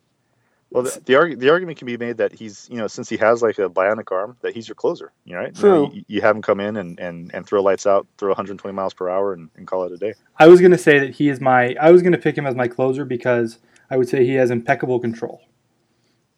Well, 0.70 0.82
the, 0.82 1.00
the, 1.06 1.14
arg- 1.16 1.38
the 1.38 1.48
argument 1.48 1.78
can 1.78 1.86
be 1.86 1.96
made 1.96 2.18
that 2.18 2.32
he's, 2.32 2.68
you 2.70 2.76
know, 2.76 2.88
since 2.88 3.08
he 3.08 3.16
has 3.16 3.42
like 3.42 3.58
a 3.58 3.70
bionic 3.70 4.12
arm, 4.12 4.36
that 4.42 4.54
he's 4.54 4.68
your 4.68 4.74
closer, 4.74 5.12
you 5.24 5.34
know, 5.34 5.40
right? 5.40 5.54
True. 5.54 5.70
You, 5.70 5.74
know, 5.74 5.92
you, 5.94 6.04
you, 6.08 6.20
have 6.20 6.36
him 6.36 6.42
come 6.42 6.60
in 6.60 6.76
and, 6.76 7.00
and, 7.00 7.30
and 7.34 7.46
throw 7.46 7.62
lights 7.62 7.86
out, 7.86 8.06
throw 8.18 8.28
120 8.28 8.74
miles 8.74 8.92
per 8.92 9.08
hour, 9.08 9.32
and, 9.32 9.48
and 9.56 9.66
call 9.66 9.84
it 9.84 9.92
a 9.92 9.96
day. 9.96 10.12
I 10.38 10.46
was 10.46 10.60
going 10.60 10.72
to 10.72 10.78
say 10.78 10.98
that 10.98 11.14
he 11.14 11.30
is 11.30 11.40
my, 11.40 11.74
I 11.80 11.90
was 11.90 12.02
going 12.02 12.12
to 12.12 12.18
pick 12.18 12.36
him 12.36 12.46
as 12.46 12.54
my 12.54 12.68
closer 12.68 13.06
because 13.06 13.58
I 13.90 13.96
would 13.96 14.08
say 14.08 14.26
he 14.26 14.34
has 14.34 14.50
impeccable 14.50 15.00
control. 15.00 15.40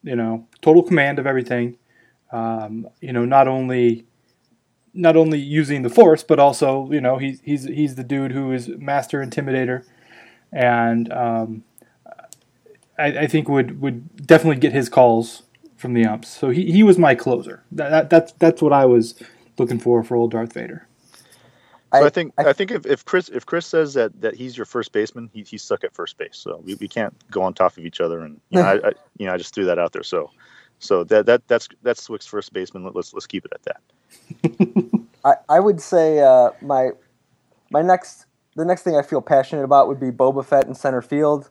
You 0.03 0.17
know, 0.17 0.47
total 0.63 0.83
command 0.83 1.19
of 1.19 1.27
everything. 1.27 1.77
Um, 2.33 2.89
you 3.01 3.13
know, 3.13 3.25
not 3.25 3.49
only 3.49 4.07
not 4.93 5.17
only 5.17 5.39
using 5.39 5.83
the 5.83 5.91
force, 5.91 6.23
but 6.23 6.39
also 6.39 6.91
you 6.91 7.01
know 7.01 7.19
he's 7.19 7.41
he's 7.43 7.65
he's 7.65 7.95
the 7.95 8.05
dude 8.05 8.33
who 8.33 8.53
is 8.53 8.69
master 8.69 9.25
intimidator, 9.25 9.85
and 10.53 11.13
um, 11.13 11.65
I, 12.99 13.21
I, 13.21 13.27
think 13.27 13.49
would 13.49 13.81
would 13.81 14.27
definitely 14.27 14.61
get 14.61 14.73
his 14.73 14.89
calls 14.89 15.43
from 15.77 15.95
the 15.95 16.05
umps. 16.05 16.29
So 16.29 16.51
he, 16.51 16.71
he 16.71 16.83
was 16.83 16.99
my 16.99 17.15
closer. 17.15 17.63
That, 17.73 17.91
that 17.91 18.11
that's 18.11 18.33
that's 18.33 18.63
what 18.63 18.73
I 18.73 18.85
was 18.85 19.15
looking 19.59 19.79
for 19.79 20.03
for 20.03 20.17
old 20.17 20.33
Darth 20.33 20.53
Vader. 20.53 20.87
So 21.93 22.03
I, 22.03 22.07
I 22.07 22.09
think 22.11 22.33
I, 22.39 22.45
I, 22.51 22.53
think 22.53 22.71
if, 22.71 22.87
if 22.87 23.05
Chris 23.05 23.29
if 23.29 23.47
Chris 23.47 23.67
says 23.67 23.95
that, 23.95 24.21
that 24.21 24.35
he's 24.35 24.57
your 24.57 24.67
first 24.67 24.93
baseman, 24.93 25.31
he, 25.33 25.43
he's 25.43 25.63
stuck 25.63 25.83
at 25.83 25.93
first 25.93 26.19
base. 26.19 26.37
So 26.37 26.63
we, 26.65 26.75
we 26.77 26.87
can't 26.87 27.15
go 27.31 27.43
on 27.43 27.55
top 27.55 27.77
of 27.77 27.85
each 27.85 28.01
other, 28.01 28.21
and 28.21 28.41
you 28.51 28.61
know, 28.61 28.69
I, 28.69 28.89
I, 28.89 28.93
you 29.19 29.27
know 29.27 29.35
I 29.35 29.37
just 29.39 29.55
threw 29.55 29.65
that 29.65 29.79
out 29.79 29.93
there. 29.93 30.05
So 30.05 30.31
so 30.81 31.05
that 31.05 31.27
that 31.27 31.47
that's 31.47 31.69
that's 31.83 32.07
Cwik's 32.09 32.27
first 32.27 32.53
baseman. 32.53 32.91
Let's 32.93 33.15
let's 33.15 33.27
keep 33.27 33.45
it 33.45 33.53
at 33.55 33.63
that. 33.63 35.01
I, 35.25 35.35
I 35.49 35.61
would 35.61 35.81
say 35.81 36.19
uh, 36.19 36.51
my 36.61 36.91
my 37.71 37.83
next 37.83 38.27
the 38.57 38.65
next 38.65 38.83
thing 38.83 38.97
I 38.97 39.03
feel 39.03 39.23
passionate 39.23 39.63
about 39.63 39.87
would 39.87 40.01
be 40.01 40.11
Boba 40.11 40.45
Fett 40.45 40.67
in 40.67 40.75
center 40.75 41.03
field. 41.03 41.51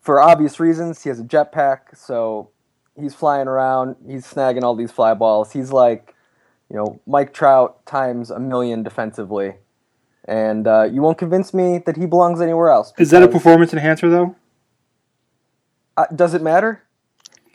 For 0.00 0.20
obvious 0.20 0.60
reasons, 0.60 1.02
he 1.02 1.08
has 1.08 1.20
a 1.20 1.24
jetpack, 1.24 1.96
so 1.96 2.50
he's 2.98 3.14
flying 3.14 3.48
around. 3.48 3.96
He's 4.06 4.26
snagging 4.26 4.62
all 4.62 4.74
these 4.74 4.90
fly 4.90 5.14
balls. 5.14 5.52
He's 5.52 5.72
like 5.72 6.14
you 6.70 6.76
know, 6.76 7.00
Mike 7.06 7.34
Trout 7.34 7.84
times 7.84 8.30
a 8.30 8.38
million 8.38 8.82
defensively. 8.82 9.54
And 10.26 10.66
uh, 10.66 10.84
you 10.84 11.02
won't 11.02 11.18
convince 11.18 11.52
me 11.52 11.78
that 11.78 11.96
he 11.96 12.06
belongs 12.06 12.40
anywhere 12.40 12.70
else. 12.70 12.92
Is 12.98 13.10
that 13.10 13.22
a 13.22 13.28
performance 13.28 13.72
enhancer, 13.72 14.08
though? 14.08 14.36
Uh, 15.96 16.06
does 16.14 16.34
it 16.34 16.42
matter? 16.42 16.84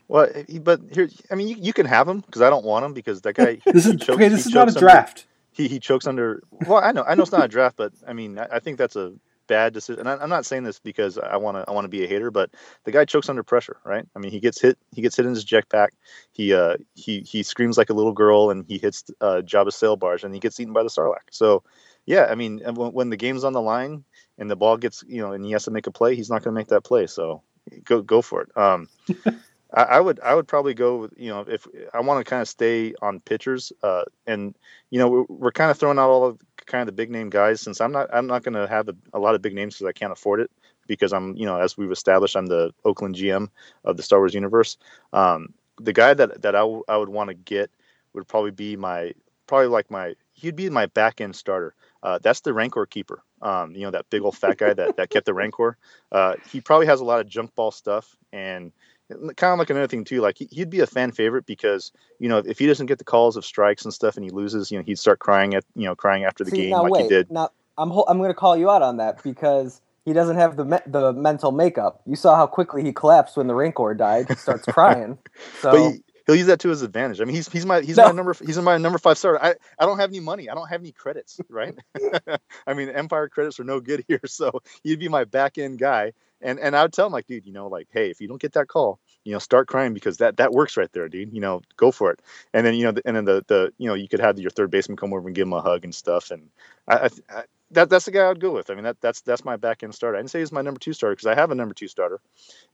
Well, 0.08 0.30
but 0.62 0.82
here, 0.92 1.10
I 1.32 1.36
mean, 1.36 1.48
you, 1.48 1.56
you 1.60 1.74
can 1.74 1.86
have 1.86 2.08
him 2.08 2.20
because 2.20 2.42
I 2.42 2.50
don't 2.50 2.66
want 2.66 2.86
him 2.86 2.94
because 2.94 3.22
that 3.22 3.34
guy. 3.34 3.60
this 3.66 3.86
is 3.86 3.96
chokes, 3.96 4.10
okay. 4.10 4.28
This 4.28 4.46
is 4.46 4.54
not 4.54 4.70
a 4.70 4.80
draft. 4.80 5.20
Under, 5.20 5.30
he 5.52 5.68
he 5.68 5.80
chokes 5.80 6.06
under. 6.06 6.44
Well, 6.68 6.84
I 6.84 6.92
know, 6.92 7.04
I 7.04 7.16
know 7.16 7.24
it's 7.24 7.32
not 7.32 7.46
a 7.46 7.48
draft, 7.48 7.78
but 7.78 7.94
I 8.08 8.14
mean, 8.14 8.38
I, 8.38 8.48
I 8.54 8.60
think 8.60 8.78
that's 8.78 8.96
a 8.96 9.14
bad 9.48 9.74
decision. 9.74 10.02
And 10.02 10.10
I, 10.10 10.24
am 10.24 10.30
not 10.30 10.46
saying 10.46 10.64
this 10.64 10.80
because 10.80 11.18
I 11.18 11.38
want 11.38 11.58
to 11.58 11.70
I 11.70 11.74
want 11.74 11.86
to 11.86 11.90
be 11.90 12.04
a 12.04 12.08
hater, 12.08 12.32
but 12.32 12.52
the 12.84 12.92
guy 12.92 13.06
chokes 13.06 13.30
under 13.30 13.44
pressure, 13.44 13.78
right? 13.84 14.06
I 14.16 14.20
mean, 14.20 14.32
he 14.32 14.40
gets 14.40 14.62
hit 14.62 14.78
he 14.92 15.02
gets 15.02 15.16
hit 15.16 15.26
in 15.26 15.34
his 15.34 15.46
jetpack. 15.46 15.90
He 16.32 16.54
uh 16.54 16.78
he 16.94 17.22
he 17.22 17.44
screams 17.44 17.78
like 17.78 17.90
a 17.90 17.94
little 17.94 18.14
girl 18.14 18.50
and 18.50 18.66
he 18.68 18.78
hits 18.78 19.06
uh, 19.22 19.42
Jabba's 19.46 19.76
sail 19.76 19.96
barge 19.96 20.24
and 20.24 20.34
he 20.34 20.40
gets 20.40 20.60
eaten 20.60 20.74
by 20.74 20.84
the 20.84 20.90
Sarlacc. 20.90 21.32
So 21.32 21.64
yeah, 22.06 22.28
I 22.30 22.36
mean, 22.36 22.60
when, 22.60 22.92
when 22.92 23.10
the 23.10 23.18
game's 23.18 23.44
on 23.44 23.54
the 23.54 23.62
line 23.62 24.04
and 24.38 24.50
the 24.50 24.56
ball 24.56 24.78
gets 24.78 25.04
you 25.08 25.22
know 25.22 25.32
and 25.32 25.46
he 25.46 25.52
has 25.52 25.66
to 25.66 25.72
make 25.72 25.88
a 25.88 25.92
play, 25.92 26.16
he's 26.16 26.30
not 26.30 26.44
going 26.44 26.54
to 26.54 26.60
make 26.60 26.68
that 26.68 26.84
play. 26.84 27.08
So 27.08 27.42
go 27.84 28.02
go 28.02 28.22
for 28.22 28.42
it. 28.42 28.58
Um, 28.58 28.88
I, 29.76 29.84
I, 29.84 30.00
would 30.00 30.20
I 30.22 30.34
would 30.34 30.48
probably 30.48 30.74
go 30.74 31.10
you 31.18 31.30
know 31.30 31.42
if 31.42 31.68
I 31.94 32.00
want 32.00 32.26
to 32.26 32.30
kind 32.30 32.42
of 32.42 32.48
stay 32.48 32.94
on 33.02 33.20
pitchers 33.20 33.72
uh, 33.84 34.04
and 34.26 34.56
you 34.90 35.00
know 35.00 35.10
we're, 35.10 35.26
we're 35.28 35.52
kind 35.52 35.70
of 35.70 35.78
throwing 35.78 36.00
out 36.00 36.10
all 36.10 36.26
of 36.26 36.40
kind 36.66 36.82
of 36.82 36.88
the 36.88 36.94
big 36.94 37.12
name 37.12 37.30
guys 37.30 37.62
since 37.62 37.82
I'm 37.82 37.92
not 37.92 38.10
I'm 38.14 38.28
not 38.28 38.44
going 38.44 38.56
to 38.56 38.68
have 38.68 38.90
a, 38.90 38.96
a, 39.14 39.20
lot 39.20 39.36
of 39.36 39.42
big 39.42 39.54
names 39.54 39.76
because 39.76 39.88
I 39.88 39.92
can't 39.92 40.12
afford 40.12 40.40
it 40.40 40.50
because 40.88 41.14
I'm 41.14 41.36
you 41.36 41.46
know 41.46 41.60
as 41.60 41.78
we've 41.78 41.92
established 41.92 42.36
I'm 42.36 42.48
the 42.48 42.74
Oakland 42.86 43.16
GM 43.16 43.50
of 43.84 43.98
the 43.98 44.04
Star 44.04 44.20
Wars 44.20 44.34
universe. 44.34 44.78
Um, 45.14 45.54
the 45.80 45.94
guy 45.94 46.14
that 46.14 46.42
that 46.42 46.56
I, 46.56 46.60
w- 46.60 46.84
I 46.88 46.98
would 46.98 47.10
want 47.10 47.30
to 47.30 47.34
get 47.34 47.70
would 48.14 48.28
probably 48.28 48.52
be 48.52 48.78
my 48.78 49.14
probably 49.48 49.68
like 49.68 49.92
my 49.92 50.16
he'd 50.34 50.56
be 50.56 50.70
my 50.70 50.86
back 50.88 51.22
end 51.22 51.36
starter. 51.36 51.76
Uh, 52.02 52.20
that's 52.22 52.42
the 52.42 52.54
Rancor 52.54 52.86
keeper. 52.86 53.24
Um, 53.42 53.76
you 53.76 53.82
know 53.82 53.92
that 53.92 54.10
big 54.10 54.22
old 54.22 54.38
fat 54.38 54.58
guy 54.58 54.74
that 54.74 54.98
that 54.98 55.10
kept 55.10 55.26
the 55.26 55.34
Rancor. 55.34 55.78
Uh, 56.12 56.36
he 56.52 56.62
probably 56.62 56.88
has 56.88 57.02
a 57.02 57.06
lot 57.06 57.20
of 57.20 57.28
junk 57.28 57.54
ball 57.56 57.72
stuff 57.72 58.16
and 58.32 58.72
kind 59.10 59.54
of 59.54 59.60
like 59.60 59.70
another 59.70 59.88
thing 59.88 60.04
too 60.04 60.22
like 60.22 60.38
he'd 60.38 60.70
be 60.70 60.80
a 60.80 60.88
fan 60.88 61.12
favorite 61.12 61.46
because 61.46 61.92
you 62.20 62.28
know 62.28 62.40
if 62.40 62.58
he 62.58 62.66
doesn't 62.66 62.88
get 62.88 62.98
the 62.98 63.04
calls 63.04 63.38
of 63.38 63.46
strikes 63.46 63.84
and 63.84 63.94
stuff 63.94 64.16
and 64.16 64.24
he 64.24 64.32
loses 64.32 64.72
you 64.72 64.78
know 64.78 64.84
he'd 64.84 64.98
start 64.98 65.20
crying 65.20 65.54
at 65.54 65.64
you 65.76 65.86
know 65.86 65.96
crying 65.96 66.24
after 66.24 66.44
the 66.44 66.52
See, 66.52 66.58
game 66.58 66.72
like 66.72 66.92
wait, 66.92 67.04
he 67.04 67.10
did 67.10 67.30
now 67.30 67.50
i'm 67.78 67.92
ho- 67.92 68.06
i'm 68.08 68.18
going 68.18 68.32
to 68.32 68.36
call 68.36 68.58
you 68.58 68.70
out 68.70 68.82
on 68.82 68.98
that 68.98 69.22
because 69.24 69.82
he 70.06 70.14
doesn't 70.14 70.38
have 70.38 70.58
the 70.58 70.66
me- 70.66 70.86
the 70.88 71.14
mental 71.14 71.52
makeup 71.52 72.02
you 72.08 72.16
saw 72.16 72.36
how 72.36 72.48
quickly 72.48 72.84
he 72.84 72.92
collapsed 72.92 73.38
when 73.38 73.48
the 73.48 73.56
rancor 73.56 73.94
died 73.94 74.28
he 74.28 74.36
starts 74.36 74.66
crying 74.66 75.20
so 75.62 75.92
he, 75.92 76.04
he'll 76.26 76.36
use 76.36 76.48
that 76.48 76.60
to 76.62 76.70
his 76.70 76.82
advantage. 76.82 77.22
I 77.22 77.26
mean, 77.26 77.36
he's 77.36 77.48
he's 77.50 77.66
my 77.66 77.82
he's 77.82 77.98
no. 77.98 78.06
my 78.06 78.12
number 78.12 78.36
he's 78.46 78.58
my 78.60 78.78
number 78.78 78.98
five 78.98 79.18
starter. 79.18 79.44
I, 79.44 79.56
I 79.80 79.86
don't 79.86 80.00
have 80.00 80.10
any 80.10 80.20
money. 80.20 80.50
I 80.50 80.56
don't 80.56 80.68
have 80.68 80.82
any 80.82 80.92
credits, 80.92 81.40
right? 81.50 81.76
I 82.68 82.74
mean, 82.74 82.90
Empire 82.90 83.30
credits 83.30 83.60
are 83.60 83.64
no 83.64 83.80
good 83.80 84.04
here, 84.08 84.22
so 84.26 84.62
he'd 84.84 85.00
be 85.00 85.08
my 85.08 85.24
back 85.24 85.58
end 85.58 85.80
guy, 85.80 86.14
and 86.42 86.60
and 86.60 86.76
I 86.76 86.84
would 86.84 86.94
tell 86.94 87.08
him 87.08 87.14
like, 87.14 87.28
dude, 87.28 87.46
you 87.46 87.54
know, 87.54 87.68
like, 87.68 87.88
hey, 87.92 88.10
if 88.10 88.22
you 88.22 88.28
don't 88.28 88.42
get 88.42 88.54
that 88.54 88.68
call, 88.68 89.00
you 89.24 89.34
know, 89.34 89.40
start 89.40 89.68
crying 89.68 89.94
because 89.94 90.18
that 90.18 90.38
that 90.38 90.52
works 90.52 90.78
right 90.78 90.92
there, 90.92 91.08
dude. 91.10 91.34
You 91.34 91.42
know, 91.42 91.62
go 91.78 91.92
for 91.92 92.12
it. 92.12 92.22
And 92.54 92.66
then 92.66 92.76
you 92.76 92.84
know, 92.86 92.94
and 93.06 93.16
then 93.16 93.26
the 93.26 93.44
the 93.48 93.74
you 93.78 93.88
know, 93.88 93.96
you 93.96 94.08
could 94.08 94.20
have 94.20 94.38
your 94.40 94.52
third 94.52 94.72
baseman 94.72 94.98
come 94.98 95.14
over 95.14 95.28
and 95.28 95.36
give 95.36 95.48
him 95.48 95.54
a 95.54 95.62
hug 95.62 95.84
and 95.84 95.94
stuff. 95.94 96.32
And 96.32 96.50
I, 96.88 96.96
I, 96.96 97.10
I 97.30 97.44
that 97.72 97.90
that's 97.90 98.06
the 98.06 98.12
guy 98.12 98.30
I'd 98.30 98.40
go 98.40 98.52
with. 98.52 98.70
I 98.70 98.76
mean, 98.76 98.84
that 98.84 99.02
that's 99.02 99.22
that's 99.22 99.46
my 99.46 99.56
back 99.58 99.84
end 99.84 99.96
starter. 99.96 100.18
I 100.18 100.20
didn't 100.20 100.32
say 100.32 100.40
he's 100.40 100.52
my 100.52 100.62
number 100.62 100.80
two 100.80 100.94
starter 100.94 101.16
because 101.16 101.28
I 101.28 101.36
have 101.36 101.52
a 101.52 101.56
number 101.56 101.74
two 101.74 101.88
starter, 101.88 102.20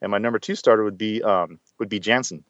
and 0.01 0.11
my 0.11 0.17
number 0.17 0.39
two 0.39 0.55
starter 0.55 0.83
would 0.83 0.97
be 0.97 1.23
um 1.23 1.59
would 1.79 1.89
be 1.89 1.99
Jansen. 1.99 2.43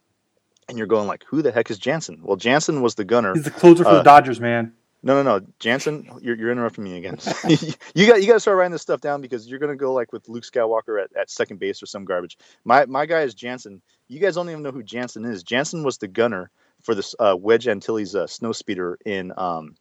And 0.69 0.77
you're 0.77 0.87
going 0.87 1.07
like, 1.07 1.25
who 1.27 1.41
the 1.41 1.51
heck 1.51 1.69
is 1.69 1.79
Jansen? 1.79 2.21
Well, 2.23 2.37
Jansen 2.37 2.81
was 2.81 2.95
the 2.95 3.03
gunner. 3.03 3.33
He's 3.33 3.43
the 3.43 3.51
closer 3.51 3.83
for 3.83 3.89
uh, 3.89 3.97
the 3.97 4.03
Dodgers, 4.03 4.39
man. 4.39 4.73
No, 5.03 5.21
no, 5.21 5.39
no, 5.39 5.45
Jansen, 5.59 6.07
you're, 6.21 6.35
you're 6.35 6.51
interrupting 6.51 6.83
me 6.83 6.97
again. 6.97 7.17
you 7.95 8.07
got 8.07 8.21
you 8.21 8.27
got 8.27 8.33
to 8.33 8.39
start 8.39 8.57
writing 8.57 8.71
this 8.71 8.83
stuff 8.83 9.01
down 9.01 9.21
because 9.21 9.47
you're 9.47 9.59
gonna 9.59 9.75
go 9.75 9.93
like 9.93 10.13
with 10.13 10.29
Luke 10.29 10.43
Skywalker 10.43 11.01
at, 11.03 11.09
at 11.19 11.29
second 11.29 11.59
base 11.59 11.81
or 11.81 11.87
some 11.87 12.05
garbage. 12.05 12.37
My 12.63 12.85
my 12.85 13.05
guy 13.05 13.21
is 13.21 13.33
Jansen. 13.33 13.81
You 14.07 14.19
guys 14.19 14.35
don't 14.35 14.49
even 14.49 14.61
know 14.61 14.71
who 14.71 14.83
Jansen 14.83 15.25
is. 15.25 15.43
Jansen 15.43 15.83
was 15.83 15.97
the 15.97 16.07
gunner 16.07 16.51
for 16.83 16.93
this 16.93 17.15
uh, 17.19 17.35
Wedge 17.39 17.67
Antilles 17.67 18.15
uh, 18.15 18.27
snow 18.27 18.51
speeder 18.51 18.99
in 19.03 19.33
um, 19.37 19.75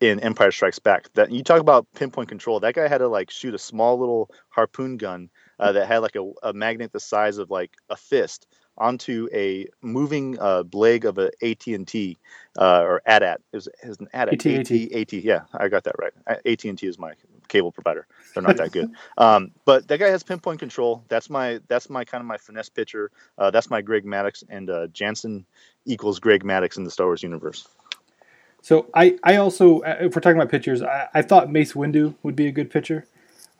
in 0.00 0.20
Empire 0.20 0.52
Strikes 0.52 0.78
Back. 0.78 1.12
That 1.14 1.32
you 1.32 1.42
talk 1.42 1.60
about 1.60 1.86
pinpoint 1.96 2.28
control. 2.28 2.60
That 2.60 2.74
guy 2.74 2.86
had 2.86 2.98
to 2.98 3.08
like 3.08 3.30
shoot 3.30 3.54
a 3.54 3.58
small 3.58 3.98
little 3.98 4.30
harpoon 4.50 4.98
gun 4.98 5.30
uh, 5.58 5.72
that 5.72 5.86
had 5.86 5.98
like 5.98 6.16
a, 6.16 6.32
a 6.42 6.52
magnet 6.52 6.92
the 6.92 7.00
size 7.00 7.38
of 7.38 7.50
like 7.50 7.76
a 7.90 7.96
fist 7.96 8.46
onto 8.76 9.28
a 9.32 9.66
moving 9.82 10.38
uh, 10.38 10.62
leg 10.72 11.04
of 11.04 11.18
a 11.18 11.30
AT&T 11.42 12.16
uh, 12.58 12.80
or 12.80 13.02
AT-AT. 13.06 13.40
It 13.52 13.56
was, 13.56 13.66
it 13.66 13.88
was 13.88 13.98
an 13.98 14.08
AT-AT. 14.12 14.46
AT&T. 14.46 14.94
AT, 14.94 15.12
yeah, 15.12 15.40
I 15.52 15.68
got 15.68 15.84
that 15.84 15.96
right. 15.98 16.12
AT&T 16.46 16.86
is 16.86 16.98
my 16.98 17.12
cable 17.48 17.72
provider. 17.72 18.06
They're 18.34 18.42
not 18.42 18.56
that 18.58 18.72
good. 18.72 18.90
Um, 19.16 19.50
but 19.64 19.88
that 19.88 19.98
guy 19.98 20.08
has 20.08 20.22
pinpoint 20.22 20.60
control. 20.60 21.02
That's 21.08 21.28
my 21.28 21.60
that's 21.66 21.90
my 21.90 22.04
kind 22.04 22.20
of 22.20 22.26
my 22.26 22.36
finesse 22.36 22.68
pitcher. 22.68 23.10
Uh, 23.36 23.50
that's 23.50 23.68
my 23.68 23.82
Greg 23.82 24.04
Maddux 24.04 24.44
and 24.48 24.70
uh, 24.70 24.86
Jansen 24.88 25.44
equals 25.84 26.20
Greg 26.20 26.44
Maddux 26.44 26.76
in 26.76 26.84
the 26.84 26.90
Star 26.90 27.06
Wars 27.06 27.22
universe. 27.22 27.66
So 28.62 28.86
I, 28.94 29.18
I 29.24 29.36
also, 29.36 29.80
uh, 29.80 29.96
if 30.00 30.14
we're 30.14 30.20
talking 30.20 30.36
about 30.36 30.50
pitchers, 30.50 30.82
I, 30.82 31.08
I 31.14 31.22
thought 31.22 31.50
Mace 31.50 31.72
Windu 31.72 32.14
would 32.22 32.36
be 32.36 32.46
a 32.46 32.52
good 32.52 32.70
pitcher. 32.70 33.06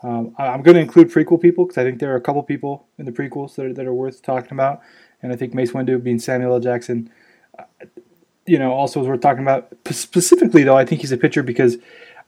Um, 0.03 0.35
I'm 0.39 0.63
going 0.63 0.77
to 0.77 0.81
include 0.81 1.11
prequel 1.11 1.41
people 1.41 1.65
because 1.65 1.79
I 1.79 1.85
think 1.85 1.99
there 1.99 2.13
are 2.13 2.17
a 2.17 2.21
couple 2.21 2.43
people 2.45 2.87
in 2.99 3.05
the 3.05 3.13
prequels 3.13 3.57
that 3.57 3.67
are, 3.67 3.73
that 3.73 3.87
are 3.87 3.93
worth 3.93 4.23
talking 4.23 4.53
about 4.53 4.81
and 5.23 5.33
I 5.33 5.37
think 5.37 5.55
Mace 5.55 5.73
Windu 5.73 6.03
being 6.03 6.19
Samuel 6.19 6.55
L. 6.55 6.61
Jackson, 6.61 7.11
uh, 7.59 7.65
you 8.47 8.59
know, 8.59 8.73
also 8.73 9.01
is 9.01 9.09
we're 9.09 9.17
talking 9.17 9.43
about 9.43 9.73
specifically 9.91 10.63
though, 10.63 10.77
I 10.77 10.85
think 10.85 11.01
he's 11.01 11.13
a 11.13 11.17
pitcher 11.17 11.43
because 11.43 11.77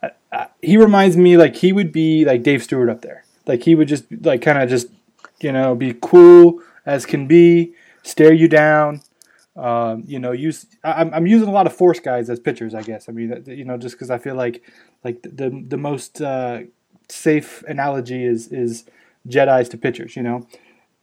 uh, 0.03 0.09
uh, 0.33 0.47
he 0.61 0.77
reminds 0.77 1.17
me 1.17 1.37
like 1.37 1.57
he 1.57 1.73
would 1.73 1.93
be 1.93 2.25
like 2.25 2.43
Dave 2.43 2.63
Stewart 2.63 2.89
up 2.89 3.03
there, 3.03 3.25
like 3.47 3.63
he 3.63 3.75
would 3.75 3.89
just 3.89 4.05
like 4.23 4.43
kind 4.43 4.59
of 4.59 4.69
just 4.69 4.89
you 5.41 5.53
know 5.53 5.75
be 5.75 5.95
cool 6.01 6.61
as 6.85 7.07
can 7.07 7.27
be, 7.27 7.75
stare 8.03 8.33
you 8.33 8.49
down. 8.49 9.03
Um, 9.57 10.05
you 10.07 10.19
know, 10.19 10.33
use 10.33 10.67
I'm, 10.85 11.13
I'm 11.13 11.27
using 11.27 11.49
a 11.49 11.53
lot 11.53 11.67
of 11.67 11.75
force 11.75 12.01
guys 12.01 12.31
as 12.31 12.41
pitchers, 12.41 12.75
I 12.75 12.83
guess. 12.83 13.09
I 13.09 13.13
mean, 13.13 13.43
you 13.47 13.65
know, 13.65 13.77
just 13.77 13.95
because 13.95 14.11
I 14.11 14.19
feel 14.19 14.35
like 14.35 14.63
like 15.05 15.23
the 15.23 15.65
the 15.69 15.77
most 15.77 16.21
uh, 16.21 16.63
safe 17.11 17.62
analogy 17.68 18.25
is 18.25 18.49
is 18.49 18.85
Jedi's 19.29 19.68
to 19.70 19.77
pitchers. 19.79 20.16
You 20.16 20.23
know, 20.23 20.46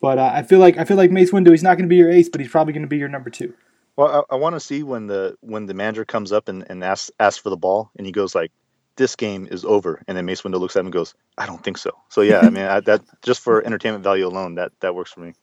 But 0.02 0.18
uh, 0.20 0.32
I 0.34 0.44
feel 0.44 0.60
like 0.60 0.78
I 0.78 0.86
feel 0.86 0.98
like 0.98 1.12
Mace 1.12 1.32
Windu. 1.32 1.52
He's 1.52 1.64
not 1.64 1.76
going 1.76 1.86
to 1.88 1.90
be 1.90 1.96
your 1.98 2.12
ace, 2.12 2.30
but 2.30 2.42
he's 2.42 2.50
probably 2.52 2.74
going 2.74 2.84
to 2.84 2.88
be 2.90 2.98
your 2.98 3.10
number 3.10 3.30
two. 3.30 3.54
Well, 3.96 4.26
I, 4.30 4.36
I 4.36 4.38
want 4.38 4.56
to 4.56 4.60
see 4.60 4.84
when 4.84 5.08
the 5.08 5.36
when 5.42 5.66
the 5.66 5.74
manager 5.74 6.06
comes 6.06 6.32
up 6.32 6.50
and, 6.50 6.66
and 6.70 6.84
asks 6.84 7.12
asks 7.20 7.42
for 7.42 7.50
the 7.50 7.58
ball, 7.58 7.92
and 7.98 8.06
he 8.06 8.12
goes 8.12 8.36
like, 8.36 8.52
"This 8.96 9.16
game 9.16 9.48
is 9.50 9.66
over," 9.66 10.02
and 10.08 10.16
then 10.16 10.26
Mace 10.26 10.44
Windu 10.44 10.60
looks 10.60 10.76
at 10.76 10.82
him 10.82 10.88
and 10.88 10.94
goes, 10.94 11.16
"I 11.38 11.48
don't 11.48 11.64
think 11.64 11.78
so." 11.80 11.92
So 12.10 12.22
yeah, 12.22 12.40
I 12.42 12.50
mean 12.50 12.66
I, 12.66 12.80
that 12.82 13.02
just 13.24 13.42
for 13.42 13.66
entertainment 13.66 14.04
value 14.04 14.28
alone, 14.28 14.56
that 14.56 14.72
that 14.82 14.94
works 14.94 15.12
for 15.12 15.22
me. 15.22 15.34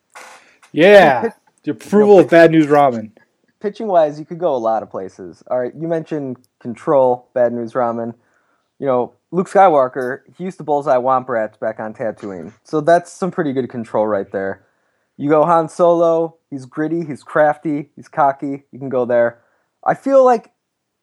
Yeah, 0.73 1.31
the 1.65 1.73
approval 1.73 2.21
of 2.21 2.31
bad 2.31 2.53
news 2.53 2.67
ramen. 2.67 3.11
Pitching 3.61 3.87
wise, 3.89 4.21
you 4.21 4.27
could 4.27 4.39
go 4.39 4.55
a 4.55 4.59
lot 4.59 4.83
of 4.83 4.91
places. 4.91 5.43
All 5.51 5.59
right, 5.59 5.73
you 5.75 5.89
mentioned 5.89 6.37
control, 6.61 7.31
bad 7.35 7.53
news 7.53 7.73
ramen. 7.73 8.15
You 8.79 8.87
know, 8.87 9.15
Luke 9.35 9.49
Skywalker, 9.49 10.21
he 10.39 10.45
used 10.45 10.59
to 10.59 10.63
bullseye 10.65 10.95
Womp 10.97 11.29
Rats 11.29 11.57
back 11.59 11.81
on 11.81 11.93
Tatooine. 11.93 12.53
So 12.63 12.81
that's 12.81 13.13
some 13.13 13.33
pretty 13.33 13.53
good 13.53 13.69
control 13.69 14.07
right 14.07 14.31
there. 14.31 14.65
You 15.17 15.29
go 15.29 15.45
Han 15.45 15.69
Solo, 15.69 16.37
he's 16.51 16.67
gritty, 16.67 17.05
he's 17.05 17.25
crafty, 17.25 17.91
he's 17.97 18.07
cocky. 18.07 18.63
You 18.71 18.79
can 18.79 18.89
go 18.89 19.05
there. 19.05 19.41
I 19.85 19.95
feel 19.95 20.25
like, 20.25 20.53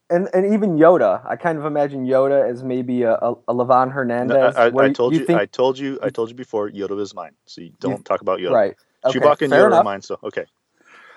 and, 0.10 0.30
and 0.34 0.54
even 0.54 0.78
Yoda, 0.78 1.22
I 1.30 1.36
kind 1.36 1.58
of 1.58 1.66
imagine 1.66 2.06
Yoda 2.06 2.50
as 2.50 2.64
maybe 2.64 3.04
a, 3.04 3.16
a, 3.16 3.32
a 3.50 3.54
Livan 3.54 3.92
Hernandez. 3.92 4.56
I, 4.56 4.68
I, 4.68 4.70
where 4.70 4.86
I 4.86 4.94
told 4.94 5.14
you, 5.14 5.26
think- 5.26 5.38
I 5.40 5.46
told 5.46 5.78
you, 5.78 6.00
I 6.02 6.10
told 6.10 6.30
you 6.30 6.36
before. 6.36 6.70
Yoda 6.70 6.98
is 7.02 7.14
mine, 7.14 7.34
so 7.46 7.60
you 7.60 7.74
don't 7.82 7.98
You- 7.98 8.04
talk 8.04 8.22
about 8.22 8.40
Yoda. 8.40 8.52
right. 8.52 8.76
Okay, 9.04 9.20
Chewbacca 9.20 9.42
and 9.42 9.52
Yoda 9.52 9.64
are 9.64 9.68
enough. 9.68 9.84
mine. 9.84 10.02
So 10.02 10.20
okay. 10.24 10.46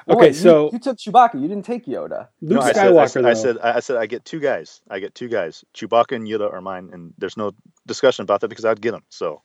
Well, 0.06 0.18
Okay, 0.18 0.26
wait, 0.28 0.36
so 0.36 0.70
you, 0.72 0.78
took 0.78 0.98
Chewbacca. 0.98 1.34
You 1.40 1.48
didn't 1.48 1.64
take 1.64 1.86
Yoda. 1.86 2.28
Luke 2.42 2.60
no, 2.60 2.60
I 2.60 2.72
Skywalker. 2.72 3.08
said, 3.08 3.24
I 3.24 3.34
said, 3.34 3.58
I 3.58 3.62
said, 3.62 3.76
I 3.76 3.80
said, 3.80 3.96
I 3.96 4.06
get 4.06 4.24
two 4.24 4.40
guys. 4.40 4.82
I 4.90 4.98
get 4.98 5.14
two 5.14 5.28
guys. 5.28 5.64
Chewbacca 5.74 6.16
and 6.16 6.26
Yoda 6.26 6.52
are 6.52 6.60
mine, 6.60 6.90
and 6.92 7.14
there's 7.16 7.36
no 7.36 7.52
discussion 7.86 8.22
about 8.22 8.40
that 8.42 8.48
because 8.48 8.64
I'd 8.64 8.80
get 8.82 8.92
them. 8.92 9.04
So 9.08 9.42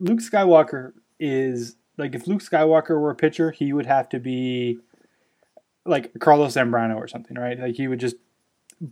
Luke 0.00 0.20
Skywalker 0.20 0.92
is 1.20 1.76
like 1.98 2.14
if 2.14 2.26
Luke 2.26 2.42
Skywalker 2.42 3.00
were 3.00 3.10
a 3.10 3.14
pitcher, 3.14 3.50
he 3.50 3.72
would 3.72 3.86
have 3.86 4.08
to 4.10 4.18
be 4.18 4.78
like 5.84 6.18
Carlos 6.18 6.54
Zambrano 6.54 6.96
or 6.96 7.08
something, 7.08 7.36
right? 7.36 7.58
Like 7.58 7.74
he 7.74 7.88
would 7.88 8.00
just 8.00 8.16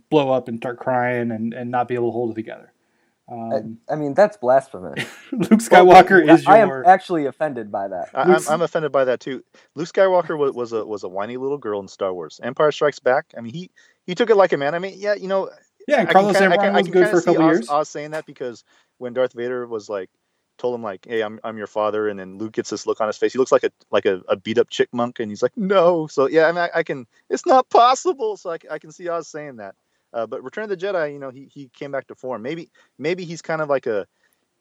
blow 0.09 0.31
up 0.31 0.47
and 0.47 0.57
start 0.57 0.79
crying 0.79 1.31
and, 1.31 1.53
and 1.53 1.69
not 1.69 1.87
be 1.87 1.95
able 1.95 2.07
to 2.07 2.11
hold 2.11 2.31
it 2.31 2.35
together. 2.35 2.71
Um, 3.27 3.79
I, 3.89 3.93
I 3.93 3.95
mean, 3.95 4.13
that's 4.13 4.37
blasphemous. 4.37 5.03
Luke 5.31 5.59
Skywalker 5.59 6.25
Well, 6.25 6.35
is 6.35 6.45
I 6.45 6.59
am 6.59 6.83
actually 6.85 7.25
offended 7.25 7.71
by 7.71 7.87
that. 7.87 8.09
I, 8.13 8.21
I'm, 8.21 8.47
I'm 8.47 8.61
offended 8.61 8.91
by 8.91 9.05
that 9.05 9.19
too. 9.19 9.43
Luke 9.73 9.87
Skywalker 9.87 10.37
was, 10.37 10.53
was 10.53 10.73
a 10.73 10.85
was 10.85 11.03
a 11.03 11.09
whiny 11.09 11.37
little 11.37 11.57
girl 11.57 11.79
in 11.79 11.87
Star 11.87 12.13
Wars. 12.13 12.39
Empire 12.43 12.71
Strikes 12.71 12.99
Back. 12.99 13.25
I 13.35 13.41
mean, 13.41 13.53
he 13.53 13.71
he 14.05 14.13
took 14.13 14.29
it 14.29 14.35
like 14.35 14.53
a 14.53 14.57
man. 14.57 14.75
I 14.75 14.79
mean, 14.79 14.93
yeah, 14.97 15.15
you 15.15 15.27
know, 15.27 15.49
yeah. 15.87 16.01
And 16.01 16.09
I 16.09 16.13
Carlos 16.13 16.37
can 16.37 16.51
kinda, 16.51 16.59
I 16.59 16.65
can, 16.65 16.73
was 16.73 16.87
good 16.89 17.07
for 17.09 17.17
a 17.17 17.23
couple 17.23 17.43
Oz, 17.43 17.55
years. 17.57 17.69
Oz 17.69 17.89
saying 17.89 18.11
that 18.11 18.27
because 18.27 18.63
when 18.99 19.13
Darth 19.13 19.33
Vader 19.33 19.65
was 19.65 19.89
like 19.89 20.09
told 20.59 20.75
him 20.75 20.83
like, 20.83 21.05
"Hey, 21.07 21.21
I'm 21.21 21.39
I'm 21.43 21.57
your 21.57 21.67
father," 21.67 22.07
and 22.07 22.19
then 22.19 22.37
Luke 22.37 22.53
gets 22.53 22.69
this 22.69 22.85
look 22.85 23.01
on 23.01 23.07
his 23.07 23.17
face. 23.17 23.33
He 23.33 23.39
looks 23.39 23.51
like 23.51 23.63
a 23.63 23.71
like 23.89 24.05
a, 24.05 24.21
a 24.27 24.35
beat 24.35 24.59
up 24.59 24.69
chickmunk, 24.69 25.19
and 25.19 25.31
he's 25.31 25.41
like, 25.41 25.55
"No." 25.55 26.05
So 26.05 26.27
yeah, 26.27 26.45
I 26.45 26.51
mean, 26.51 26.59
I, 26.59 26.69
I 26.75 26.83
can. 26.83 27.07
It's 27.29 27.45
not 27.47 27.69
possible. 27.69 28.37
So 28.37 28.51
I 28.51 28.77
can 28.77 28.91
see 28.91 29.09
Oz 29.09 29.27
saying 29.27 29.55
that. 29.57 29.73
Uh, 30.15 30.25
but 30.25 30.43
Return 30.43 30.63
of 30.63 30.69
the 30.69 30.77
Jedi, 30.77 31.13
you 31.13 31.19
know, 31.19 31.29
he 31.29 31.49
he 31.53 31.69
came 31.73 31.91
back 31.91 32.07
to 32.07 32.15
form. 32.15 32.41
Maybe 32.41 32.71
maybe 32.97 33.25
he's 33.25 33.41
kind 33.41 33.61
of 33.61 33.69
like 33.69 33.85
a 33.85 34.07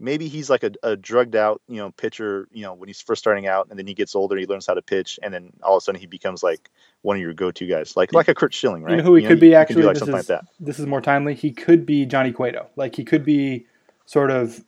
maybe 0.00 0.26
he's 0.26 0.50
like 0.50 0.64
a, 0.64 0.72
a 0.82 0.96
drugged 0.96 1.36
out, 1.36 1.62
you 1.68 1.76
know, 1.76 1.92
pitcher, 1.92 2.48
you 2.52 2.62
know, 2.62 2.74
when 2.74 2.88
he's 2.88 3.00
first 3.00 3.20
starting 3.20 3.46
out, 3.46 3.68
and 3.70 3.78
then 3.78 3.86
he 3.86 3.94
gets 3.94 4.14
older, 4.16 4.36
he 4.36 4.46
learns 4.46 4.66
how 4.66 4.74
to 4.74 4.82
pitch, 4.82 5.18
and 5.22 5.32
then 5.32 5.52
all 5.62 5.76
of 5.76 5.80
a 5.80 5.84
sudden 5.84 6.00
he 6.00 6.06
becomes 6.06 6.42
like 6.42 6.70
one 7.02 7.16
of 7.16 7.22
your 7.22 7.32
go 7.32 7.52
to 7.52 7.66
guys, 7.66 7.96
like 7.96 8.12
like 8.12 8.28
a 8.28 8.34
Curt 8.34 8.52
Schilling, 8.52 8.82
right? 8.82 8.90
You 8.90 8.96
know 8.98 9.04
who 9.04 9.14
he 9.14 9.22
could 9.22 9.38
you- 9.38 9.50
be 9.50 9.54
actually. 9.54 9.82
do 9.82 9.86
like 9.86 9.94
this, 9.94 10.00
something 10.00 10.18
is, 10.18 10.28
like 10.28 10.40
that. 10.40 10.50
this 10.58 10.78
is 10.80 10.86
more 10.86 11.00
timely. 11.00 11.34
He 11.34 11.52
could 11.52 11.86
be 11.86 12.04
Johnny 12.04 12.32
Cueto. 12.32 12.66
Like 12.74 12.96
he 12.96 13.04
could 13.04 13.24
be 13.24 13.66
sort 14.06 14.30
of, 14.30 14.62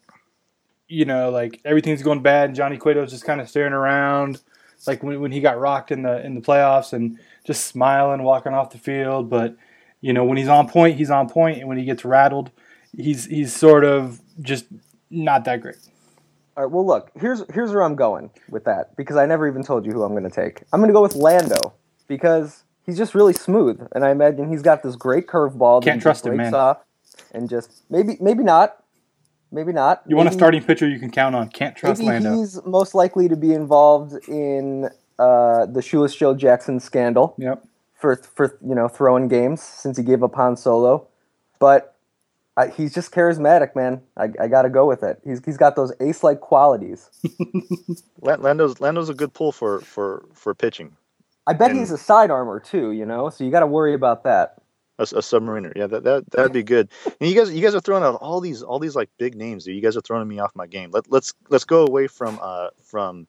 you 0.88 1.04
know, 1.04 1.30
like 1.30 1.60
everything's 1.64 2.02
going 2.02 2.22
bad, 2.22 2.50
and 2.50 2.56
Johnny 2.56 2.78
Cueto's 2.78 3.10
just 3.10 3.24
kind 3.24 3.40
of 3.40 3.48
staring 3.48 3.72
around, 3.72 4.40
like 4.86 5.02
when, 5.02 5.20
when 5.20 5.32
he 5.32 5.40
got 5.40 5.58
rocked 5.58 5.90
in 5.90 6.02
the 6.02 6.24
in 6.24 6.36
the 6.36 6.40
playoffs, 6.40 6.92
and 6.92 7.18
just 7.44 7.66
smiling, 7.66 8.22
walking 8.22 8.54
off 8.54 8.70
the 8.70 8.78
field. 8.78 9.28
But 9.28 9.56
you 10.00 10.12
know, 10.12 10.24
when 10.24 10.36
he's 10.36 10.48
on 10.48 10.68
point, 10.68 10.96
he's 10.96 11.10
on 11.10 11.28
point, 11.28 11.58
and 11.58 11.68
when 11.68 11.78
he 11.78 11.84
gets 11.84 12.04
rattled, 12.04 12.50
he's 12.96 13.26
he's 13.26 13.54
sort 13.54 13.84
of 13.84 14.20
just 14.40 14.66
not 15.10 15.44
that 15.44 15.60
great. 15.60 15.76
All 16.56 16.64
right. 16.64 16.72
Well, 16.72 16.86
look. 16.86 17.10
Here's 17.18 17.42
here's 17.52 17.72
where 17.72 17.82
I'm 17.82 17.96
going 17.96 18.30
with 18.48 18.64
that 18.64 18.96
because 18.96 19.16
I 19.16 19.26
never 19.26 19.46
even 19.48 19.62
told 19.62 19.84
you 19.84 19.92
who 19.92 20.02
I'm 20.02 20.12
going 20.12 20.24
to 20.24 20.30
take. 20.30 20.62
I'm 20.72 20.80
going 20.80 20.88
to 20.88 20.94
go 20.94 21.02
with 21.02 21.14
Lando 21.14 21.74
because 22.08 22.64
he's 22.84 22.96
just 22.96 23.14
really 23.14 23.32
smooth, 23.32 23.86
and 23.92 24.04
I 24.04 24.10
imagine 24.10 24.48
he's 24.48 24.62
got 24.62 24.82
this 24.82 24.96
great 24.96 25.26
curveball. 25.26 25.82
that 25.82 25.90
Can't 25.90 26.02
trust 26.02 26.26
him, 26.26 26.36
man. 26.36 26.54
Off 26.54 26.78
and 27.32 27.48
just 27.48 27.82
maybe 27.90 28.16
maybe 28.20 28.42
not, 28.42 28.82
maybe 29.52 29.72
not. 29.72 30.02
You 30.06 30.16
want 30.16 30.28
a 30.28 30.32
starting 30.32 30.62
pitcher 30.62 30.88
you 30.88 30.98
can 30.98 31.10
count 31.10 31.34
on. 31.34 31.48
Can't 31.48 31.76
trust 31.76 32.00
Maybe 32.00 32.10
Lando. 32.10 32.38
he's 32.38 32.64
most 32.64 32.94
likely 32.94 33.28
to 33.28 33.36
be 33.36 33.52
involved 33.52 34.14
in 34.28 34.88
uh, 35.18 35.66
the 35.66 35.82
Shoeless 35.82 36.14
Joe 36.14 36.34
Jackson 36.34 36.80
scandal 36.80 37.34
Yep. 37.38 37.64
For 37.98 38.16
for 38.16 38.58
you 38.66 38.74
know 38.74 38.88
throwing 38.88 39.28
games 39.28 39.62
since 39.62 39.96
he 39.96 40.02
gave 40.04 40.22
up 40.22 40.34
Han 40.34 40.56
Solo, 40.56 41.06
but 41.58 41.94
I, 42.58 42.68
he's 42.68 42.94
just 42.94 43.12
charismatic, 43.12 43.76
man. 43.76 44.00
I, 44.16 44.28
I 44.40 44.48
got 44.48 44.62
to 44.62 44.70
go 44.70 44.86
with 44.86 45.02
it. 45.02 45.20
He's 45.24 45.44
he's 45.44 45.56
got 45.58 45.76
those 45.76 45.92
ace 46.00 46.22
like 46.24 46.40
qualities. 46.40 47.10
Lando's 48.20 48.80
Lando's 48.80 49.08
a 49.08 49.14
good 49.14 49.32
pull 49.34 49.52
for 49.52 49.80
for 49.80 50.24
for 50.32 50.54
pitching. 50.54 50.96
I 51.46 51.52
bet 51.52 51.70
And- 51.70 51.78
he's 51.78 51.90
a 51.92 51.98
side 51.98 52.30
armor 52.30 52.60
too, 52.60 52.92
you 52.92 53.06
know. 53.06 53.30
So 53.30 53.44
you 53.44 53.50
got 53.50 53.60
to 53.60 53.66
worry 53.66 53.94
about 53.94 54.24
that. 54.24 54.56
A, 54.98 55.02
a 55.02 55.20
submariner, 55.20 55.76
yeah, 55.76 55.86
that 55.88 56.04
that 56.04 56.30
that'd 56.30 56.52
be 56.54 56.62
good. 56.62 56.88
And 57.20 57.28
you 57.28 57.36
guys, 57.36 57.52
you 57.52 57.60
guys 57.60 57.74
are 57.74 57.80
throwing 57.80 58.02
out 58.02 58.14
all 58.22 58.40
these 58.40 58.62
all 58.62 58.78
these 58.78 58.96
like 58.96 59.10
big 59.18 59.34
names. 59.36 59.64
dude. 59.64 59.76
You 59.76 59.82
guys 59.82 59.94
are 59.96 60.00
throwing 60.00 60.26
me 60.26 60.38
off 60.38 60.52
my 60.54 60.66
game. 60.66 60.90
Let, 60.90 61.10
let's 61.10 61.34
let's 61.50 61.64
go 61.64 61.86
away 61.86 62.06
from 62.06 62.38
uh 62.42 62.68
from 62.82 63.26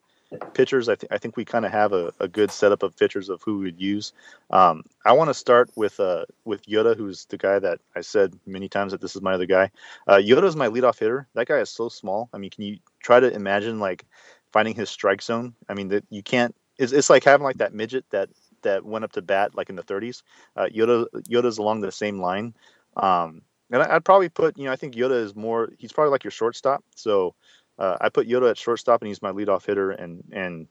pitchers. 0.53 0.89
I 0.89 0.95
think 0.95 1.11
I 1.11 1.17
think 1.17 1.37
we 1.37 1.45
kind 1.45 1.65
of 1.65 1.71
have 1.71 1.93
a, 1.93 2.13
a 2.19 2.27
good 2.27 2.51
setup 2.51 2.83
of 2.83 2.95
pitchers 2.97 3.29
of 3.29 3.41
who 3.43 3.59
we 3.59 3.65
would 3.65 3.81
use. 3.81 4.13
Um, 4.49 4.83
I 5.05 5.13
want 5.13 5.29
to 5.29 5.33
start 5.33 5.69
with 5.75 5.99
uh 5.99 6.25
with 6.45 6.65
Yoda, 6.65 6.95
who's 6.95 7.25
the 7.25 7.37
guy 7.37 7.59
that 7.59 7.79
I 7.95 8.01
said 8.01 8.37
many 8.45 8.69
times 8.69 8.91
that 8.91 9.01
this 9.01 9.15
is 9.15 9.21
my 9.21 9.33
other 9.33 9.45
guy. 9.45 9.71
Uh, 10.07 10.17
Yoda 10.17 10.45
is 10.45 10.55
my 10.55 10.67
leadoff 10.67 10.99
hitter. 10.99 11.27
That 11.33 11.47
guy 11.47 11.59
is 11.59 11.69
so 11.69 11.89
small. 11.89 12.29
I 12.33 12.37
mean, 12.37 12.49
can 12.49 12.63
you 12.63 12.77
try 13.01 13.19
to 13.19 13.33
imagine 13.33 13.79
like 13.79 14.05
finding 14.51 14.75
his 14.75 14.89
strike 14.89 15.21
zone? 15.21 15.53
I 15.69 15.73
mean, 15.73 15.89
that 15.89 16.05
you 16.09 16.23
can't. 16.23 16.55
It's, 16.77 16.91
it's 16.91 17.09
like 17.09 17.23
having 17.23 17.43
like 17.43 17.57
that 17.57 17.73
midget 17.73 18.05
that 18.11 18.29
that 18.63 18.85
went 18.85 19.05
up 19.05 19.13
to 19.13 19.21
bat 19.21 19.55
like 19.55 19.69
in 19.69 19.75
the 19.75 19.83
30s. 19.83 20.23
Uh, 20.55 20.67
Yoda 20.73 21.05
Yoda's 21.29 21.57
along 21.57 21.81
the 21.81 21.91
same 21.91 22.19
line. 22.19 22.53
Um, 22.95 23.41
and 23.71 23.83
I, 23.83 23.95
I'd 23.95 24.05
probably 24.05 24.29
put, 24.29 24.57
you 24.57 24.65
know, 24.65 24.71
I 24.71 24.75
think 24.75 24.95
Yoda 24.95 25.21
is 25.23 25.35
more. 25.35 25.69
He's 25.77 25.91
probably 25.91 26.11
like 26.11 26.23
your 26.23 26.31
shortstop. 26.31 26.83
So 26.95 27.35
uh, 27.77 27.97
I 28.01 28.09
put 28.09 28.27
Yoda 28.27 28.49
at 28.49 28.57
shortstop, 28.57 29.01
and 29.01 29.07
he's 29.07 29.21
my 29.21 29.31
leadoff 29.31 29.65
hitter. 29.65 29.91
And 29.91 30.23
and 30.31 30.67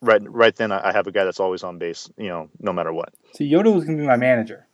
right 0.00 0.22
right 0.24 0.54
then, 0.54 0.72
I, 0.72 0.88
I 0.88 0.92
have 0.92 1.06
a 1.06 1.12
guy 1.12 1.24
that's 1.24 1.40
always 1.40 1.62
on 1.62 1.78
base. 1.78 2.10
You 2.16 2.28
know, 2.28 2.50
no 2.58 2.72
matter 2.72 2.92
what. 2.92 3.12
See, 3.34 3.50
Yoda 3.50 3.72
was 3.74 3.84
going 3.84 3.98
to 3.98 4.02
be 4.02 4.06
my 4.06 4.16
manager, 4.16 4.66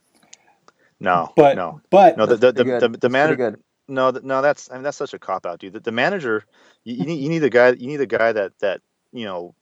No, 1.01 1.33
but 1.37 1.57
no, 1.57 1.81
but 1.91 2.17
no. 2.17 2.27
The 2.27 2.37
the 2.37 2.53
the, 2.53 2.65
good. 2.65 2.81
the, 2.81 2.89
the 2.89 3.09
manager. 3.09 3.37
good. 3.37 3.61
No, 3.89 4.11
no. 4.11 4.43
That's 4.43 4.71
I 4.71 4.75
mean 4.75 4.83
that's 4.83 4.97
such 4.97 5.15
a 5.15 5.19
cop 5.19 5.47
out, 5.47 5.61
dude. 5.61 5.75
The, 5.75 5.81
the 5.81 5.93
manager, 5.93 6.45
you, 6.85 6.97
you 6.97 7.05
need 7.05 7.21
you 7.23 7.29
need 7.29 7.45
a 7.45 7.51
guy. 7.51 7.71
You 7.71 7.87
need 7.87 8.01
a 8.01 8.07
guy 8.07 8.33
that 8.33 8.59
that 8.61 8.81
you 9.13 9.25
know 9.25 9.55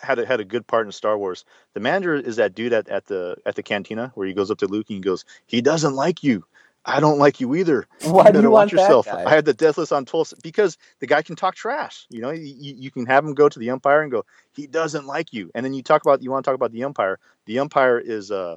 had 0.00 0.18
a, 0.18 0.26
had 0.26 0.40
a 0.40 0.44
good 0.44 0.66
part 0.66 0.86
in 0.86 0.92
Star 0.92 1.16
Wars. 1.16 1.44
The 1.74 1.80
manager 1.80 2.14
is 2.14 2.36
that 2.36 2.54
dude 2.54 2.72
at, 2.72 2.88
at 2.88 3.06
the 3.06 3.36
at 3.46 3.54
the 3.54 3.62
cantina 3.62 4.12
where 4.14 4.26
he 4.26 4.34
goes 4.34 4.50
up 4.50 4.58
to 4.58 4.66
Luke 4.66 4.86
and 4.88 4.96
he 4.96 5.00
goes, 5.00 5.24
"He 5.46 5.60
doesn't 5.62 5.94
like 5.94 6.22
you. 6.22 6.44
I 6.88 7.00
don't 7.00 7.18
like 7.18 7.40
you 7.40 7.54
either. 7.56 7.86
Why 8.04 8.30
do 8.30 8.40
you 8.40 8.50
watch 8.50 8.58
want 8.58 8.70
that 8.70 8.76
yourself." 8.82 9.08
I 9.08 9.30
had 9.34 9.44
the 9.44 9.52
death 9.52 9.76
list 9.76 9.92
on 9.92 10.04
Tulsa 10.04 10.36
because 10.42 10.78
the 11.00 11.06
guy 11.08 11.22
can 11.22 11.34
talk 11.34 11.56
trash. 11.56 12.06
You 12.08 12.20
know, 12.22 12.30
you, 12.30 12.74
you 12.78 12.90
can 12.92 13.06
have 13.06 13.24
him 13.24 13.34
go 13.34 13.48
to 13.48 13.58
the 13.58 13.70
umpire 13.70 14.02
and 14.02 14.10
go, 14.12 14.24
"He 14.52 14.68
doesn't 14.68 15.04
like 15.06 15.32
you," 15.32 15.50
and 15.54 15.66
then 15.66 15.74
you 15.74 15.82
talk 15.82 16.02
about 16.02 16.22
you 16.22 16.30
want 16.30 16.44
to 16.44 16.48
talk 16.48 16.54
about 16.54 16.70
the 16.70 16.84
umpire. 16.84 17.18
The 17.46 17.58
umpire 17.58 17.98
is 17.98 18.30
uh 18.30 18.56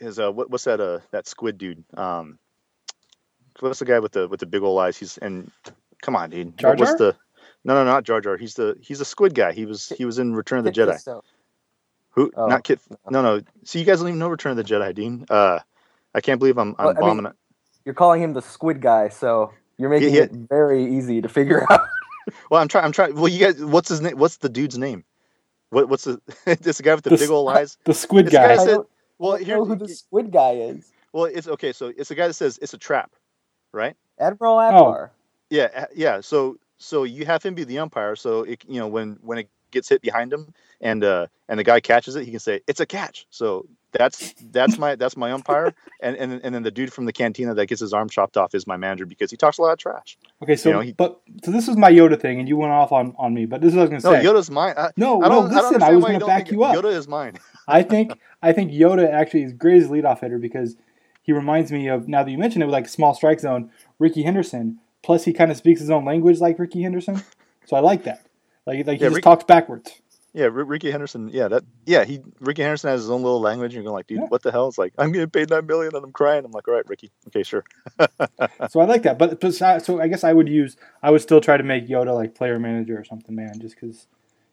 is 0.00 0.20
uh 0.20 0.30
what, 0.30 0.50
what's 0.50 0.64
that 0.64 0.80
uh 0.80 1.00
that 1.12 1.26
squid 1.26 1.56
dude? 1.56 1.82
Um 1.96 2.38
what's 3.60 3.78
the 3.78 3.84
guy 3.86 4.00
with 4.00 4.12
the 4.12 4.28
with 4.28 4.40
the 4.40 4.46
big 4.46 4.62
old 4.62 4.78
eyes? 4.80 4.96
He's 4.98 5.16
and 5.18 5.50
come 6.02 6.16
on 6.16 6.30
dude. 6.30 6.58
Jar 6.58 6.72
What- 6.72 6.80
what's 6.80 6.94
the 6.94 7.16
no 7.64 7.74
no 7.74 7.84
not 7.84 8.04
Jar 8.04 8.20
Jar. 8.20 8.36
He's 8.36 8.54
the 8.54 8.76
he's 8.82 9.00
a 9.00 9.04
squid 9.06 9.34
guy. 9.34 9.52
He 9.52 9.64
was 9.64 9.88
he 9.88 10.04
was 10.04 10.18
in 10.18 10.34
Return 10.34 10.58
of 10.58 10.64
the 10.66 10.72
Jedi. 10.72 11.22
Who? 12.10 12.30
Oh. 12.36 12.46
not 12.46 12.64
Kit 12.64 12.80
no 13.08 13.22
no. 13.22 13.40
See 13.64 13.78
you 13.80 13.84
guys 13.86 13.98
don't 14.00 14.08
even 14.08 14.18
know 14.18 14.28
Return 14.28 14.50
of 14.50 14.56
the 14.58 14.64
Jedi 14.64 14.94
Dean. 14.94 15.24
Uh 15.30 15.60
I 16.14 16.20
can't 16.20 16.38
believe 16.38 16.58
I'm 16.58 16.74
I'm 16.78 16.86
Well, 16.86 16.88
I 16.88 17.00
mean, 17.00 17.00
bombing 17.00 17.26
it 17.26 17.32
You're 17.84 17.94
calling 17.94 18.22
him 18.22 18.32
the 18.34 18.42
squid 18.42 18.80
guy, 18.80 19.08
so 19.08 19.52
you're 19.78 19.90
making 19.90 20.14
yeah. 20.14 20.22
it 20.22 20.32
very 20.32 20.84
easy 20.96 21.20
to 21.20 21.28
figure 21.28 21.66
out. 21.70 21.86
well 22.50 22.60
I'm 22.62 22.68
trying 22.68 22.84
I'm 22.84 22.92
trying 22.92 23.14
well 23.14 23.28
you 23.28 23.38
guys 23.40 23.62
what's 23.64 23.88
his 23.88 24.00
name 24.00 24.16
what's 24.18 24.38
the 24.38 24.48
dude's 24.48 24.78
name 24.78 25.04
what 25.70 25.88
what's 25.88 26.04
the 26.04 26.20
this 26.60 26.80
guy 26.80 26.94
with 26.94 27.04
the, 27.04 27.10
The 27.10 27.16
big 27.18 27.30
old 27.30 27.50
eyes 27.50 27.76
the 27.84 27.94
squid 27.94 28.26
This 28.26 28.32
guy 28.34 28.56
guy. 28.56 28.64
Said- 28.64 28.80
well 29.18 29.34
I 29.34 29.42
here 29.42 29.56
know 29.56 29.64
who 29.64 29.76
the 29.76 29.88
squid 29.88 30.30
guy 30.32 30.52
is. 30.52 30.90
well 31.12 31.24
it's 31.26 31.48
okay 31.48 31.72
so 31.72 31.92
it's 31.96 32.08
the 32.08 32.14
guy 32.14 32.26
that 32.28 32.34
says 32.34 32.58
it's 32.62 32.74
a 32.74 32.78
trap 32.78 33.12
right 33.72 33.96
Admiral 34.18 34.56
Ackbar. 34.56 35.10
Yeah, 35.50 35.68
uh, 35.74 35.86
yeah. 35.94 36.20
So 36.20 36.56
so 36.78 37.02
you 37.04 37.26
have 37.26 37.42
him 37.42 37.54
be 37.54 37.64
the 37.64 37.78
umpire. 37.80 38.14
So 38.16 38.42
it, 38.44 38.64
you 38.68 38.78
know 38.80 38.86
when 38.86 39.18
when 39.22 39.38
it 39.38 39.48
gets 39.72 39.88
hit 39.88 40.02
behind 40.02 40.32
him 40.32 40.54
and 40.80 41.02
uh 41.02 41.26
and 41.48 41.58
the 41.58 41.64
guy 41.64 41.80
catches 41.80 42.14
it, 42.16 42.24
he 42.24 42.30
can 42.30 42.38
say 42.40 42.60
it's 42.68 42.78
a 42.80 42.86
catch. 42.86 43.26
So 43.30 43.66
that's 43.94 44.34
that's 44.52 44.78
my 44.78 44.94
that's 44.96 45.16
my 45.16 45.32
umpire, 45.32 45.72
and 46.00 46.16
and 46.16 46.40
and 46.44 46.54
then 46.54 46.62
the 46.62 46.70
dude 46.70 46.92
from 46.92 47.06
the 47.06 47.12
cantina 47.12 47.54
that 47.54 47.66
gets 47.66 47.80
his 47.80 47.92
arm 47.92 48.08
chopped 48.08 48.36
off 48.36 48.54
is 48.54 48.66
my 48.66 48.76
manager 48.76 49.06
because 49.06 49.30
he 49.30 49.36
talks 49.36 49.58
a 49.58 49.62
lot 49.62 49.72
of 49.72 49.78
trash. 49.78 50.18
Okay, 50.42 50.56
so 50.56 50.68
You 50.68 50.74
know, 50.74 50.80
he- 50.80 50.92
but 50.92 51.20
so 51.44 51.50
this 51.50 51.68
is 51.68 51.76
my 51.76 51.90
Yoda 51.90 52.20
thing, 52.20 52.38
and 52.40 52.48
you 52.48 52.56
went 52.56 52.72
off 52.72 52.92
on, 52.92 53.14
on 53.18 53.32
me. 53.34 53.46
But 53.46 53.60
this 53.60 53.68
is 53.70 53.74
what 53.76 53.80
I 53.80 53.84
was 53.84 53.90
going 53.90 54.02
to 54.02 54.08
say. 54.20 54.22
No, 54.24 54.32
Yoda's 54.34 54.50
mine. 54.50 54.74
I, 54.76 54.90
No, 54.96 55.22
I 55.22 55.28
no, 55.28 55.40
listen, 55.40 55.82
I, 55.82 55.88
I 55.88 55.94
was 55.94 56.04
gonna 56.04 56.26
back 56.26 56.50
you 56.50 56.62
up. 56.64 56.76
Yoda 56.76 56.92
is 56.92 57.08
mine. 57.08 57.38
I 57.66 57.82
think 57.82 58.12
I 58.42 58.52
think 58.52 58.70
Yoda 58.72 59.10
actually 59.10 59.44
is 59.44 59.52
great 59.52 59.82
as 59.82 59.88
leadoff 59.88 60.20
hitter 60.20 60.38
because 60.38 60.76
he 61.22 61.32
reminds 61.32 61.72
me 61.72 61.88
of 61.88 62.06
now 62.08 62.22
that 62.22 62.30
you 62.30 62.36
mentioned 62.38 62.62
it 62.62 62.66
with 62.66 62.72
like 62.74 62.86
a 62.86 62.90
small 62.90 63.14
strike 63.14 63.40
zone, 63.40 63.70
Rickey 63.98 64.22
Henderson. 64.22 64.78
Plus, 65.02 65.24
he 65.24 65.32
kind 65.34 65.50
of 65.50 65.56
speaks 65.58 65.80
his 65.80 65.90
own 65.90 66.04
language 66.04 66.40
like 66.40 66.58
Rickey 66.58 66.82
Henderson, 66.82 67.22
so 67.66 67.76
I 67.76 67.80
like 67.80 68.04
that. 68.04 68.26
Like 68.66 68.86
like 68.86 68.96
he 68.98 69.02
Yeah, 69.04 69.08
just 69.08 69.16
Rick- 69.16 69.24
talks 69.24 69.44
backwards. 69.44 70.00
Yeah, 70.34 70.44
R- 70.46 70.50
Rickey 70.50 70.90
Henderson. 70.90 71.28
Yeah, 71.32 71.46
that. 71.48 71.62
Yeah, 71.86 72.04
he 72.04 72.20
Rickey 72.40 72.62
Henderson 72.62 72.90
has 72.90 73.00
his 73.02 73.10
own 73.10 73.22
little 73.22 73.40
language. 73.40 73.68
And 73.68 73.74
you're 73.74 73.84
going 73.84 73.94
like, 73.94 74.08
dude, 74.08 74.18
Yeah. 74.18 74.26
what 74.26 74.42
the 74.42 74.50
hell? 74.52 74.66
It's 74.68 74.76
like 74.78 74.92
I'm 74.98 75.12
getting 75.12 75.30
paid 75.30 75.48
nine 75.50 75.64
million 75.66 75.94
and 75.94 76.04
I'm 76.04 76.12
crying. 76.12 76.44
I'm 76.44 76.50
like, 76.50 76.66
all 76.68 76.74
right, 76.74 76.88
Ricky. 76.88 77.10
Okay, 77.28 77.42
sure. 77.44 77.64
So 78.70 78.80
I 78.80 78.84
like 78.84 79.02
that. 79.04 79.18
But, 79.18 79.40
but 79.40 79.54
so 79.54 80.00
I 80.00 80.08
guess 80.08 80.24
I 80.24 80.32
would 80.32 80.48
use 80.48 80.76
I 81.02 81.10
would 81.10 81.20
still 81.22 81.40
try 81.40 81.56
to 81.56 81.62
make 81.62 81.86
Yoda 81.88 82.14
like 82.14 82.34
player 82.34 82.58
manager 82.58 82.98
or 82.98 83.04
something, 83.04 83.34
man, 83.34 83.58
just 83.60 83.74
because 83.80 84.06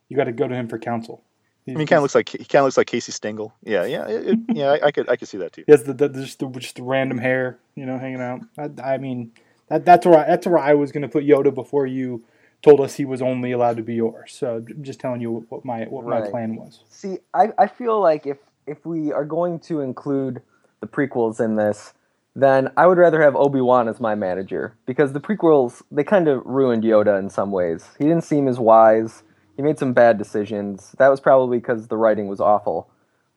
you 0.08 0.16
got 0.18 0.26
to 0.26 0.32
go 0.32 0.48
to 0.48 0.54
him 0.56 0.68
for 0.68 0.78
counsel. 0.78 1.24
I 1.68 1.72
mean, 1.72 1.80
he 1.82 1.86
kind 1.86 1.98
of 1.98 2.04
looks 2.04 2.16
like 2.16 2.30
he 2.30 2.40
kind 2.40 2.62
of 2.62 2.66
looks 2.66 2.78
like 2.78 2.88
Casey 2.88 3.12
Stengel. 3.12 3.54
Yeah, 3.64 3.86
yeah, 3.86 4.08
it, 4.08 4.28
it- 4.28 4.40
yeah. 4.56 4.72
I, 4.72 4.88
I 4.88 4.92
could 4.92 5.10
I 5.10 5.16
could 5.16 5.28
see 5.28 5.38
that 5.38 5.54
too. 5.54 5.64
He 5.66 5.72
has 5.72 5.84
the, 5.84 5.94
the 5.94 6.10
just 6.10 6.40
the 6.40 6.50
just 6.50 6.76
the 6.76 6.84
random 6.84 7.18
hair, 7.18 7.60
you 7.76 7.86
know, 7.86 7.98
hanging 7.98 8.22
out. 8.22 8.42
I, 8.58 8.94
I 8.94 8.98
mean, 8.98 9.32
that 9.68 9.86
that's 9.86 10.06
where 10.06 10.20
I, 10.20 10.28
that's 10.28 10.46
where 10.48 10.60
I 10.60 10.74
was 10.74 10.92
going 10.92 11.04
to 11.04 11.08
put 11.10 11.24
Yoda 11.24 11.54
before 11.54 11.86
you 11.88 12.24
told 12.62 12.80
us 12.80 12.96
he 12.96 13.06
was 13.06 13.22
only 13.22 13.52
allowed 13.52 13.78
to 13.78 13.84
be 13.84 13.96
yours. 13.96 14.34
So 14.34 14.64
just 14.82 15.00
telling 15.00 15.22
you 15.22 15.46
what 15.50 15.66
my 15.66 15.86
what 15.86 16.06
my 16.06 16.22
plan 16.30 16.56
was. 16.56 16.84
See, 16.90 17.18
I, 17.34 17.50
I 17.58 17.68
feel 17.68 18.00
like 18.00 18.26
if 18.26 18.38
if 18.68 18.86
we 18.86 19.12
are 19.12 19.26
going 19.26 19.60
to 19.62 19.82
include 19.82 20.42
the 20.80 20.88
prequels 20.88 21.40
in 21.40 21.56
this, 21.56 21.94
then 22.36 22.72
I 22.78 22.88
would 22.88 22.98
rather 22.98 23.22
have 23.22 23.36
Obi 23.36 23.62
Wan 23.62 23.88
as 23.88 24.00
my 24.00 24.16
manager 24.16 24.78
because 24.86 25.14
the 25.14 25.20
prequels 25.20 25.82
they 25.92 26.04
kind 26.04 26.28
of 26.28 26.46
ruined 26.46 26.84
Yoda 26.84 27.20
in 27.20 27.30
some 27.30 27.52
ways. 27.52 27.90
He 27.98 28.06
didn't 28.06 28.24
seem 28.24 28.48
as 28.48 28.60
wise. 28.60 29.24
He 29.56 29.62
made 29.62 29.78
some 29.78 29.94
bad 29.94 30.18
decisions. 30.18 30.96
That 30.98 31.10
was 31.10 31.20
probably 31.20 31.58
because 31.58 31.88
the 31.88 31.98
writing 31.98 32.28
was 32.28 32.40
awful. 32.40 32.90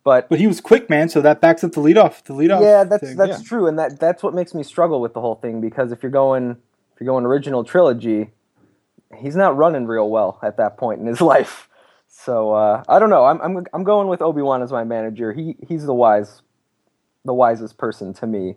But 0.04 0.28
But 0.28 0.38
he 0.38 0.46
was 0.46 0.60
quick, 0.60 0.90
man. 0.90 1.08
So 1.08 1.22
that 1.22 1.40
backs 1.40 1.64
up 1.64 1.72
the 1.72 1.80
leadoff. 1.80 2.22
The 2.24 2.34
leadoff. 2.34 2.60
yeah, 2.60 2.84
that's 2.84 3.02
thing. 3.02 3.16
that's 3.16 3.42
yeah. 3.42 3.48
true, 3.48 3.66
and 3.66 3.78
that 3.78 3.98
that's 3.98 4.22
what 4.22 4.34
makes 4.34 4.54
me 4.54 4.62
struggle 4.62 5.00
with 5.00 5.14
the 5.14 5.20
whole 5.20 5.36
thing 5.36 5.62
because 5.62 5.92
if 5.92 6.02
you're 6.02 6.12
going 6.12 6.50
if 6.50 7.00
you're 7.00 7.06
going 7.06 7.24
original 7.24 7.64
trilogy, 7.64 8.30
he's 9.20 9.36
not 9.36 9.56
running 9.56 9.86
real 9.86 10.10
well 10.10 10.38
at 10.42 10.56
that 10.58 10.76
point 10.76 11.00
in 11.00 11.06
his 11.06 11.20
life. 11.34 11.68
So 12.08 12.52
uh, 12.52 12.82
I 12.88 12.98
don't 12.98 13.10
know. 13.10 13.24
I'm 13.24 13.40
I'm 13.40 13.64
I'm 13.72 13.84
going 13.84 14.08
with 14.08 14.22
Obi 14.22 14.42
Wan 14.42 14.62
as 14.62 14.70
my 14.72 14.84
manager. 14.84 15.32
He 15.32 15.56
he's 15.66 15.84
the 15.84 15.94
wise, 15.94 16.42
the 17.24 17.34
wisest 17.34 17.76
person 17.76 18.14
to 18.14 18.26
me 18.26 18.56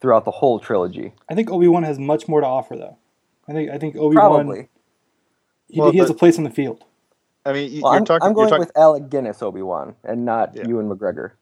throughout 0.00 0.24
the 0.24 0.30
whole 0.30 0.60
trilogy. 0.60 1.12
I 1.28 1.34
think 1.34 1.50
Obi 1.50 1.68
Wan 1.68 1.82
has 1.82 1.98
much 1.98 2.28
more 2.28 2.40
to 2.40 2.46
offer, 2.46 2.76
though. 2.76 2.96
I 3.48 3.52
think 3.52 3.70
I 3.70 3.78
think 3.78 3.96
Obi 3.96 4.16
Wan 4.16 4.30
Probably. 4.46 4.68
he, 5.68 5.80
Well, 5.80 5.90
he 5.90 5.98
has 5.98 6.10
a 6.10 6.14
place 6.14 6.38
on 6.38 6.44
the 6.44 6.50
field. 6.50 6.84
I 7.44 7.52
mean, 7.52 7.72
you, 7.72 7.82
well, 7.82 7.92
I'm, 7.92 8.04
talking. 8.04 8.26
I'm 8.26 8.34
going 8.34 8.48
you're 8.48 8.58
talking, 8.58 8.66
with 8.66 8.76
Alec 8.76 9.08
Guinness 9.08 9.40
Obi 9.42 9.62
Wan 9.62 9.94
and 10.04 10.24
not 10.24 10.54
Yeah. 10.56 10.66
Ewan 10.66 10.88
McGregor. 10.88 11.32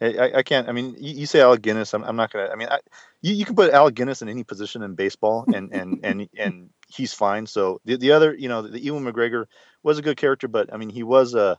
I, 0.00 0.06
I- 0.06 0.38
I 0.38 0.42
can't. 0.42 0.68
I 0.68 0.72
mean, 0.72 0.96
you, 0.98 1.14
you 1.20 1.26
say 1.26 1.40
Alec 1.40 1.62
Guinness. 1.62 1.94
I'm, 1.94 2.02
I'm 2.04 2.16
not 2.16 2.32
gonna. 2.32 2.48
I 2.48 2.56
mean, 2.56 2.68
I, 2.68 2.78
you, 3.22 3.34
you 3.34 3.44
can 3.44 3.54
put 3.54 3.72
Alec 3.72 3.94
Guinness 3.94 4.22
in 4.22 4.28
any 4.28 4.42
position 4.44 4.82
in 4.82 4.94
baseball, 4.94 5.44
and 5.52 5.72
and 5.72 6.00
and 6.04 6.28
and 6.36 6.70
he's 6.94 7.12
fine. 7.14 7.46
So 7.46 7.80
the, 7.84 7.96
the 7.96 8.12
other, 8.12 8.34
you 8.34 8.48
know, 8.48 8.62
the 8.62 8.80
Ewan 8.80 9.04
McGregor 9.04 9.46
was 9.82 9.98
a 9.98 10.02
good 10.02 10.16
character, 10.16 10.48
but 10.48 10.72
I 10.72 10.76
mean, 10.76 10.90
he 10.90 11.02
was 11.02 11.34
Uh, 11.34 11.56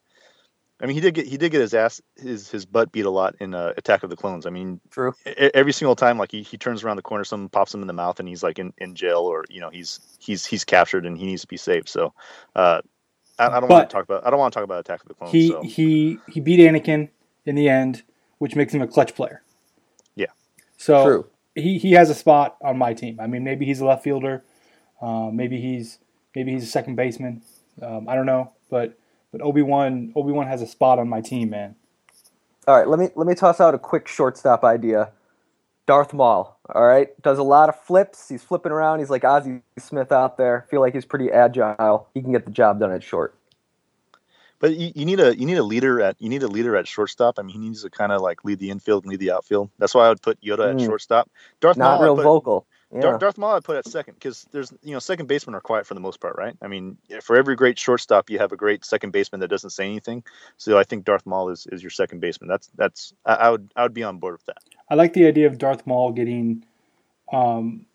I 0.82 0.86
mean, 0.86 0.96
he 0.96 1.02
did 1.02 1.14
get 1.14 1.28
he 1.28 1.38
did 1.38 1.52
get 1.52 1.62
his 1.62 1.74
ass 1.74 2.02
his 2.18 2.50
his 2.50 2.66
butt 2.66 2.92
beat 2.92 3.06
a 3.06 3.10
lot 3.10 3.36
in 3.40 3.54
uh, 3.54 3.74
Attack 3.78 4.04
of 4.04 4.10
the 4.10 4.16
Clones. 4.18 4.46
I 4.46 4.50
mean, 4.50 4.82
True. 4.90 5.14
e- 5.26 5.52
every 5.54 5.72
single 5.72 5.96
time, 5.96 6.18
like 6.18 6.32
he, 6.32 6.42
he 6.42 6.58
turns 6.58 6.84
around 6.84 6.98
the 6.98 7.04
corner, 7.04 7.24
someone 7.24 7.48
pops 7.50 7.74
him 7.74 7.82
in 7.82 7.88
the 7.88 7.94
mouth, 7.94 8.20
and 8.20 8.28
he's 8.28 8.44
like 8.44 8.60
in, 8.60 8.74
in 8.80 8.96
jail, 8.96 9.20
or 9.20 9.46
you 9.50 9.62
know, 9.62 9.70
he's 9.70 10.00
he's 10.20 10.46
he's 10.46 10.66
captured 10.66 11.06
and 11.06 11.18
he 11.18 11.26
needs 11.26 11.42
to 11.42 11.48
be 11.48 11.58
saved. 11.58 11.88
So, 11.88 12.14
uh, 12.56 12.82
I, 13.40 13.46
I 13.48 13.60
don't 13.60 13.62
But- 13.62 13.70
want 13.70 13.90
to 13.90 13.94
talk 13.94 14.04
about 14.04 14.26
I 14.28 14.30
don't 14.30 14.40
want 14.40 14.52
to 14.54 14.58
talk 14.58 14.64
about 14.66 14.80
Attack 14.80 15.04
of 15.04 15.08
the 15.08 15.14
Clones. 15.14 15.32
He 15.32 15.50
so. 15.50 15.62
he 15.62 16.18
he 16.28 16.40
beat 16.42 16.60
Anakin 16.60 17.10
in 17.46 17.56
the 17.56 17.70
end, 17.70 18.04
which 18.40 18.56
makes 18.56 18.74
him 18.74 18.82
a 18.82 18.88
clutch 18.88 19.16
player. 19.16 19.42
Yeah. 20.16 20.28
So 20.78 21.06
True. 21.06 21.30
he 21.56 21.78
he 21.78 21.92
has 21.94 22.10
a 22.10 22.16
spot 22.16 22.58
on 22.62 22.78
my 22.78 22.94
team. 22.94 23.20
I 23.22 23.28
mean, 23.28 23.44
maybe 23.46 23.66
he's 23.66 23.80
a 23.80 23.86
left 23.86 24.04
fielder, 24.04 24.44
uh, 25.04 25.30
maybe 25.32 25.60
he's 25.60 26.00
maybe 26.36 26.54
he's 26.54 26.64
a 26.64 26.68
second 26.68 26.96
baseman. 26.96 27.42
Um, 27.82 28.08
I 28.08 28.16
don't 28.16 28.26
know, 28.26 28.52
but 28.70 28.98
but 29.32 29.42
Obi 29.42 29.62
Wan 29.62 30.14
Obi 30.16 30.32
Wan 30.32 30.48
has 30.48 30.62
a 30.62 30.68
spot 30.68 30.98
on 31.00 31.10
my 31.10 31.22
team, 31.22 31.50
man. 31.50 31.76
All 32.68 32.78
right, 32.78 32.88
let 32.88 33.00
me 33.00 33.10
let 33.16 33.28
me 33.28 33.36
toss 33.36 33.60
out 33.60 33.76
a 33.76 33.80
quick 33.80 34.08
shortstop 34.08 34.64
idea. 34.64 35.12
Darth 35.86 36.14
Maul, 36.14 36.58
all 36.74 36.86
right, 36.86 37.10
does 37.22 37.38
a 37.38 37.44
lot 37.44 37.68
of 37.68 37.78
flips. 37.78 38.30
He's 38.30 38.42
flipping 38.42 38.72
around. 38.72 39.00
He's 39.00 39.10
like 39.10 39.26
Ozzie 39.26 39.62
Smith 39.78 40.14
out 40.14 40.38
there. 40.38 40.66
Feel 40.70 40.80
like 40.80 40.94
he's 40.94 41.04
pretty 41.04 41.30
agile. 41.30 42.08
He 42.14 42.22
can 42.22 42.32
get 42.32 42.46
the 42.46 42.52
job 42.52 42.80
done 42.80 42.92
at 42.94 43.04
short. 43.04 43.36
But 44.60 44.78
you, 44.78 44.94
you 44.96 45.06
need 45.06 45.20
a 45.20 45.38
you 45.38 45.46
need 45.46 45.58
a 45.58 45.64
leader 45.64 46.00
at 46.00 46.16
you 46.20 46.30
need 46.30 46.42
a 46.42 46.48
leader 46.48 46.78
at 46.78 46.88
shortstop. 46.88 47.38
I 47.38 47.42
mean, 47.42 47.52
he 47.52 47.60
needs 47.60 47.84
to 47.84 47.90
kind 47.90 48.14
of 48.14 48.22
like 48.22 48.46
lead 48.46 48.60
the 48.60 48.70
infield 48.70 49.04
and 49.04 49.12
lead 49.12 49.20
the 49.20 49.32
outfield. 49.32 49.70
That's 49.78 49.94
why 49.94 50.06
I 50.06 50.10
would 50.10 50.22
put 50.22 50.40
Yoda 50.40 50.70
at 50.70 50.78
Mm. 50.78 50.86
shortstop. 50.86 51.30
Darth 51.60 51.76
Not 51.76 52.00
Maul, 52.00 52.04
real 52.04 52.14
I'd 52.14 52.18
put, 52.18 52.24
vocal. 52.24 52.66
Yeah. 52.94 53.02
Darth, 53.02 53.20
Darth 53.20 53.38
Maul, 53.38 53.56
I'd 53.56 53.64
put 53.64 53.76
at 53.78 53.88
second 53.88 54.16
because 54.16 54.46
there's 54.52 54.72
you 54.84 54.94
know 54.94 55.00
second 55.00 55.28
basemen 55.28 55.56
are 55.56 55.62
quiet 55.62 55.88
for 55.88 55.94
the 55.96 56.00
most 56.00 56.20
part, 56.20 56.36
right? 56.38 56.56
I 56.62 56.68
mean, 56.68 56.98
for 57.22 57.36
every 57.36 57.56
great 57.56 57.80
shortstop, 57.80 58.30
you 58.30 58.40
have 58.40 58.52
a 58.52 58.58
great 58.58 58.86
second 58.86 59.12
baseman 59.12 59.42
that 59.42 59.48
doesn't 59.48 59.72
say 59.72 59.86
anything. 59.86 60.24
So 60.58 60.78
I 60.78 60.84
think 60.84 61.06
Darth 61.06 61.26
Maul 61.26 61.50
is, 61.50 61.68
is 61.72 61.82
your 61.82 61.90
second 61.90 62.20
baseman. 62.20 62.50
That's 62.50 62.70
that's 62.76 63.14
I, 63.26 63.34
I 63.34 63.50
would 63.50 63.72
I 63.76 63.84
would 63.84 63.94
be 63.94 64.04
on 64.04 64.18
board 64.20 64.34
with 64.34 64.46
that. 64.46 64.58
I 64.90 64.96
like 64.96 65.14
the 65.14 65.26
idea 65.26 65.48
of 65.48 65.58
Darth 65.58 65.88
Maul 65.88 66.12
getting 66.12 66.66
um, 67.32 67.86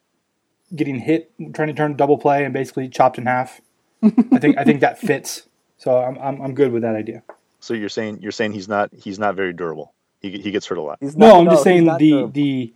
getting 0.75 0.99
hit, 0.99 1.31
trying 1.55 1.69
to 1.69 1.75
turn 1.75 1.95
double 1.97 2.19
play, 2.19 2.45
and 2.45 2.53
basically 2.53 2.89
chopped 2.89 3.19
in 3.19 3.27
half. 3.27 3.61
I 4.03 4.39
think 4.39 4.59
I 4.59 4.65
think 4.65 4.81
that 4.81 4.99
fits. 4.99 5.47
So 5.77 5.97
I'm, 5.99 6.19
I'm 6.19 6.43
I'm 6.43 6.55
good 6.55 6.73
with 6.73 6.83
that 6.83 6.97
idea. 6.97 7.23
So 7.61 7.75
you're 7.75 7.89
saying 7.89 8.19
you're 8.21 8.33
saying 8.33 8.53
he's 8.53 8.69
not 8.69 8.91
he's 8.93 9.19
not 9.19 9.37
very 9.37 9.53
durable. 9.53 9.95
He 10.21 10.31
he 10.39 10.51
gets 10.51 10.67
hurt 10.67 10.79
a 10.79 10.83
lot. 10.83 10.99
He's 11.01 11.17
No, 11.17 11.39
I'm 11.39 11.49
just 11.51 11.63
saying 11.63 11.85
the 11.85 11.97
the- 11.97 12.27
the 12.33 12.75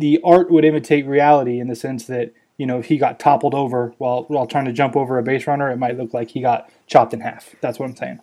the 0.00 0.20
art 0.24 0.50
would 0.50 0.64
imitate 0.66 1.06
reality 1.06 1.60
in 1.60 1.68
the 1.68 1.76
sense 1.76 2.06
that 2.08 2.34
you 2.58 2.66
know 2.66 2.80
if 2.80 2.86
he 2.86 2.98
got 2.98 3.20
toppled 3.20 3.54
over 3.54 3.94
while 3.98 4.24
while 4.24 4.46
trying 4.46 4.66
to 4.66 4.72
jump 4.72 4.96
over 4.96 5.18
a 5.18 5.24
base 5.24 5.46
runner, 5.48 5.70
it 5.70 5.78
might 5.78 5.98
look 5.98 6.14
like 6.14 6.30
he 6.30 6.42
got 6.42 6.70
chopped 6.88 7.14
in 7.14 7.20
half. 7.22 7.56
That's 7.62 7.78
what 7.80 7.86
I'm 7.90 7.96
saying. 7.96 8.20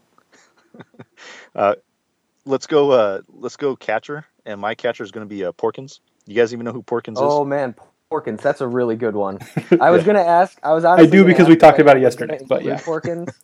Let's 2.46 2.68
go 2.68 2.92
uh 2.92 3.22
let's 3.30 3.58
go 3.58 3.78
catcher, 3.78 4.26
and 4.46 4.62
my 4.62 4.76
catcher 4.76 5.06
is 5.06 5.14
going 5.14 5.28
to 5.28 5.34
be 5.34 5.46
uh, 5.46 5.54
Porkins. 5.54 6.02
You 6.28 6.36
guys 6.36 6.54
even 6.54 6.66
know 6.66 6.74
who 6.74 6.84
Porkins 6.84 7.22
Oh 7.22 7.26
is? 7.26 7.42
Oh 7.42 7.46
man, 7.46 7.76
Porkins, 8.12 8.42
that's 8.42 8.62
a 8.62 8.68
really 8.68 8.98
good 8.98 9.16
one. 9.16 9.40
I 9.80 9.92
was 9.92 10.04
Yeah. 10.04 10.06
gonna 10.06 10.22
ask. 10.22 10.60
I 10.64 10.74
was 10.74 10.86
honestly 10.86 11.20
do 11.20 11.20
gonna 11.20 11.34
because 11.34 11.50
we 11.50 11.58
talked 11.58 11.80
about 11.80 11.98
it 11.98 12.02
I 12.04 12.08
was 12.08 12.16
gonna 12.16 12.32
yesterday, 12.32 12.46
but 12.48 12.66
yeah. 12.66 12.82
Porkins. 12.82 13.32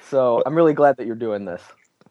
So 0.00 0.42
I'm 0.46 0.54
really 0.56 0.74
glad 0.74 0.98
that 0.98 1.06
you're 1.06 1.16
doing 1.16 1.44
this. 1.44 1.62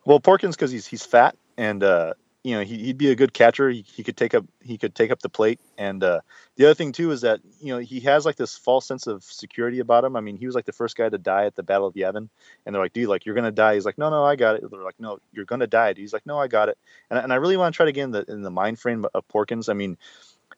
Well, 0.06 0.20
Porkins 0.22 0.52
because 0.54 0.72
he's 0.72 0.88
he's 0.88 1.06
fat 1.06 1.36
and 1.58 1.84
uh, 1.84 2.14
you 2.44 2.56
know 2.56 2.64
he, 2.64 2.78
he'd 2.86 2.98
be 2.98 3.12
a 3.12 3.16
good 3.16 3.34
catcher. 3.34 3.70
He, 3.70 3.84
he 3.96 4.04
could 4.04 4.16
take 4.16 4.34
up 4.34 4.46
he 4.62 4.78
could 4.78 4.96
take 4.96 5.12
up 5.12 5.20
the 5.22 5.30
plate. 5.30 5.60
And 5.78 6.04
uh, 6.04 6.22
the 6.56 6.66
other 6.66 6.74
thing 6.74 6.92
too 6.94 7.12
is 7.12 7.22
that 7.22 7.42
you 7.60 7.74
know 7.74 7.80
he 7.80 8.00
has 8.02 8.26
like 8.26 8.38
this 8.38 8.58
false 8.58 8.86
sense 8.88 9.08
of 9.08 9.24
security 9.24 9.80
about 9.80 10.06
him. 10.06 10.16
I 10.16 10.22
mean, 10.22 10.38
he 10.38 10.46
was 10.46 10.56
like 10.56 10.66
the 10.66 10.72
first 10.74 10.96
guy 10.96 11.10
to 11.10 11.18
die 11.18 11.46
at 11.46 11.56
the 11.56 11.64
Battle 11.64 11.88
of 11.88 11.96
Yavin, 11.96 12.30
and 12.66 12.76
they're 12.76 12.82
like, 12.82 12.94
"Dude, 12.94 13.10
like 13.10 13.26
you're 13.26 13.36
gonna 13.36 13.52
die." 13.52 13.74
He's 13.76 13.86
like, 13.86 13.98
"No, 13.98 14.10
no, 14.10 14.24
I 14.24 14.36
got 14.36 14.56
it." 14.56 14.64
They're 14.72 14.84
like, 14.84 15.00
"No, 15.00 15.20
you're 15.34 15.46
gonna 15.46 15.68
die." 15.68 15.94
Dude. 15.94 16.02
He's 16.04 16.14
like, 16.14 16.26
"No, 16.26 16.38
I 16.40 16.48
got 16.48 16.70
it." 16.70 16.78
And, 17.10 17.20
I- 17.20 17.24
and 17.24 17.34
I 17.34 17.36
really 17.38 17.58
want 17.58 17.74
to 17.74 17.78
try 17.78 17.86
to 17.86 17.92
get 17.92 18.04
in 18.06 18.12
the 18.12 18.24
in 18.30 18.42
the 18.42 18.52
mind 18.52 18.80
frame 18.80 19.06
of 19.14 19.28
Porkins. 19.28 19.70
I 19.70 19.74
mean, 19.74 19.98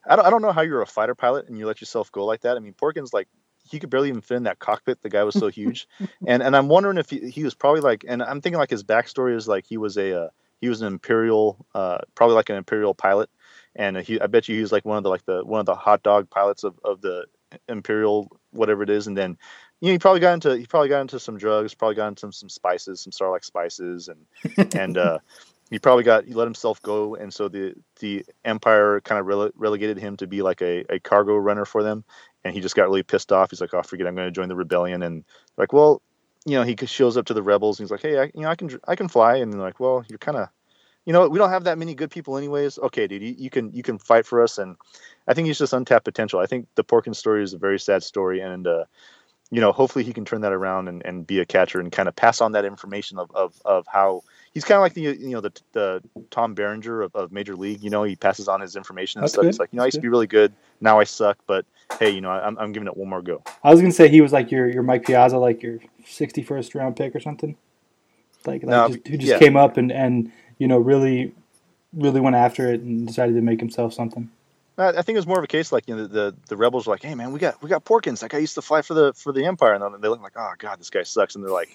I 0.06 0.16
don't 0.16 0.26
I 0.26 0.30
don't 0.30 0.42
know 0.42 0.52
how 0.52 0.62
you're 0.62 0.82
a 0.82 0.88
fighter 0.88 1.16
pilot 1.16 1.48
and 1.48 1.58
you 1.58 1.66
let 1.68 1.82
yourself 1.82 2.12
go 2.12 2.26
like 2.26 2.42
that. 2.42 2.58
I 2.58 2.60
mean, 2.60 2.74
Porkins 2.74 3.14
like. 3.14 3.28
He 3.70 3.80
could 3.80 3.92
barely 3.92 4.10
even 4.10 4.22
fit 4.22 4.36
in 4.38 4.44
that 4.44 4.60
cockpit. 4.60 5.02
The 5.02 5.10
guy 5.10 5.24
was 5.24 5.36
so 5.36 5.48
huge, 5.60 5.88
and 6.26 6.42
and 6.44 6.58
I'm 6.58 6.68
wondering 6.68 6.98
if 6.98 7.10
he, 7.10 7.30
he 7.30 7.44
was 7.44 7.54
probably 7.54 7.80
like, 7.82 8.04
and 8.08 8.22
I'm 8.22 8.42
thinking 8.42 8.58
like 8.60 8.72
his 8.72 8.84
backstory 8.84 9.36
is 9.36 9.48
like 9.48 9.66
he 9.68 9.78
was 9.78 9.98
a 9.98 10.24
uh, 10.24 10.30
he 10.62 10.70
was 10.70 10.82
an 10.82 10.88
imperial 10.88 11.66
uh, 11.76 11.98
probably 12.16 12.36
like 12.36 12.50
an 12.50 12.56
imperial 12.56 12.94
pilot. 12.94 13.30
And 13.76 13.98
he 13.98 14.20
i 14.22 14.28
bet 14.28 14.48
you 14.48 14.56
he 14.56 14.62
was 14.62 14.72
like 14.72 14.86
one 14.86 14.98
of 14.98 15.04
the 15.04 15.10
like 15.10 15.26
the 15.26 15.44
one 15.44 15.60
of 15.60 15.66
the 15.66 15.76
hot 15.76 16.04
dog 16.04 16.30
pilots 16.30 16.64
of, 16.64 16.80
of 16.84 17.02
the 17.02 17.26
imperial 17.68 18.30
whatever 18.52 18.84
it 18.84 18.90
is. 18.90 19.08
And 19.08 19.18
then 19.18 19.38
you 19.80 19.88
know 19.88 19.94
he 19.94 20.00
probably 20.00 20.20
got 20.20 20.34
into 20.34 20.58
he 20.58 20.66
probably 20.66 20.90
got 20.90 21.02
into 21.02 21.20
some 21.20 21.38
drugs 21.38 21.74
probably 21.74 21.96
got 21.96 22.10
into 22.10 22.20
some, 22.22 22.32
some 22.32 22.50
spices 22.50 23.02
some 23.02 23.12
starlight 23.12 23.44
spices. 23.44 24.10
And 24.10 24.76
and 24.76 24.98
uh 24.98 25.20
he 25.72 25.80
probably 25.80 26.04
got 26.04 26.26
he 26.26 26.34
let 26.34 26.46
himself 26.46 26.82
go. 26.82 27.16
And 27.16 27.34
so 27.34 27.48
the 27.48 27.74
the 28.00 28.26
empire 28.44 29.00
kind 29.02 29.20
of 29.20 29.26
rele- 29.26 29.54
relegated 29.56 29.98
him 29.98 30.18
to 30.18 30.28
be 30.28 30.42
like 30.42 30.62
a, 30.62 30.84
a 30.94 31.00
cargo 31.00 31.38
runner 31.38 31.66
for 31.66 31.82
them. 31.82 32.04
And 32.44 32.54
he 32.54 32.60
just 32.60 32.76
got 32.76 32.84
really 32.84 33.04
pissed 33.04 33.32
off. 33.32 33.52
He's 33.52 33.62
like 33.62 33.74
oh 33.74 33.82
forget 33.82 34.06
i'm 34.06 34.16
going 34.16 34.28
to 34.28 34.32
join 34.32 34.50
the 34.50 34.56
rebellion. 34.56 35.02
And 35.02 35.24
like 35.58 35.72
well 35.72 36.02
you 36.46 36.56
know 36.56 36.64
he 36.64 36.76
shows 36.86 37.18
up 37.18 37.26
to 37.26 37.34
the 37.34 37.44
rebels 37.44 37.80
and 37.80 37.86
he's 37.86 37.92
like 37.92 38.02
hey 38.02 38.20
I, 38.20 38.24
you 38.34 38.42
know 38.42 38.50
i 38.50 38.56
can 38.56 38.80
i 38.88 38.96
can 38.96 39.08
fly. 39.08 39.38
And 39.38 39.52
they're 39.54 39.62
like 39.62 39.80
well 39.80 40.04
you're 40.08 40.18
kind 40.18 40.38
of 40.38 40.50
you 41.06 41.14
know 41.14 41.28
we 41.28 41.38
don't 41.40 41.50
have 41.50 41.66
that 41.66 41.78
many 41.78 41.96
good 41.96 42.12
people 42.12 42.38
anyways. 42.38 42.80
Okay 42.80 43.08
dude 43.08 43.22
you, 43.22 43.36
you 43.38 43.50
can 43.50 43.72
you 43.74 43.84
can 43.84 43.98
fight 43.98 44.26
for 44.26 44.42
us. 44.42 44.58
And 44.58 44.76
i 45.28 45.34
think 45.34 45.48
he's 45.48 45.60
just 45.60 45.74
untapped 45.74 46.06
potential. 46.06 46.40
I 46.40 46.46
think 46.46 46.68
the 46.76 46.84
porkins 46.84 47.18
story 47.18 47.44
is 47.44 47.54
a 47.54 47.58
very 47.58 47.80
sad 47.80 48.04
story 48.04 48.42
and 48.42 48.68
uh 48.68 48.86
you 49.52 49.62
know 49.62 49.72
hopefully 49.72 50.04
he 50.06 50.14
can 50.14 50.26
turn 50.26 50.42
that 50.42 50.54
around 50.54 50.88
and, 50.88 51.06
and 51.06 51.28
be 51.28 51.40
a 51.40 51.46
catcher 51.46 51.80
and 51.80 51.92
kind 51.92 52.08
of 52.10 52.16
pass 52.16 52.42
on 52.42 52.54
that 52.54 52.66
information 52.66 53.20
of, 53.20 53.30
of, 53.36 53.62
of 53.66 53.86
how 53.88 54.24
he's 54.54 54.64
kind 54.64 54.78
of 54.78 54.82
like 54.82 54.94
the 54.94 55.02
you 55.02 55.30
know 55.30 55.42
the 55.42 55.52
the 55.72 56.02
Tom 56.30 56.54
Berenger 56.54 57.02
of, 57.02 57.16
of 57.16 57.32
Major 57.32 57.56
League. 57.56 57.84
You 57.84 57.90
know, 57.90 58.04
he 58.04 58.16
passes 58.16 58.48
on 58.48 58.62
his 58.62 58.76
information 58.76 59.20
and 59.20 59.24
That's 59.24 59.34
stuff. 59.34 59.44
good. 59.44 59.48
He's 59.48 59.60
like, 59.60 59.70
you 59.72 59.78
know, 59.78 59.84
I 59.84 59.86
That's 59.86 59.96
used 59.96 60.02
to 60.02 60.08
be 60.08 60.10
really 60.10 60.28
good. 60.28 60.54
Now 60.80 61.00
I 61.00 61.04
suck, 61.04 61.38
but 61.48 61.66
hey, 62.00 62.10
you 62.10 62.22
know, 62.22 62.30
I'm 62.30 62.58
I'm 62.58 62.72
giving 62.72 62.88
it 62.88 62.96
one 62.98 63.10
more 63.10 63.22
go. 63.22 63.44
I 63.64 63.72
was 63.72 63.82
gonna 63.82 63.94
say 63.94 64.08
he 64.10 64.22
was 64.22 64.34
like 64.34 64.52
your 64.52 64.68
your 64.68 64.84
Mike 64.84 65.06
Piazza, 65.06 65.38
like 65.38 65.64
your 65.64 65.80
sixty 66.06 66.44
first 66.44 66.76
round 66.76 66.96
pick 66.96 67.16
or 67.16 67.20
something. 67.20 67.56
Like, 68.46 68.64
like 68.64 68.70
No, 68.70 68.88
just, 68.90 69.08
who 69.08 69.18
just 69.18 69.30
yeah. 69.30 69.40
came 69.40 69.56
up 69.56 69.78
and 69.78 69.92
and 69.92 70.32
you 70.58 70.68
know 70.68 70.78
really 70.78 71.34
really 71.94 72.22
went 72.22 72.36
after 72.36 72.72
it 72.72 72.82
and 72.82 73.06
decided 73.08 73.36
to 73.36 73.42
make 73.42 73.60
himself 73.60 73.94
something. 73.94 74.30
I 74.78 74.90
I 74.90 75.02
think 75.02 75.16
it 75.16 75.20
was 75.20 75.28
more 75.28 75.38
of 75.38 75.44
a 75.44 75.48
case 75.48 75.72
like 75.72 75.88
you 75.88 75.96
know 75.96 76.04
the, 76.04 76.08
the, 76.08 76.36
the 76.50 76.58
rebels 76.58 76.88
were 76.88 76.94
like, 76.94 77.04
hey 77.04 77.16
man, 77.16 77.32
we 77.32 77.40
got 77.40 77.62
we 77.62 77.70
got 77.70 77.86
Porkins. 77.86 78.20
That 78.20 78.32
guy 78.32 78.40
used 78.40 78.56
to 78.56 78.62
fly 78.62 78.82
for 78.82 78.94
the 78.94 79.14
for 79.14 79.32
the 79.32 79.46
Empire, 79.46 79.74
and 79.74 80.04
they 80.04 80.08
look 80.08 80.22
like, 80.22 80.34
oh 80.36 80.54
god, 80.58 80.80
this 80.80 80.90
guy 80.90 81.04
sucks. 81.04 81.36
And 81.36 81.44
they're 81.44 81.52
like, 81.52 81.70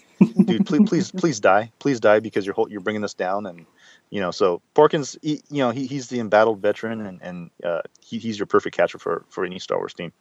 dude, 0.44 0.66
please 0.66 0.82
please 0.88 1.10
please 1.10 1.40
die, 1.40 1.72
please 1.78 2.00
die 2.00 2.20
because 2.20 2.46
you're 2.46 2.54
you're 2.68 2.80
bringing 2.80 3.04
us 3.04 3.14
down. 3.14 3.46
And 3.46 3.66
you 4.10 4.20
know, 4.20 4.30
so 4.30 4.62
Porkins, 4.74 5.18
he, 5.22 5.42
you 5.50 5.58
know, 5.58 5.70
he, 5.70 5.86
he's 5.86 6.08
the 6.08 6.20
embattled 6.20 6.60
veteran, 6.60 7.00
and 7.04 7.20
and 7.22 7.50
uh, 7.64 7.82
he, 8.00 8.18
he's 8.18 8.38
your 8.38 8.46
perfect 8.46 8.76
catcher 8.76 8.98
for 8.98 9.24
for 9.28 9.44
any 9.44 9.58
Star 9.58 9.78
Wars 9.78 9.94
team. 9.94 10.12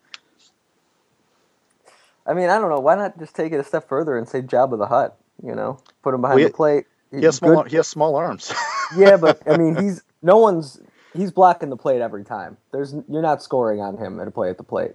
I 2.27 2.33
mean, 2.33 2.49
I 2.49 2.57
don't 2.59 2.69
know. 2.69 2.79
Why 2.79 2.95
not 2.95 3.19
just 3.19 3.35
take 3.35 3.53
it 3.53 3.59
a 3.59 3.63
step 3.63 3.87
further 3.87 4.17
and 4.17 4.27
say 4.27 4.41
Jabba 4.41 4.77
the 4.77 4.87
Hutt, 4.87 5.17
You 5.43 5.53
know, 5.53 5.79
put 6.01 6.13
him 6.13 6.21
behind 6.21 6.39
Well, 6.39 6.47
the 6.47 6.53
plate. 6.53 6.85
He 7.11 7.23
has 7.23 7.35
small 7.35 7.63
Good- 7.63 7.71
he 7.71 7.77
has 7.77 7.87
small 7.87 8.15
arms. 8.15 8.51
yeah, 8.97 9.17
but 9.17 9.41
I 9.47 9.57
mean, 9.57 9.75
he's 9.81 10.01
no 10.21 10.37
one's 10.37 10.79
he's 11.15 11.31
blocking 11.31 11.69
the 11.69 11.77
plate 11.77 12.01
every 12.01 12.23
time. 12.23 12.57
There's 12.71 12.93
you're 13.09 13.21
not 13.21 13.41
scoring 13.41 13.81
on 13.81 13.97
him 13.97 14.19
at 14.19 14.27
a 14.27 14.31
play 14.31 14.49
at 14.49 14.57
the 14.57 14.63
plate. 14.63 14.93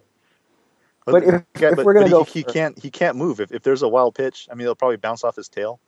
But 1.07 1.25
if- 1.25 1.43
Yeah, 1.59 1.71
if 1.73 1.79
we're 1.79 1.95
gonna 1.95 2.07
he, 2.07 2.11
go 2.11 2.25
he 2.25 2.43
for- 2.43 2.53
can't 2.53 2.79
he 2.79 2.91
can't 2.91 3.17
move. 3.17 3.41
If, 3.41 3.53
if 3.53 3.63
there's 3.63 3.83
a 3.83 3.89
wild 3.89 4.15
pitch, 4.15 4.49
I 4.51 4.55
mean, 4.55 4.63
it'll 4.63 4.75
probably 4.75 4.97
bounce 4.97 5.25
off 5.25 5.37
his 5.37 5.49
tail. 5.49 5.81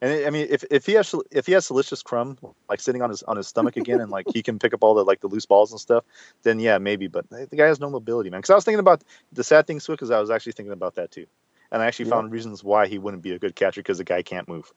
And 0.00 0.10
it- 0.12 0.26
I 0.26 0.30
mean, 0.30 0.46
if, 0.48 0.64
if 0.70 0.86
he 0.86 0.92
has 0.94 1.14
if 1.30 1.46
he 1.46 1.52
has 1.52 1.66
Salacious 1.66 2.02
Crumb 2.02 2.38
like 2.68 2.80
sitting 2.80 3.02
on 3.02 3.10
his 3.10 3.22
on 3.24 3.36
his 3.36 3.46
stomach 3.48 3.76
again, 3.76 4.00
and 4.00 4.10
like 4.10 4.26
he 4.32 4.42
can 4.42 4.58
pick 4.58 4.72
up 4.72 4.82
all 4.82 4.94
the 4.94 5.04
like 5.04 5.20
the 5.20 5.26
loose 5.28 5.44
balls 5.46 5.72
and 5.72 5.80
stuff, 5.80 6.04
then 6.42 6.58
yeah, 6.60 6.78
maybe. 6.78 7.06
But 7.08 7.28
the 7.28 7.46
guy 7.56 7.66
has 7.66 7.80
no 7.80 7.90
mobility, 7.90 8.30
man. 8.30 8.38
Because 8.40 8.50
I 8.50 8.54
was 8.54 8.64
thinking 8.64 8.80
about 8.80 9.02
the 9.32 9.44
sad 9.44 9.66
thing, 9.66 9.78
Cwik, 9.78 10.02
is 10.02 10.10
I 10.10 10.20
was 10.20 10.30
actually 10.30 10.52
thinking 10.52 10.72
about 10.72 10.94
that 10.94 11.10
too, 11.10 11.26
and 11.70 11.82
I 11.82 11.86
actually 11.86 12.06
Yeah. 12.06 12.14
found 12.16 12.32
reasons 12.32 12.64
why 12.64 12.86
he 12.86 12.98
wouldn't 12.98 13.22
be 13.22 13.32
a 13.32 13.38
good 13.38 13.54
catcher 13.54 13.80
because 13.80 13.98
the 13.98 14.04
guy 14.04 14.22
can't 14.22 14.48
move. 14.48 14.72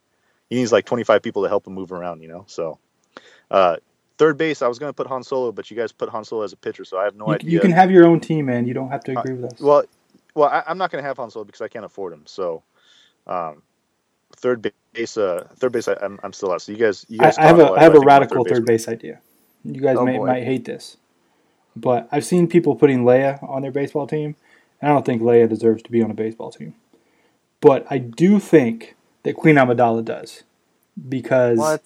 He 0.50 0.58
needs 0.58 0.74
like 0.74 0.86
25 0.86 1.22
people 1.24 1.44
to 1.44 1.50
help 1.50 1.66
him 1.66 1.74
move 1.74 1.92
around, 1.94 2.22
you 2.22 2.28
know. 2.28 2.44
So, 2.48 2.78
uh, 3.50 3.78
third 4.18 4.38
base, 4.38 4.62
I 4.62 4.68
was 4.68 4.80
going 4.80 4.90
to 4.90 4.94
put 4.94 5.08
Han 5.08 5.24
Solo, 5.24 5.52
but 5.52 5.70
you 5.72 5.78
guys 5.78 5.92
put 5.92 6.10
Han 6.10 6.24
Solo 6.24 6.44
as 6.44 6.54
a 6.54 6.58
pitcher, 6.58 6.86
so 6.86 6.98
I 6.98 7.06
have 7.06 7.16
no 7.16 7.28
You, 7.28 7.34
idea. 7.36 7.52
you 7.52 7.60
can 7.60 7.72
have 7.72 7.92
your 7.92 8.06
own 8.06 8.20
team, 8.20 8.46
man. 8.46 8.68
You 8.68 8.74
don't 8.74 8.90
have 8.90 9.04
to 9.06 9.16
Uh, 9.16 9.22
agree 9.22 9.34
with 9.34 9.54
us. 9.54 9.60
Well, 9.60 9.84
well, 10.36 10.50
I, 10.50 10.64
I'm 10.68 10.78
not 10.78 10.92
going 10.92 11.04
to 11.04 11.08
have 11.08 11.18
Han 11.18 11.30
Solo 11.32 11.46
because 11.46 11.62
I 11.62 11.68
can't 11.68 11.86
afford 11.86 12.14
him. 12.14 12.24
So, 12.26 12.64
um, 13.28 13.62
third 14.36 14.72
base, 14.94 15.18
uh, 15.18 15.48
third 15.58 15.72
base, 15.72 15.88
I, 15.88 15.96
I'm, 16.02 16.20
I'm 16.24 16.34
still 16.34 16.52
out. 16.52 16.62
So 16.62 16.72
you 16.72 16.78
guys, 16.78 17.06
you 17.10 17.20
I, 17.22 17.26
guys. 17.26 17.38
I 17.38 17.44
have 17.48 17.58
talk 17.58 17.72
a 17.78 17.80
I 17.80 17.84
have 17.84 17.92
a 17.92 17.94
think 17.96 18.04
about 18.06 18.22
radical 18.22 18.44
third 18.46 18.66
baseman. 18.66 18.66
base 18.66 18.88
idea. 18.88 19.20
You 19.66 19.82
guys 19.82 19.98
Oh, 19.98 20.06
may, 20.06 20.18
boy. 20.18 20.28
might 20.28 20.44
hate 20.44 20.66
this, 20.66 20.98
but 21.76 22.08
I've 22.12 22.26
seen 22.26 22.48
people 22.48 22.76
putting 22.76 23.04
Leia 23.04 23.42
on 23.48 23.62
their 23.62 23.72
baseball 23.72 24.08
team, 24.08 24.36
and 24.82 24.92
I 24.92 24.94
don't 24.94 25.06
think 25.06 25.22
Leia 25.22 25.48
deserves 25.48 25.82
to 25.84 25.92
be 25.92 26.02
on 26.04 26.12
a 26.12 26.14
baseball 26.16 26.52
team. 26.52 26.76
But 27.62 27.88
I 27.90 27.98
do 27.98 28.40
think 28.40 28.96
that 29.24 29.36
Queen 29.36 29.56
Amidala 29.56 30.04
does, 30.04 30.44
because 31.08 31.58
What? 31.60 31.82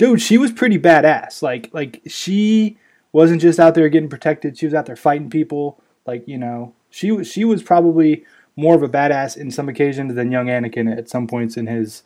Dude, 0.00 0.20
she 0.22 0.38
was 0.38 0.50
pretty 0.50 0.78
badass. 0.78 1.42
Like 1.42 1.68
like 1.72 2.00
she 2.06 2.78
wasn't 3.12 3.40
just 3.42 3.60
out 3.60 3.74
there 3.74 3.88
getting 3.90 4.08
protected; 4.08 4.56
she 4.58 4.64
was 4.66 4.74
out 4.74 4.86
there 4.86 4.96
fighting 4.96 5.28
people. 5.30 5.78
Like 6.06 6.26
you 6.26 6.38
know, 6.38 6.72
she 6.88 7.12
was 7.12 7.30
she 7.30 7.44
was 7.44 7.62
probably 7.62 8.24
more 8.56 8.74
of 8.74 8.82
a 8.82 8.88
badass 8.88 9.36
in 9.36 9.50
some 9.50 9.68
occasions 9.68 10.14
than 10.14 10.32
young 10.32 10.46
Anakin 10.46 10.96
at 10.96 11.08
some 11.08 11.26
points 11.26 11.56
in 11.56 11.66
his, 11.66 12.02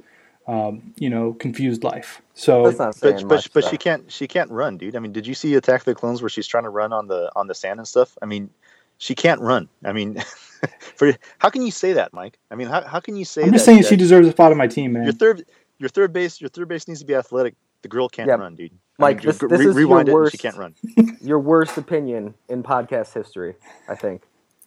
um, 0.47 0.93
you 0.97 1.09
know, 1.09 1.33
confused 1.35 1.83
life. 1.85 2.21
So 2.35 2.65
That's 2.65 2.79
not 2.79 2.97
But 3.01 3.15
but, 3.23 3.25
much. 3.37 3.53
but 3.53 3.65
though. 3.65 3.71
she 3.71 3.77
can't 3.79 4.11
she 4.13 4.27
can't 4.27 4.51
run, 4.51 4.77
dude. 4.77 4.97
I 4.97 4.99
mean, 4.99 5.13
did 5.13 5.27
you 5.27 5.35
see 5.35 5.55
Attack 5.55 5.83
of 5.83 5.85
the 5.87 5.95
Clones 5.95 6.21
where 6.21 6.29
she's 6.29 6.47
trying 6.49 6.65
to 6.65 6.71
run 6.71 6.93
on 6.93 7.07
the 7.07 7.31
on 7.37 7.47
the 7.47 7.55
sand 7.55 7.79
and 7.79 7.87
stuff? 7.87 8.19
I 8.21 8.27
mean, 8.27 8.51
she 8.99 9.15
can't 9.15 9.41
run. 9.41 9.69
I 9.85 9.93
mean, 9.93 10.21
for 10.97 11.13
how 11.39 11.49
can 11.51 11.63
you 11.63 11.71
say 11.71 11.93
that, 11.95 12.13
Mike? 12.13 12.39
I 12.51 12.57
mean, 12.57 12.67
how, 12.69 12.83
how 12.83 12.99
can 13.01 13.15
you 13.17 13.25
say? 13.25 13.43
That? 13.43 13.47
I'm 13.47 13.53
just 13.53 13.65
that- 13.65 13.71
saying 13.73 13.83
that 13.83 13.89
she 13.89 13.97
deserves 13.97 14.27
a 14.29 14.33
spot 14.33 14.51
on 14.51 14.59
my 14.59 14.67
team, 14.67 14.93
man. 14.95 15.05
Your 15.05 15.13
third 15.13 15.45
your 15.79 15.89
third 15.89 16.13
base 16.13 16.41
your 16.41 16.51
third 16.51 16.69
base 16.69 16.89
needs 16.89 17.01
to 17.01 17.07
be 17.07 17.15
athletic. 17.15 17.55
The 17.85 17.89
girl 17.89 18.09
can't 18.09 18.27
Yeah. 18.29 18.37
run, 18.37 18.55
dude. 18.55 18.73
Mike, 18.99 19.17
I 19.17 19.19
mean, 19.19 19.27
this- 19.27 19.43
re- 19.43 19.49
this 19.51 19.61
is 19.61 19.65
your 19.67 19.75
rewind 19.75 20.09
it. 20.09 20.15
and 20.15 20.31
She 20.33 20.39
can't 20.39 20.57
run. 20.57 20.75
Your 21.21 21.39
worst 21.39 21.77
opinion 21.77 22.33
in 22.49 22.63
podcast 22.63 23.13
history, 23.13 23.57
I 23.91 23.95
think. 23.95 24.23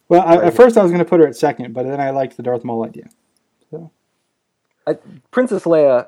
Well, 0.08 0.22
I, 0.22 0.36
Right. 0.36 0.44
at 0.44 0.54
first 0.54 0.76
I 0.78 0.82
was 0.84 0.92
going 0.92 1.02
to 1.02 1.08
put 1.08 1.18
her 1.18 1.26
at 1.26 1.34
second, 1.34 1.72
but 1.74 1.84
then 1.84 2.00
I 2.00 2.10
liked 2.10 2.36
the 2.36 2.44
Darth 2.44 2.62
Maul 2.62 2.84
idea. 2.84 3.08
So, 3.72 3.90
Princess 5.32 5.64
Leia 5.64 6.06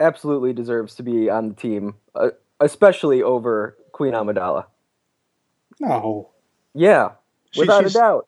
absolutely 0.00 0.54
deserves 0.54 0.94
to 0.94 1.02
be 1.02 1.28
on 1.28 1.48
the 1.50 1.54
team, 1.54 1.94
uh, 2.14 2.30
especially 2.60 3.22
over 3.22 3.76
Queen 3.92 4.14
Amidala. 4.14 4.64
No, 5.78 6.30
Yeah, 6.72 7.10
She- 7.50 7.60
without 7.60 7.80
a 7.84 7.88
she's- 7.90 7.92
doubt. 7.94 8.26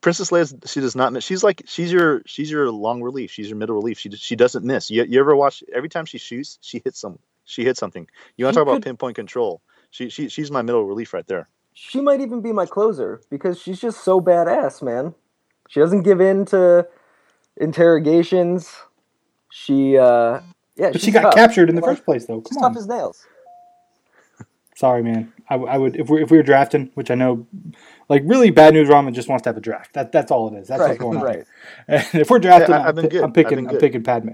Princess 0.00 0.30
Leia, 0.30 0.66
she 0.68 0.80
does 0.80 0.96
not 0.96 1.12
miss. 1.12 1.22
She's 1.22 1.44
like 1.44 1.62
she's 1.66 1.92
your 1.92 2.22
she's 2.26 2.50
your 2.50 2.68
long 2.72 3.00
relief. 3.02 3.30
She's 3.30 3.48
your 3.48 3.56
middle 3.56 3.76
relief. 3.76 3.96
She 3.98 4.10
she 4.10 4.34
doesn't 4.34 4.64
miss. 4.64 4.90
You, 4.90 5.04
you 5.04 5.20
ever 5.20 5.36
watch? 5.36 5.62
Every 5.72 5.88
time 5.88 6.04
she 6.04 6.18
shoots, 6.18 6.58
she 6.60 6.80
hits 6.84 6.98
some. 7.00 7.18
She 7.48 7.64
hits 7.64 7.80
something. 7.80 8.06
You 8.36 8.44
want 8.46 8.54
to 8.54 8.60
talk 8.60 8.68
about 8.68 8.82
pinpoint 8.82 9.16
control? 9.16 9.62
She 9.90 10.10
she 10.10 10.28
she's 10.28 10.50
my 10.50 10.62
middle 10.62 10.84
relief 10.84 11.14
right 11.14 11.26
there. 11.26 11.48
She 11.74 12.00
might 12.00 12.20
even 12.20 12.42
be 12.42 12.52
my 12.52 12.66
closer 12.66 13.22
because 13.30 13.60
she's 13.60 13.80
just 13.80 14.04
so 14.04 14.20
badass, 14.20 14.82
man. 14.82 15.14
She 15.68 15.80
doesn't 15.80 16.02
give 16.02 16.20
in 16.20 16.44
to 16.46 16.88
interrogations. 17.56 18.74
She, 19.50 19.96
uh, 19.98 20.40
yeah, 20.76 20.92
but 20.92 21.00
she 21.00 21.10
got 21.10 21.22
tough. 21.24 21.34
captured 21.34 21.70
in 21.70 21.76
the 21.76 21.82
Like, 21.82 21.96
first 21.96 22.04
place, 22.04 22.26
though. 22.26 22.42
She's 22.48 22.56
Come 22.56 22.58
tough 22.58 22.72
on. 22.72 22.76
as 22.76 22.88
nails. 22.88 23.26
Sorry, 24.76 25.02
man. 25.02 25.32
I 25.50 25.78
would 25.78 25.96
if 25.96 26.10
we 26.10 26.22
if 26.22 26.30
we 26.30 26.36
were 26.38 26.42
drafting, 26.44 26.90
which 26.94 27.10
I 27.10 27.14
know, 27.16 27.46
like 28.08 28.22
really 28.26 28.50
bad 28.50 28.74
news. 28.74 28.88
Ramen 28.88 29.14
just 29.14 29.28
wants 29.28 29.42
to 29.44 29.48
have 29.50 29.56
a 29.56 29.60
draft. 29.60 29.94
That 29.94 30.12
that's 30.12 30.30
all 30.30 30.54
it 30.54 30.58
is. 30.58 30.68
That's 30.68 30.80
right, 30.80 30.88
what's 30.88 31.00
going 31.00 31.18
on. 31.18 31.24
right. 31.24 31.44
And 31.88 32.06
if 32.22 32.30
we're 32.30 32.38
drafting, 32.40 32.74
Yeah, 32.74 32.80
I- 32.80 32.88
I've 32.88 32.94
I'm, 32.94 32.96
been 32.96 33.08
good. 33.08 33.24
I'm 33.24 33.32
picking. 33.32 33.58
I've 33.58 33.62
been 33.62 33.68
I'm 33.70 33.78
picking 33.78 34.02
Padme. 34.04 34.30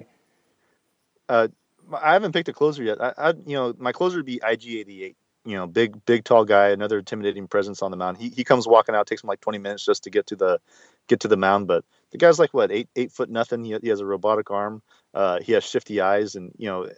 I 1.93 2.13
haven't 2.13 2.33
picked 2.33 2.49
a 2.49 2.53
closer 2.53 2.83
yet. 2.83 3.01
I, 3.01 3.13
I 3.17 3.29
you 3.47 3.55
know 3.55 3.75
my 3.79 3.93
closer 3.93 4.17
would 4.17 4.27
be 4.27 4.39
IG88. 4.39 5.15
You 5.47 5.57
know, 5.57 5.67
big 5.67 6.05
big 6.07 6.25
tall 6.25 6.47
guy, 6.47 6.69
another 6.71 6.99
intimidating 6.99 7.49
presence 7.49 7.83
on 7.83 7.91
the 7.91 7.97
mound. 7.99 8.17
He 8.17 8.31
he 8.31 8.45
comes 8.45 8.67
walking 8.67 8.95
out, 8.95 9.07
takes 9.07 9.23
him 9.23 9.29
like 9.29 9.43
20 9.43 9.59
minutes 9.59 9.85
just 9.85 10.05
to 10.05 10.11
get 10.11 10.27
to 10.29 10.37
the 10.37 10.59
get 11.07 11.21
to 11.21 11.29
the 11.29 11.37
mound. 11.37 11.67
But 11.67 11.85
the 12.13 12.19
guy's 12.19 12.39
like 12.39 12.55
what 12.55 12.73
eight 12.73 12.89
eight 12.97 13.13
foot 13.13 13.29
nothing. 13.29 13.63
He, 13.63 13.77
he 13.83 13.89
has 13.89 14.01
a 14.01 14.07
robotic 14.07 14.51
arm. 14.51 14.83
Uh, 15.13 15.41
he 15.41 15.53
has 15.53 15.63
shifty 15.63 16.01
eyes, 16.01 16.35
and 16.35 16.53
you 16.57 16.69
know, 16.69 16.89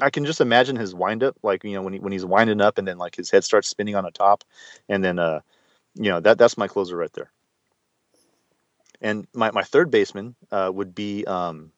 I 0.00 0.08
can 0.08 0.24
just 0.24 0.40
imagine 0.40 0.76
his 0.76 0.94
windup. 0.94 1.36
like 1.42 1.64
you 1.64 1.74
know 1.74 1.82
when 1.82 1.92
he 1.92 1.98
when 1.98 2.12
he's 2.12 2.24
winding 2.24 2.62
up, 2.62 2.78
and 2.78 2.88
then 2.88 2.96
like 2.96 3.14
his 3.14 3.30
head 3.30 3.44
starts 3.44 3.68
spinning 3.68 3.94
on 3.94 4.04
the 4.04 4.10
top, 4.10 4.42
and 4.88 5.04
then 5.04 5.18
uh, 5.18 5.40
you 5.94 6.10
know 6.10 6.20
that 6.20 6.38
that's 6.38 6.56
my 6.56 6.68
closer 6.68 6.96
right 6.96 7.12
there. 7.12 7.30
And 9.02 9.26
my, 9.34 9.50
my 9.50 9.64
third 9.64 9.90
baseman 9.90 10.36
uh, 10.50 10.70
would 10.72 10.94
be 10.94 11.24
um, 11.26 11.72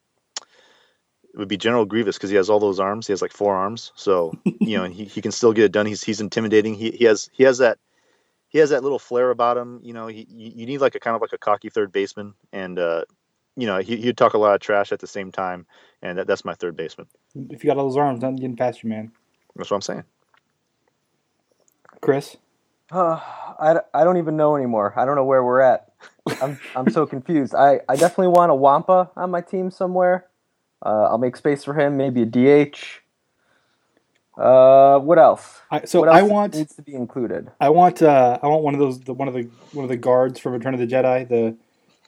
it 1.34 1.38
would 1.38 1.48
be 1.48 1.56
General 1.56 1.84
Grievous 1.84 2.16
because 2.16 2.30
he 2.30 2.36
has 2.36 2.48
all 2.48 2.60
those 2.60 2.78
arms. 2.78 3.08
He 3.08 3.12
has 3.12 3.20
like 3.20 3.32
four 3.32 3.56
arms, 3.56 3.90
so 3.96 4.38
you 4.44 4.78
know 4.78 4.84
he, 4.84 5.04
he 5.04 5.20
can 5.20 5.32
still 5.32 5.52
get 5.52 5.64
it 5.64 5.72
done. 5.72 5.84
He's 5.84 6.02
he's 6.02 6.20
intimidating. 6.20 6.74
He 6.74 6.92
he 6.92 7.04
has 7.06 7.28
he 7.32 7.42
has 7.42 7.58
that 7.58 7.78
he 8.48 8.58
has 8.60 8.70
that 8.70 8.84
little 8.84 9.00
flair 9.00 9.30
about 9.30 9.56
him. 9.56 9.80
You 9.82 9.94
know, 9.94 10.06
he 10.06 10.28
you, 10.30 10.52
you 10.54 10.66
need 10.66 10.78
like 10.78 10.94
a 10.94 11.00
kind 11.00 11.16
of 11.16 11.20
like 11.20 11.32
a 11.32 11.38
cocky 11.38 11.70
third 11.70 11.90
baseman, 11.90 12.34
and 12.52 12.78
uh, 12.78 13.04
you 13.56 13.66
know 13.66 13.78
he 13.78 13.96
he'd 13.96 14.16
talk 14.16 14.34
a 14.34 14.38
lot 14.38 14.54
of 14.54 14.60
trash 14.60 14.92
at 14.92 15.00
the 15.00 15.08
same 15.08 15.32
time, 15.32 15.66
and 16.02 16.18
that, 16.18 16.28
that's 16.28 16.44
my 16.44 16.54
third 16.54 16.76
baseman. 16.76 17.08
If 17.50 17.64
you 17.64 17.68
got 17.70 17.78
all 17.78 17.88
those 17.88 17.96
arms, 17.96 18.22
nothing 18.22 18.36
getting 18.36 18.56
past 18.56 18.84
you, 18.84 18.90
man. 18.90 19.10
That's 19.56 19.72
what 19.72 19.76
I'm 19.76 19.82
saying. 19.82 20.04
Chris, 22.00 22.36
Uh, 22.92 23.18
I, 23.58 23.80
I 23.92 24.04
don't 24.04 24.18
even 24.18 24.36
know 24.36 24.54
anymore. 24.54 24.94
I 24.96 25.04
don't 25.04 25.16
know 25.16 25.24
where 25.24 25.42
we're 25.42 25.62
at. 25.62 25.92
I'm 26.40 26.60
I'm 26.76 26.90
so 26.90 27.06
confused. 27.08 27.56
I, 27.56 27.80
I 27.88 27.96
definitely 27.96 28.28
want 28.28 28.52
a 28.52 28.54
Wampa 28.54 29.10
on 29.16 29.32
my 29.32 29.40
team 29.40 29.72
somewhere. 29.72 30.26
Uh, 30.84 31.04
I'll 31.10 31.18
make 31.18 31.36
space 31.36 31.64
for 31.64 31.74
him. 31.78 31.96
Maybe 31.96 32.22
a 32.22 32.26
DH. 32.26 32.76
Uh, 34.36 34.98
what 34.98 35.18
else? 35.18 35.60
I, 35.70 35.84
so 35.84 36.00
what 36.00 36.08
else 36.08 36.18
I 36.18 36.22
want 36.22 36.54
needs 36.54 36.74
to 36.74 36.82
be 36.82 36.94
included. 36.94 37.50
I 37.60 37.68
want 37.70 38.02
uh, 38.02 38.38
I 38.42 38.48
want 38.48 38.62
one 38.64 38.74
of 38.74 38.80
those 38.80 38.98
the, 39.00 39.12
one 39.12 39.28
of 39.28 39.34
the 39.34 39.48
one 39.72 39.84
of 39.84 39.88
the 39.88 39.96
guards 39.96 40.40
from 40.40 40.52
Return 40.54 40.74
of 40.74 40.80
the 40.80 40.86
Jedi 40.88 41.28
the 41.28 41.56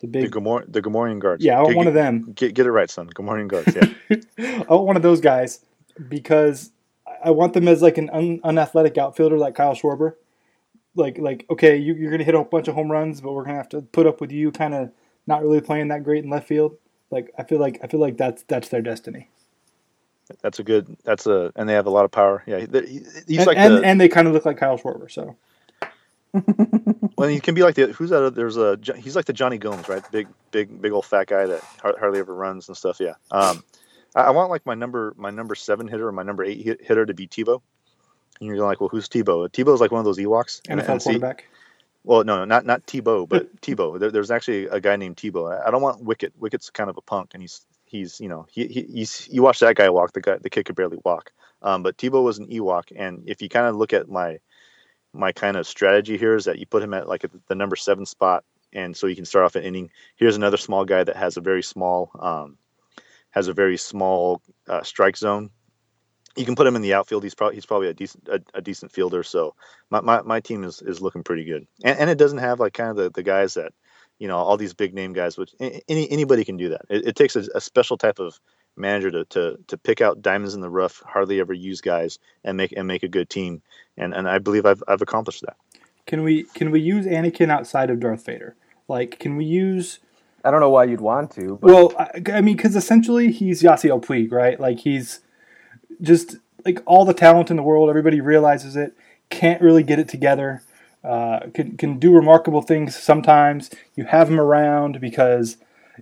the 0.00 0.06
big 0.08 0.24
The 0.24 0.28
big 0.28 0.44
Gamor 0.44 0.64
the 0.72 0.82
Gamorrean 0.82 1.20
guards. 1.20 1.44
yeah 1.44 1.54
I 1.58 1.62
want 1.62 1.68
Get- 1.70 1.76
one 1.76 1.86
of 1.86 1.94
them 1.94 2.32
Get 2.34 2.54
get 2.54 2.66
it 2.66 2.72
right, 2.72 2.90
son. 2.90 3.08
Gamorrean 3.10 3.46
guards. 3.46 3.76
Yeah. 3.76 4.16
I 4.68 4.74
want 4.74 4.86
one 4.86 4.96
of 4.96 5.02
those 5.02 5.20
guys 5.20 5.60
because 6.08 6.72
I 7.24 7.30
want 7.30 7.54
them 7.54 7.68
as 7.68 7.80
like 7.80 7.96
an 7.96 8.10
un, 8.10 8.40
unathletic 8.42 8.98
outfielder 8.98 9.38
like 9.38 9.54
Kyle 9.54 9.74
Schwarber. 9.74 10.14
Like 10.96 11.18
like 11.18 11.46
okay, 11.48 11.76
you, 11.76 11.94
you're 11.94 12.10
gonna 12.10 12.24
hit 12.24 12.34
a 12.34 12.42
bunch 12.42 12.66
of 12.66 12.74
home 12.74 12.90
runs, 12.90 13.20
but 13.20 13.34
we're 13.34 13.44
gonna 13.44 13.56
have 13.56 13.68
to 13.68 13.82
put 13.82 14.06
up 14.06 14.20
with 14.20 14.32
you 14.32 14.50
kind 14.50 14.74
of 14.74 14.90
not 15.28 15.42
really 15.42 15.60
playing 15.60 15.88
that 15.88 16.02
great 16.02 16.24
in 16.24 16.30
left 16.30 16.48
field. 16.48 16.76
Like 17.11 17.32
I 17.38 17.44
feel 17.44 17.59
like 17.59 17.80
I 17.82 17.86
feel 17.86 18.00
like 18.00 18.16
that's 18.16 18.42
that's 18.48 18.68
their 18.68 18.82
destiny. 18.82 19.28
that's 20.42 20.59
a 20.59 20.64
good. 20.64 20.96
That's 21.04 21.26
a 21.26 21.52
and 21.57 21.68
they 21.68 21.74
have 21.74 21.86
a 21.86 21.90
lot 21.90 22.04
of 22.04 22.11
power. 22.11 22.42
Yeah. 22.46 22.59
he- 22.61 22.66
he- 22.66 23.04
He's 23.26 23.38
and, 23.38 23.46
like 23.46 23.57
and, 23.59 23.74
the 23.78 23.84
and 23.84 24.00
they 24.00 24.09
kind 24.09 24.26
of 24.28 24.34
look 24.34 24.44
like 24.44 24.59
Kyle 24.59 24.78
Schwarber. 24.78 25.11
So 25.11 25.36
well, 27.16 27.28
he 27.28 27.40
can 27.40 27.54
be 27.54 27.62
like 27.62 27.74
the 27.76 27.88
who's 27.92 28.11
that? 28.11 28.34
There's 28.34 28.57
a 28.57 28.78
he's 28.96 29.16
like 29.16 29.24
the 29.24 29.32
Jonny 29.32 29.59
Gomes, 29.59 29.88
right? 29.88 30.02
Big 30.11 30.28
big 30.50 30.80
big 30.82 30.92
old 30.92 31.07
fat 31.07 31.28
guy 31.28 31.46
that 31.46 31.62
hardly 31.80 32.18
ever 32.18 32.34
runs 32.34 32.68
and 32.68 32.76
stuff. 32.76 32.98
Yeah. 33.00 33.14
Um, 33.30 33.62
I, 34.14 34.22
I 34.24 34.30
want 34.30 34.50
like 34.50 34.66
my 34.66 34.74
number 34.74 35.14
my 35.16 35.30
number 35.30 35.54
seven 35.54 35.88
hitter 35.88 36.09
or 36.09 36.12
my 36.12 36.22
number 36.22 36.44
eight 36.44 36.78
hitter 36.80 37.07
to 37.07 37.14
be 37.14 37.26
Teebo. 37.26 37.61
And 38.40 38.48
you're 38.48 38.59
like, 38.66 38.80
well, 38.80 38.90
who's 38.90 39.09
Tebow? 39.09 39.48
Teebo 39.48 39.72
is 39.72 39.80
like 39.80 39.90
one 39.92 39.98
of 40.00 40.04
those 40.04 40.18
Ewoks. 40.18 40.61
And, 40.68 40.78
NFL 40.78 41.02
quarterback. 41.02 41.46
Well, 42.07 42.24
no, 42.24 42.38
no, 42.38 42.44
not 42.46 42.64
not 42.64 42.86
Tebow, 42.86 43.28
but 43.28 43.54
Teebo. 43.62 43.98
There, 43.98 44.12
there's 44.12 44.30
actually 44.30 44.66
a 44.66 44.80
guy 44.80 44.96
named 44.96 45.16
Teebo. 45.16 45.52
I, 45.52 45.68
I 45.68 45.72
don't 45.72 45.82
want 45.82 46.04
Wicket. 46.04 46.32
Wicket's 46.40 46.70
kind 46.70 46.88
of 46.88 46.96
a 46.96 47.02
punk, 47.02 47.32
and 47.34 47.42
he's 47.42 47.66
he's 47.84 48.20
you 48.20 48.28
know 48.28 48.46
he, 48.50 48.68
he 48.68 48.82
he's 48.84 49.28
you 49.30 49.42
watch 49.42 49.59
that 49.61 49.76
guy 49.76 49.90
walk. 49.90 50.12
The 50.12 50.22
guy 50.22 50.38
the 50.38 50.50
kid 50.50 50.66
could 50.66 50.76
barely 50.76 50.98
walk. 51.04 51.32
Um, 51.62 51.82
but 51.82 51.98
Teebo 51.98 52.22
was 52.22 52.38
an 52.38 52.46
Ewok, 52.46 52.92
and 52.96 53.24
if 53.28 53.42
you 53.42 53.48
kind 53.48 53.66
of 53.66 53.76
look 53.76 53.92
at 53.92 54.09
my 54.09 54.38
my 55.12 55.32
kind 55.32 55.57
of 55.57 55.66
strategy 55.66 56.16
here 56.18 56.36
is 56.36 56.44
that 56.44 56.61
you 56.61 56.66
put 56.66 56.82
him 56.82 56.94
at 56.94 57.09
like 57.09 57.24
the 57.48 57.57
number 57.57 57.76
seven 57.76 58.07
spot, 58.07 58.44
and 58.72 58.96
so 58.96 59.09
you 59.09 59.16
can 59.16 59.24
start 59.24 59.44
off 59.46 59.57
an 59.57 59.64
inning. 59.64 59.90
Here's 60.16 60.36
another 60.36 60.59
small 60.59 60.84
guy 60.84 61.04
that 61.04 61.16
has 61.16 61.36
a 61.36 61.40
very 61.42 61.62
small 61.64 62.11
um, 62.20 62.59
has 63.30 63.48
a 63.48 63.52
very 63.52 63.78
small 63.78 64.42
uh, 64.68 64.84
strike 64.84 65.16
zone. 65.16 65.50
You 66.37 66.45
can 66.45 66.55
put 66.55 66.66
him 66.66 66.76
in 66.76 66.82
the 66.82 66.95
outfield. 66.95 67.22
He's 67.22 67.34
probably 67.34 67.57
he's 67.57 67.66
probably 67.66 67.89
a 67.89 67.95
decent 67.95 68.28
a, 68.28 68.41
a 68.55 68.61
decent 68.61 68.93
fielder. 68.93 69.22
So 69.22 69.55
my, 69.91 70.01
my, 70.01 70.22
my 70.22 70.41
team 70.41 70.64
is, 70.64 70.82
is 70.82 71.01
looking 71.01 71.22
pretty 71.22 71.45
good, 71.45 71.66
and, 71.84 71.99
and 71.99 72.11
it 72.11 72.18
doesn't 72.18 72.39
have 72.39 72.61
like 72.61 72.74
kind 72.74 72.91
of 72.91 72.97
the, 72.97 73.11
the 73.11 73.22
guys 73.22 73.55
that 73.55 73.72
you 74.18 74.28
know 74.28 74.37
all 74.37 74.57
these 74.57 74.74
big 74.74 74.95
name 74.95 75.12
guys. 75.12 75.39
Which 75.39 75.55
any 75.61 76.11
anybody 76.11 76.45
can 76.45 76.57
do 76.57 76.68
that. 76.70 76.82
It, 76.89 77.09
it 77.09 77.16
takes 77.16 77.37
a, 77.37 77.45
a 77.55 77.61
special 77.61 77.97
type 77.97 78.18
of 78.18 78.39
manager 78.76 79.11
to, 79.11 79.24
to 79.26 79.59
to 79.66 79.78
pick 79.78 80.01
out 80.01 80.22
diamonds 80.22 80.55
in 80.55 80.61
the 80.61 80.70
rough, 80.70 81.03
hardly 81.07 81.41
ever 81.41 81.53
use 81.53 81.80
guys, 81.80 82.18
and 82.45 82.57
make 82.57 82.72
and 82.76 82.87
make 82.87 83.03
a 83.03 83.09
good 83.09 83.30
team. 83.30 83.62
And 83.97 84.14
and 84.14 84.28
I 84.28 84.39
believe 84.39 84.66
I've 84.66 84.82
I've 84.87 85.03
accomplished 85.03 85.43
that. 85.43 85.57
Can 86.07 86.22
we 86.22 86.45
can 86.55 86.70
we 86.70 86.80
use 86.80 87.07
Anakin 87.07 87.51
outside 87.51 87.91
of 87.91 88.01
Darth 88.01 88.24
Vader? 88.24 88.57
Like, 88.89 89.18
can 89.18 89.37
we 89.37 89.45
use? 89.45 89.99
I 90.45 90.51
don't 90.53 90.61
know 90.61 90.70
why 90.70 90.84
you'd 90.84 91.01
want 91.01 91.32
to, 91.32 91.59
but 91.61 91.72
Well, 91.72 91.93
I, 91.99 92.22
I 92.34 92.41
mean, 92.41 92.57
because 92.57 92.76
essentially 92.76 93.32
he's 93.32 93.62
Yasiel 93.62 94.05
Puig, 94.05 94.30
right? 94.30 94.61
Like 94.61 94.78
he's 94.78 95.20
just 96.01 96.36
like 96.64 96.82
all 96.86 97.05
the 97.05 97.14
talent 97.14 97.51
in 97.51 97.57
the 97.57 97.62
world. 97.62 97.88
Everybody 97.88 98.20
realizes 98.20 98.76
it. 98.76 98.94
Can't 99.30 99.61
really 99.62 99.82
get 99.82 99.99
it 99.99 100.09
together. 100.09 100.62
Uh, 101.05 101.40
can 101.55 101.76
can 101.76 101.99
do 101.99 102.12
remarkable 102.12 102.62
things 102.62 102.97
sometimes. 102.97 103.70
You 103.94 104.05
have 104.05 104.28
him 104.28 104.40
around 104.40 105.01
because 105.01 105.57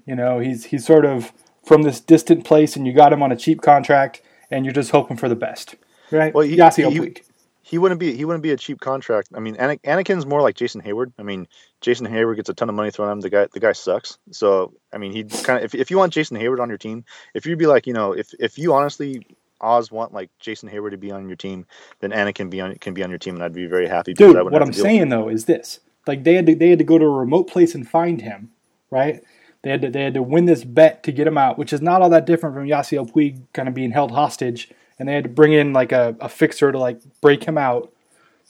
you 0.06 0.14
know 0.14 0.38
he's 0.38 0.66
he's 0.66 0.84
sort 0.86 1.04
of 1.04 1.32
from 1.64 1.82
this 1.82 2.00
distant 2.00 2.44
place, 2.44 2.76
and 2.76 2.86
you 2.86 2.92
got 2.92 3.12
him 3.12 3.22
on 3.22 3.30
a 3.32 3.36
cheap 3.36 3.60
contract, 3.62 4.22
and 4.50 4.64
you're 4.64 4.74
just 4.74 4.90
hoping 4.90 5.16
for 5.16 5.28
the 5.28 5.36
best, 5.36 5.76
right? 6.10 6.32
Well, 6.34 6.46
he- 6.46 6.56
Yasiel 6.56 6.92
he- 6.92 7.00
Puig. 7.00 7.20
He 7.66 7.78
wouldn't 7.78 7.98
be 7.98 8.14
he 8.14 8.26
wouldn't 8.26 8.42
be 8.42 8.50
a 8.50 8.58
cheap 8.58 8.78
contract. 8.80 9.28
I 9.34 9.40
mean, 9.40 9.56
Ana- 9.56 9.78
Anakin's 9.78 10.26
more 10.26 10.42
like 10.42 10.54
Jason 10.54 10.82
Heyward. 10.82 11.12
I 11.18 11.22
mean, 11.22 11.48
Jason 11.80 12.06
Heyward 12.06 12.36
gets 12.36 12.50
a 12.50 12.54
ton 12.54 12.68
of 12.68 12.74
money 12.74 12.90
thrown 12.90 13.08
at 13.08 13.12
him. 13.12 13.20
The 13.22 13.30
guy 13.30 13.46
the 13.54 13.58
guy 13.58 13.72
sucks. 13.72 14.18
So 14.32 14.74
I 14.92 14.98
mean, 14.98 15.12
he 15.12 15.24
kind 15.24 15.58
of 15.58 15.64
if, 15.64 15.74
if 15.74 15.90
you 15.90 15.96
want 15.96 16.12
Jason 16.12 16.36
Heyward 16.36 16.60
on 16.60 16.68
your 16.68 16.76
team, 16.76 17.06
if 17.32 17.46
you'd 17.46 17.58
be 17.58 17.66
like 17.66 17.86
you 17.86 17.94
know 17.94 18.12
if 18.12 18.34
if 18.38 18.58
you 18.58 18.74
honestly 18.74 19.26
Oz 19.64 19.90
want 19.90 20.12
like 20.12 20.30
Jason 20.38 20.68
Heyward 20.68 20.90
to 20.90 20.98
be 20.98 21.10
on 21.10 21.28
your 21.28 21.36
team, 21.36 21.66
then 22.00 22.10
Anakin 22.10 22.50
be 22.50 22.60
on 22.60 22.74
can 22.76 22.94
be 22.94 23.02
on 23.02 23.10
your 23.10 23.18
team, 23.18 23.34
and 23.34 23.42
I'd 23.42 23.54
be 23.54 23.66
very 23.66 23.88
happy. 23.88 24.12
because 24.12 24.34
Dude, 24.34 24.52
what 24.52 24.62
I'm 24.62 24.72
saying 24.72 25.08
though 25.08 25.28
is 25.28 25.46
this: 25.46 25.80
like 26.06 26.24
they 26.24 26.34
had 26.34 26.46
to 26.46 26.54
they 26.54 26.70
had 26.70 26.78
to 26.78 26.84
go 26.84 26.98
to 26.98 27.04
a 27.04 27.10
remote 27.10 27.44
place 27.44 27.74
and 27.74 27.88
find 27.88 28.20
him, 28.20 28.50
right? 28.90 29.22
They 29.62 29.70
had 29.70 29.82
to 29.82 29.90
they 29.90 30.02
had 30.02 30.14
to 30.14 30.22
win 30.22 30.44
this 30.44 30.62
bet 30.62 31.02
to 31.04 31.12
get 31.12 31.26
him 31.26 31.38
out, 31.38 31.58
which 31.58 31.72
is 31.72 31.80
not 31.80 32.02
all 32.02 32.10
that 32.10 32.26
different 32.26 32.54
from 32.54 32.66
Yasiel 32.66 33.10
Puig 33.10 33.42
kind 33.54 33.68
of 33.68 33.74
being 33.74 33.92
held 33.92 34.10
hostage, 34.10 34.70
and 34.98 35.08
they 35.08 35.14
had 35.14 35.24
to 35.24 35.30
bring 35.30 35.52
in 35.52 35.72
like 35.72 35.90
a, 35.90 36.14
a 36.20 36.28
fixer 36.28 36.70
to 36.70 36.78
like 36.78 37.00
break 37.22 37.44
him 37.44 37.56
out, 37.56 37.90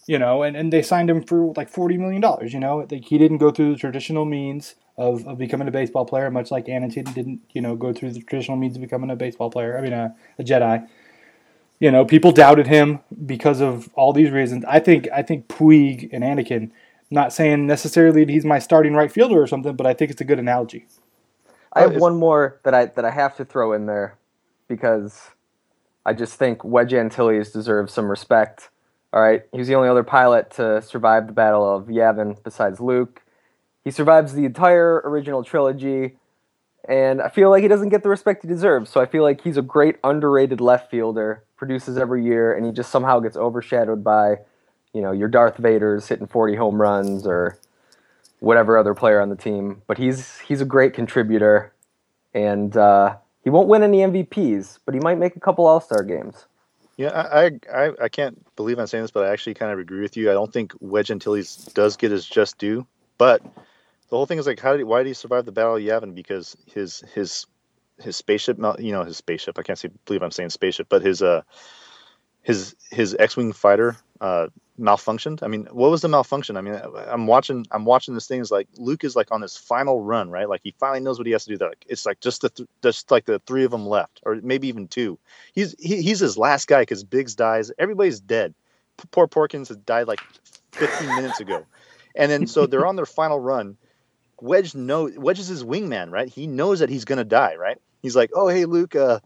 you 0.07 0.19
know, 0.19 0.43
and, 0.43 0.57
and 0.57 0.73
they 0.73 0.83
signed 0.83 1.09
him 1.09 1.23
for 1.23 1.53
like 1.57 1.69
forty 1.69 1.97
million 1.97 2.21
dollars, 2.21 2.53
you 2.53 2.59
know, 2.59 2.87
like 2.91 3.05
he 3.05 3.17
didn't 3.17 3.39
go 3.39 3.53
through 3.53 3.73
the 3.73 3.79
traditional 3.79 4.25
means 4.25 4.75
of, 4.97 5.27
of 5.27 5.39
becoming 5.39 5.69
a 5.69 5.73
baseball 5.73 6.05
player, 6.05 6.31
much 6.31 6.51
like 6.51 6.67
Anakin 6.67 7.13
didn't, 7.15 7.41
you 7.53 7.61
know, 7.61 7.77
go 7.77 7.93
through 7.93 8.11
the 8.11 8.21
traditional 8.21 8.57
means 8.57 8.75
of 8.75 8.83
becoming 8.83 9.11
a 9.11 9.17
baseball 9.17 9.51
player. 9.51 9.79
I 9.79 9.83
mean, 9.83 9.93
a, 9.93 10.15
a 10.39 10.43
Jedi 10.43 10.89
you 11.79 11.91
know, 11.91 12.05
people 12.05 12.33
doubted 12.33 12.67
him 12.67 13.01
because 13.27 13.61
of 13.61 13.89
all 13.95 14.13
these 14.13 14.31
reasons. 14.31 14.65
I 14.67 14.79
think 14.81 15.09
I 15.13 15.23
think 15.23 15.49
Puig 15.49 16.09
and 16.13 16.25
Anakin. 16.25 16.71
Not 17.11 17.33
saying 17.33 17.67
necessarily 17.67 18.25
that 18.25 18.33
he's 18.33 18.45
my 18.45 18.59
starting 18.59 18.95
right 18.95 19.13
fielder 19.13 19.41
or 19.41 19.47
something, 19.47 19.77
but 19.77 19.87
I 19.87 19.95
think 19.95 20.11
it's 20.11 20.21
a 20.21 20.25
good 20.25 20.39
analogy. 20.39 20.87
I 21.73 21.83
have 21.83 21.97
one 21.97 22.17
more 22.17 22.61
that 22.65 22.75
I 22.75 22.87
that 22.87 23.05
I 23.05 23.11
have 23.11 23.37
to 23.37 23.45
throw 23.45 23.73
in 23.73 23.87
there 23.87 24.17
because 24.69 25.31
I 26.07 26.13
just 26.13 26.35
think 26.35 26.65
Wedge 26.65 26.95
Antilles 26.95 27.51
deserves 27.53 27.93
some 27.93 28.11
respect. 28.11 28.71
All 29.13 29.21
right, 29.21 29.43
he's 29.53 29.69
the 29.69 29.75
only 29.75 29.89
other 29.89 30.03
pilot 30.03 30.51
to 30.53 30.83
survive 30.83 31.29
the 31.29 31.33
Battle 31.33 31.77
of 31.77 31.87
Yavin 31.87 32.43
besides 32.43 32.81
Luke. 32.81 33.23
He 33.85 33.91
survives 33.91 34.33
the 34.33 34.45
entire 34.45 35.03
original 35.05 35.45
trilogy, 35.45 36.17
and 36.89 37.21
I 37.21 37.29
feel 37.29 37.51
like 37.51 37.63
he 37.63 37.69
doesn't 37.69 37.91
get 37.91 38.03
the 38.03 38.09
respect 38.09 38.43
he 38.43 38.49
deserves. 38.49 38.91
So 38.91 39.01
I 39.01 39.07
feel 39.07 39.23
like 39.23 39.43
he's 39.43 39.57
a 39.57 39.63
great 39.63 39.97
underrated 40.03 40.61
left 40.61 40.91
fielder, 40.91 41.45
produces 41.65 41.99
every 41.99 42.25
year, 42.25 42.55
and 42.55 42.67
he 42.67 42.73
just 42.73 42.91
somehow 42.91 43.21
gets 43.21 43.37
overshadowed 43.37 44.05
by, 44.05 44.37
you 44.93 45.03
know, 45.03 45.13
your 45.13 45.29
Darth 45.29 45.57
Vaders 45.57 46.09
hitting 46.09 46.27
40 46.27 46.57
home 46.57 46.81
runs 46.83 47.27
or 47.27 47.59
whatever 48.41 48.79
other 48.79 48.95
player 48.95 49.21
on 49.21 49.31
the 49.31 49.37
team. 49.37 49.83
But 49.87 49.99
he's 49.99 50.39
he's 50.41 50.61
a 50.61 50.67
great 50.67 50.95
contributor, 50.95 51.73
and 52.35 52.77
uh, 52.77 53.17
he 53.45 53.51
won't 53.51 53.69
win 53.69 53.83
any 53.83 53.99
MVPs, 53.99 54.81
but 54.87 54.95
he 54.95 55.01
might 55.01 55.19
make 55.19 55.37
a 55.37 55.41
couple 55.41 55.67
All 55.67 55.81
Star 55.81 56.03
games. 56.05 56.47
Yeah, 56.97 57.11
I, 57.13 57.47
I 57.47 57.51
I- 57.73 57.93
can't 58.09 58.45
believe 58.57 58.79
I'm 58.79 58.87
saying 58.89 59.05
this, 59.05 59.13
but 59.13 59.25
I 59.27 59.33
actually 59.33 59.55
kind 59.55 59.73
of 59.73 59.81
agree 59.81 60.03
with 60.03 60.17
you. 60.17 60.31
I 60.31 60.35
don't 60.35 60.53
think 60.53 60.75
Wedge 60.81 61.11
Antilles 61.11 61.57
does 61.75 61.97
get 61.97 62.13
his 62.13 62.27
just 62.27 62.59
due, 62.59 62.87
but 63.19 63.43
the 63.43 64.17
whole 64.17 64.27
thing 64.27 64.39
is 64.39 64.47
like, 64.47 64.61
how 64.61 64.73
did 64.73 64.79
he, 64.81 64.85
why 64.85 65.01
did 65.03 65.09
he 65.09 65.15
survive 65.15 65.47
the 65.47 65.53
Battle 65.53 65.77
of 65.77 65.83
Yavin? 65.83 66.15
Because 66.15 66.57
his 66.67 67.01
his 67.15 67.47
his 67.99 68.17
spaceship, 68.17 68.59
you 68.79 68.93
know, 68.93 69.05
his 69.05 69.17
spaceship. 69.17 69.59
I 69.59 69.63
can't 69.63 69.79
say, 69.79 69.91
believe 70.05 70.23
I'm 70.23 70.31
saying 70.31 70.51
spaceship, 70.51 70.89
but 70.89 71.03
his 71.03 71.23
uh 71.23 71.43
his 72.43 72.75
his 72.91 73.17
X-wing 73.19 73.53
fighter 73.53 73.97
uh 74.21 74.49
malfunctioned. 74.79 75.43
I 75.43 75.47
mean, 75.47 75.67
what 75.71 75.91
was 75.91 76.03
the 76.03 76.09
malfunction? 76.09 76.57
I 76.57 76.61
mean, 76.61 76.81
I'm 77.09 77.27
watching 77.27 77.67
I'm 77.71 77.85
watching 77.85 78.15
this 78.15 78.27
thing. 78.27 78.41
Is 78.41 78.51
like 78.51 78.69
Luke 78.77 79.05
is 79.05 79.17
like 79.17 79.31
on 79.31 79.43
his 79.43 79.57
final 79.57 80.01
run, 80.01 80.31
right? 80.31 80.49
Like 80.49 80.61
he 80.65 80.75
finally 80.79 81.01
knows 81.01 81.19
what 81.19 81.27
he 81.27 81.33
has 81.33 81.45
to 81.45 81.51
do. 81.51 81.59
That 81.59 81.69
like, 81.69 81.87
it's 81.89 82.07
like 82.07 82.21
just 82.21 82.43
the 82.43 82.51
th- 82.51 82.69
just 82.83 83.11
like 83.11 83.25
the 83.25 83.39
three 83.41 83.65
of 83.65 83.71
them 83.71 83.87
left, 83.87 84.21
or 84.25 84.37
maybe 84.43 84.69
even 84.69 84.89
two. 84.89 85.19
He's 85.53 85.75
he, 85.79 86.03
he's 86.03 86.21
his 86.21 86.37
last 86.37 86.69
guy 86.69 86.83
because 86.83 87.05
Biggs 87.05 87.35
dies. 87.35 87.71
Everybody's 87.79 88.21
dead. 88.21 88.55
P- 88.97 89.09
Poor 89.11 89.27
Porkins 89.29 89.69
has 89.69 89.77
died 89.79 90.09
like 90.09 90.21
15 90.73 91.09
minutes 91.09 91.41
ago, 91.41 91.65
and 92.15 92.31
then 92.31 92.47
so 92.47 92.67
they're 92.67 92.87
on 92.87 92.97
their 92.97 93.07
final 93.07 93.39
run. 93.39 93.77
Wedge 94.41 94.75
knows 94.75 95.17
Wedge 95.17 95.39
is 95.39 95.49
his 95.49 95.65
wingman, 95.65 96.11
right? 96.11 96.29
He 96.29 96.47
knows 96.47 96.81
that 96.81 96.91
he's 96.91 97.05
gonna 97.05 97.25
die, 97.25 97.57
right? 97.57 97.79
He's 98.03 98.17
like, 98.17 98.31
"Oh, 98.35 98.49
hey, 98.49 98.65
Luke, 98.65 98.95
uh, 98.97 99.21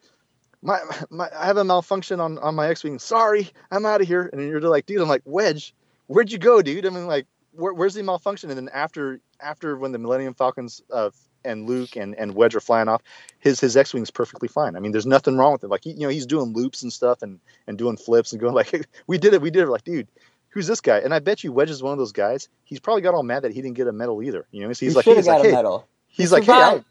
my, 0.63 0.79
my 1.11 1.29
I 1.37 1.47
have 1.47 1.57
a 1.57 1.65
malfunction 1.65 2.21
on 2.21 2.39
on 2.39 2.55
my 2.55 2.69
X-wing. 2.69 2.99
Sorry, 2.99 3.51
I'm 3.71 3.87
out 3.87 4.01
of 4.01 4.09
here." 4.09 4.29
And 4.33 4.43
you're 4.43 4.61
like, 4.61 4.87
"Dude, 4.87 5.01
I'm 5.01 5.09
like 5.09 5.23
Wedge, 5.25 5.75
where'd 6.07 6.33
you 6.33 6.39
go, 6.39 6.63
dude?" 6.63 6.87
I 6.87 6.91
mean, 6.91 7.07
like, 7.07 7.27
where, 7.53 7.73
where's 7.73 7.95
the 7.95 8.03
malfunction? 8.03 8.51
And 8.51 8.59
then 8.59 8.69
after 8.73 9.21
after 9.41 9.77
when 9.77 9.93
the 9.93 9.99
Millennium 9.99 10.35
Falcons 10.35 10.83
uh, 10.93 11.11
and 11.45 11.69
Luke 11.69 11.97
and, 11.97 12.15
and 12.17 12.35
Wedge 12.35 12.55
are 12.55 12.61
flying 12.61 12.89
off, 12.89 13.03
his 13.39 13.61
his 13.61 13.77
X-wing's 13.77 14.11
perfectly 14.11 14.49
fine. 14.49 14.77
I 14.77 14.81
mean, 14.81 14.93
there's 14.93 15.07
nothing 15.07 15.37
wrong 15.37 15.53
with 15.53 15.65
it. 15.65 15.69
Like, 15.69 15.85
he, 15.85 15.91
you 15.93 16.01
know, 16.01 16.09
he's 16.09 16.27
doing 16.27 16.53
loops 16.53 16.83
and 16.83 16.93
stuff 16.93 17.23
and 17.23 17.41
and 17.67 17.79
doing 17.79 17.97
flips 17.97 18.33
and 18.33 18.41
going 18.41 18.55
like, 18.55 18.87
"We 19.07 19.19
did 19.19 19.35
it, 19.35 19.43
we 19.43 19.51
did 19.51 19.65
it." 19.65 19.69
Like, 19.69 19.85
dude. 19.85 20.09
Who's 20.51 20.67
this 20.67 20.81
guy? 20.81 20.99
And 20.99 21.13
I 21.13 21.19
bet 21.19 21.45
you 21.45 21.53
Wedge 21.53 21.71
is 21.71 21.83
one 21.83 21.93
of 21.93 21.99
those 21.99 22.13
guys. 22.13 22.49
He's 22.65 22.81
probably 22.81 23.03
got 23.03 23.15
all 23.15 23.23
mad 23.23 23.43
that 23.43 23.53
he 23.53 23.61
didn't 23.63 23.77
get 23.77 23.87
a 23.87 23.93
medal 23.93 24.23
either. 24.23 24.47
You 24.51 24.67
know, 24.67 24.73
so 24.73 24.87
he's 24.87 24.93
he 24.93 24.97
like, 24.97 25.05
he's 25.05 25.27
got 25.27 25.37
like, 25.37 25.45
a 25.45 25.49
hey, 25.49 25.55
medal. 25.55 25.87
he's 26.09 26.31
He 26.31 26.35
like, 26.35 26.45
hey, 26.45 26.53
I, 26.53 26.85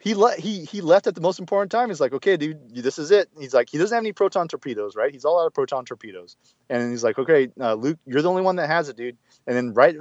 he 0.00 0.14
le- 0.14 0.36
he 0.36 0.64
he 0.64 0.80
left 0.80 1.06
at 1.06 1.14
the 1.14 1.20
most 1.20 1.38
important 1.40 1.70
time. 1.70 1.88
He's 1.88 2.00
like, 2.00 2.12
okay, 2.12 2.36
dude, 2.36 2.74
this 2.74 2.98
is 2.98 3.10
it. 3.10 3.28
He's 3.38 3.52
like, 3.52 3.68
he 3.68 3.78
doesn't 3.78 3.94
have 3.94 4.02
any 4.02 4.12
proton 4.12 4.46
torpedoes, 4.48 4.94
right? 4.94 5.12
He's 5.12 5.24
all 5.24 5.40
out 5.40 5.46
of 5.46 5.54
proton 5.54 5.84
torpedoes, 5.84 6.36
and 6.70 6.90
he's 6.90 7.02
like, 7.02 7.18
okay, 7.18 7.48
uh, 7.60 7.74
Luke, 7.74 7.98
you're 8.06 8.22
the 8.22 8.30
only 8.30 8.42
one 8.42 8.56
that 8.56 8.68
has 8.68 8.88
it, 8.88 8.96
dude. 8.96 9.16
And 9.46 9.56
then 9.56 9.72
right 9.74 9.96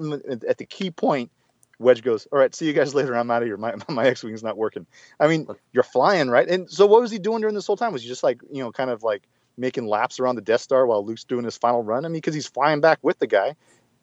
at 0.47 0.57
the 0.57 0.65
key 0.65 0.91
point, 0.91 1.31
Wedge 1.79 2.03
goes, 2.03 2.27
all 2.31 2.39
right, 2.39 2.53
see 2.53 2.67
you 2.67 2.73
guys 2.73 2.93
later. 2.95 3.15
I'm 3.15 3.31
out 3.31 3.41
of 3.41 3.47
here. 3.47 3.57
My 3.57 3.75
my 3.89 4.05
X 4.05 4.23
wing's 4.23 4.43
not 4.43 4.57
working. 4.57 4.85
I 5.19 5.27
mean, 5.27 5.47
you're 5.71 5.83
flying, 5.83 6.29
right? 6.29 6.47
And 6.47 6.69
so 6.69 6.85
what 6.85 7.01
was 7.01 7.11
he 7.11 7.19
doing 7.19 7.41
during 7.41 7.55
this 7.55 7.67
whole 7.67 7.77
time? 7.77 7.93
Was 7.93 8.03
he 8.03 8.07
just 8.07 8.23
like, 8.23 8.41
you 8.51 8.63
know, 8.63 8.71
kind 8.71 8.89
of 8.89 9.03
like 9.03 9.23
making 9.57 9.87
laps 9.87 10.19
around 10.19 10.35
the 10.35 10.41
Death 10.41 10.61
Star 10.61 10.85
while 10.85 11.05
Luke's 11.05 11.23
doing 11.23 11.45
his 11.45 11.57
final 11.57 11.83
run? 11.83 12.05
I 12.05 12.07
mean, 12.07 12.15
because 12.15 12.35
he's 12.35 12.47
flying 12.47 12.81
back 12.81 12.99
with 13.01 13.19
the 13.19 13.27
guy. 13.27 13.55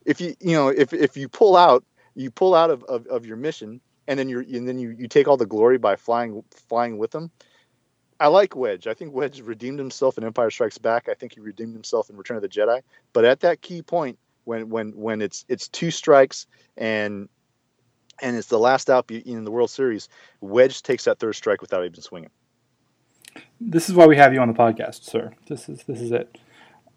If 0.05 0.21
you 0.21 0.35
you 0.41 0.57
know 0.57 0.69
if 0.69 0.93
if 0.93 1.17
you 1.17 1.29
pull 1.29 1.57
out, 1.57 1.85
you 2.15 2.31
pull 2.31 2.55
out 2.55 2.71
of, 2.71 2.83
of, 2.85 3.07
of 3.07 3.27
your 3.27 3.37
mission 3.37 3.81
and 4.09 4.19
then 4.19 4.29
you 4.29 4.41
and 4.41 4.69
then 4.69 4.79
you, 4.79 4.91
you 4.91 5.09
take 5.09 5.29
all 5.29 5.37
the 5.37 5.47
glory 5.47 5.79
by 5.79 5.97
flying 5.97 6.43
flying 6.69 6.99
with 6.99 7.11
them. 7.11 7.31
I 8.21 8.29
like 8.29 8.55
Wedge. 8.55 8.87
I 8.87 8.95
think 8.95 9.13
Wedge 9.15 9.41
redeemed 9.41 9.79
himself 9.79 10.17
in 10.17 10.25
Empire 10.25 10.51
Strikes 10.51 10.79
Back. 10.79 11.09
I 11.09 11.15
think 11.15 11.35
he 11.35 11.41
redeemed 11.41 11.75
himself 11.75 12.09
in 12.09 12.17
Return 12.17 12.37
of 12.37 12.43
the 12.43 12.49
Jedi. 12.49 12.83
But 13.13 13.25
at 13.25 13.41
that 13.41 13.63
key 13.63 13.83
point, 13.83 14.19
when 14.45 14.69
when 14.71 14.91
when 14.91 15.23
it's 15.23 15.45
it's 15.49 15.69
two 15.69 15.91
strikes 15.91 16.47
and 16.77 17.29
and 18.21 18.37
it's 18.37 18.49
the 18.49 18.59
last 18.59 18.91
out 18.91 19.11
in 19.11 19.45
the 19.45 19.51
World 19.51 19.71
Series, 19.71 20.09
Wedge 20.41 20.83
takes 20.83 21.05
that 21.05 21.19
third 21.19 21.35
strike 21.35 21.61
without 21.61 21.85
even 21.85 22.01
swinging. 22.01 22.31
This 23.71 23.89
is 23.89 23.95
why 23.95 24.07
we 24.07 24.17
have 24.17 24.33
you 24.35 24.41
on 24.41 24.49
the 24.49 24.55
podcast, 24.55 25.05
sir. 25.05 25.33
This 25.49 25.69
is 25.69 25.85
this 25.85 26.01
is 26.01 26.11
it. 26.13 26.39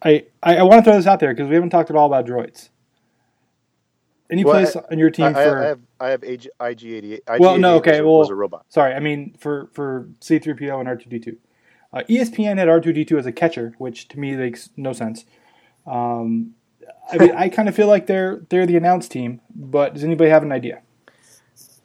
I 0.03 0.25
I, 0.43 0.57
I 0.57 0.63
want 0.63 0.83
to 0.83 0.89
throw 0.89 0.97
this 0.97 1.07
out 1.07 1.19
there 1.19 1.33
because 1.33 1.47
we 1.49 1.55
haven't 1.55 1.69
talked 1.69 1.89
at 1.89 1.95
all 1.95 2.07
about 2.07 2.25
droids. 2.25 2.69
Any 4.31 4.43
Well, 4.43 4.53
place 4.55 4.75
on 4.75 4.97
your 4.97 5.11
team 5.11 5.27
I, 5.27 5.33
for? 5.33 5.59
I, 5.59 5.63
I 5.63 5.67
have 5.67 5.79
I 5.99 6.09
have 6.09 6.23
IG, 6.23 6.47
IG88. 6.59 7.39
Well, 7.39 7.57
no, 7.57 7.79
IG88 7.79 7.79
okay, 7.79 7.91
was 7.91 7.99
a, 7.99 8.03
well- 8.05 8.19
was 8.19 8.29
a 8.29 8.35
robot. 8.35 8.65
Sorry, 8.69 8.93
I 8.93 8.99
mean 8.99 9.35
for 9.39 9.69
for 9.73 10.09
C 10.21 10.39
three 10.39 10.53
PO 10.53 10.79
and 10.79 10.87
R 10.89 10.95
two 10.95 11.09
D 11.09 11.19
two. 11.19 11.37
Uh, 11.93 12.03
ESPN 12.09 12.57
had 12.57 12.67
R2D2 12.67 13.19
as 13.19 13.25
a 13.25 13.31
catcher, 13.31 13.73
which 13.77 14.09
to 14.09 14.19
me 14.19 14.35
makes 14.35 14.69
no 14.75 14.91
sense. 14.91 15.23
Um, 15.87 16.53
I 17.09 17.17
mean, 17.17 17.31
I 17.33 17.47
kind 17.47 17.69
of 17.69 17.75
feel 17.75 17.87
like 17.87 18.05
they're 18.05 18.41
they're 18.49 18.65
the 18.65 18.75
announced 18.75 19.11
team, 19.11 19.39
but 19.55 19.93
does 19.93 20.03
anybody 20.03 20.29
have 20.29 20.43
an 20.43 20.51
idea? 20.51 20.81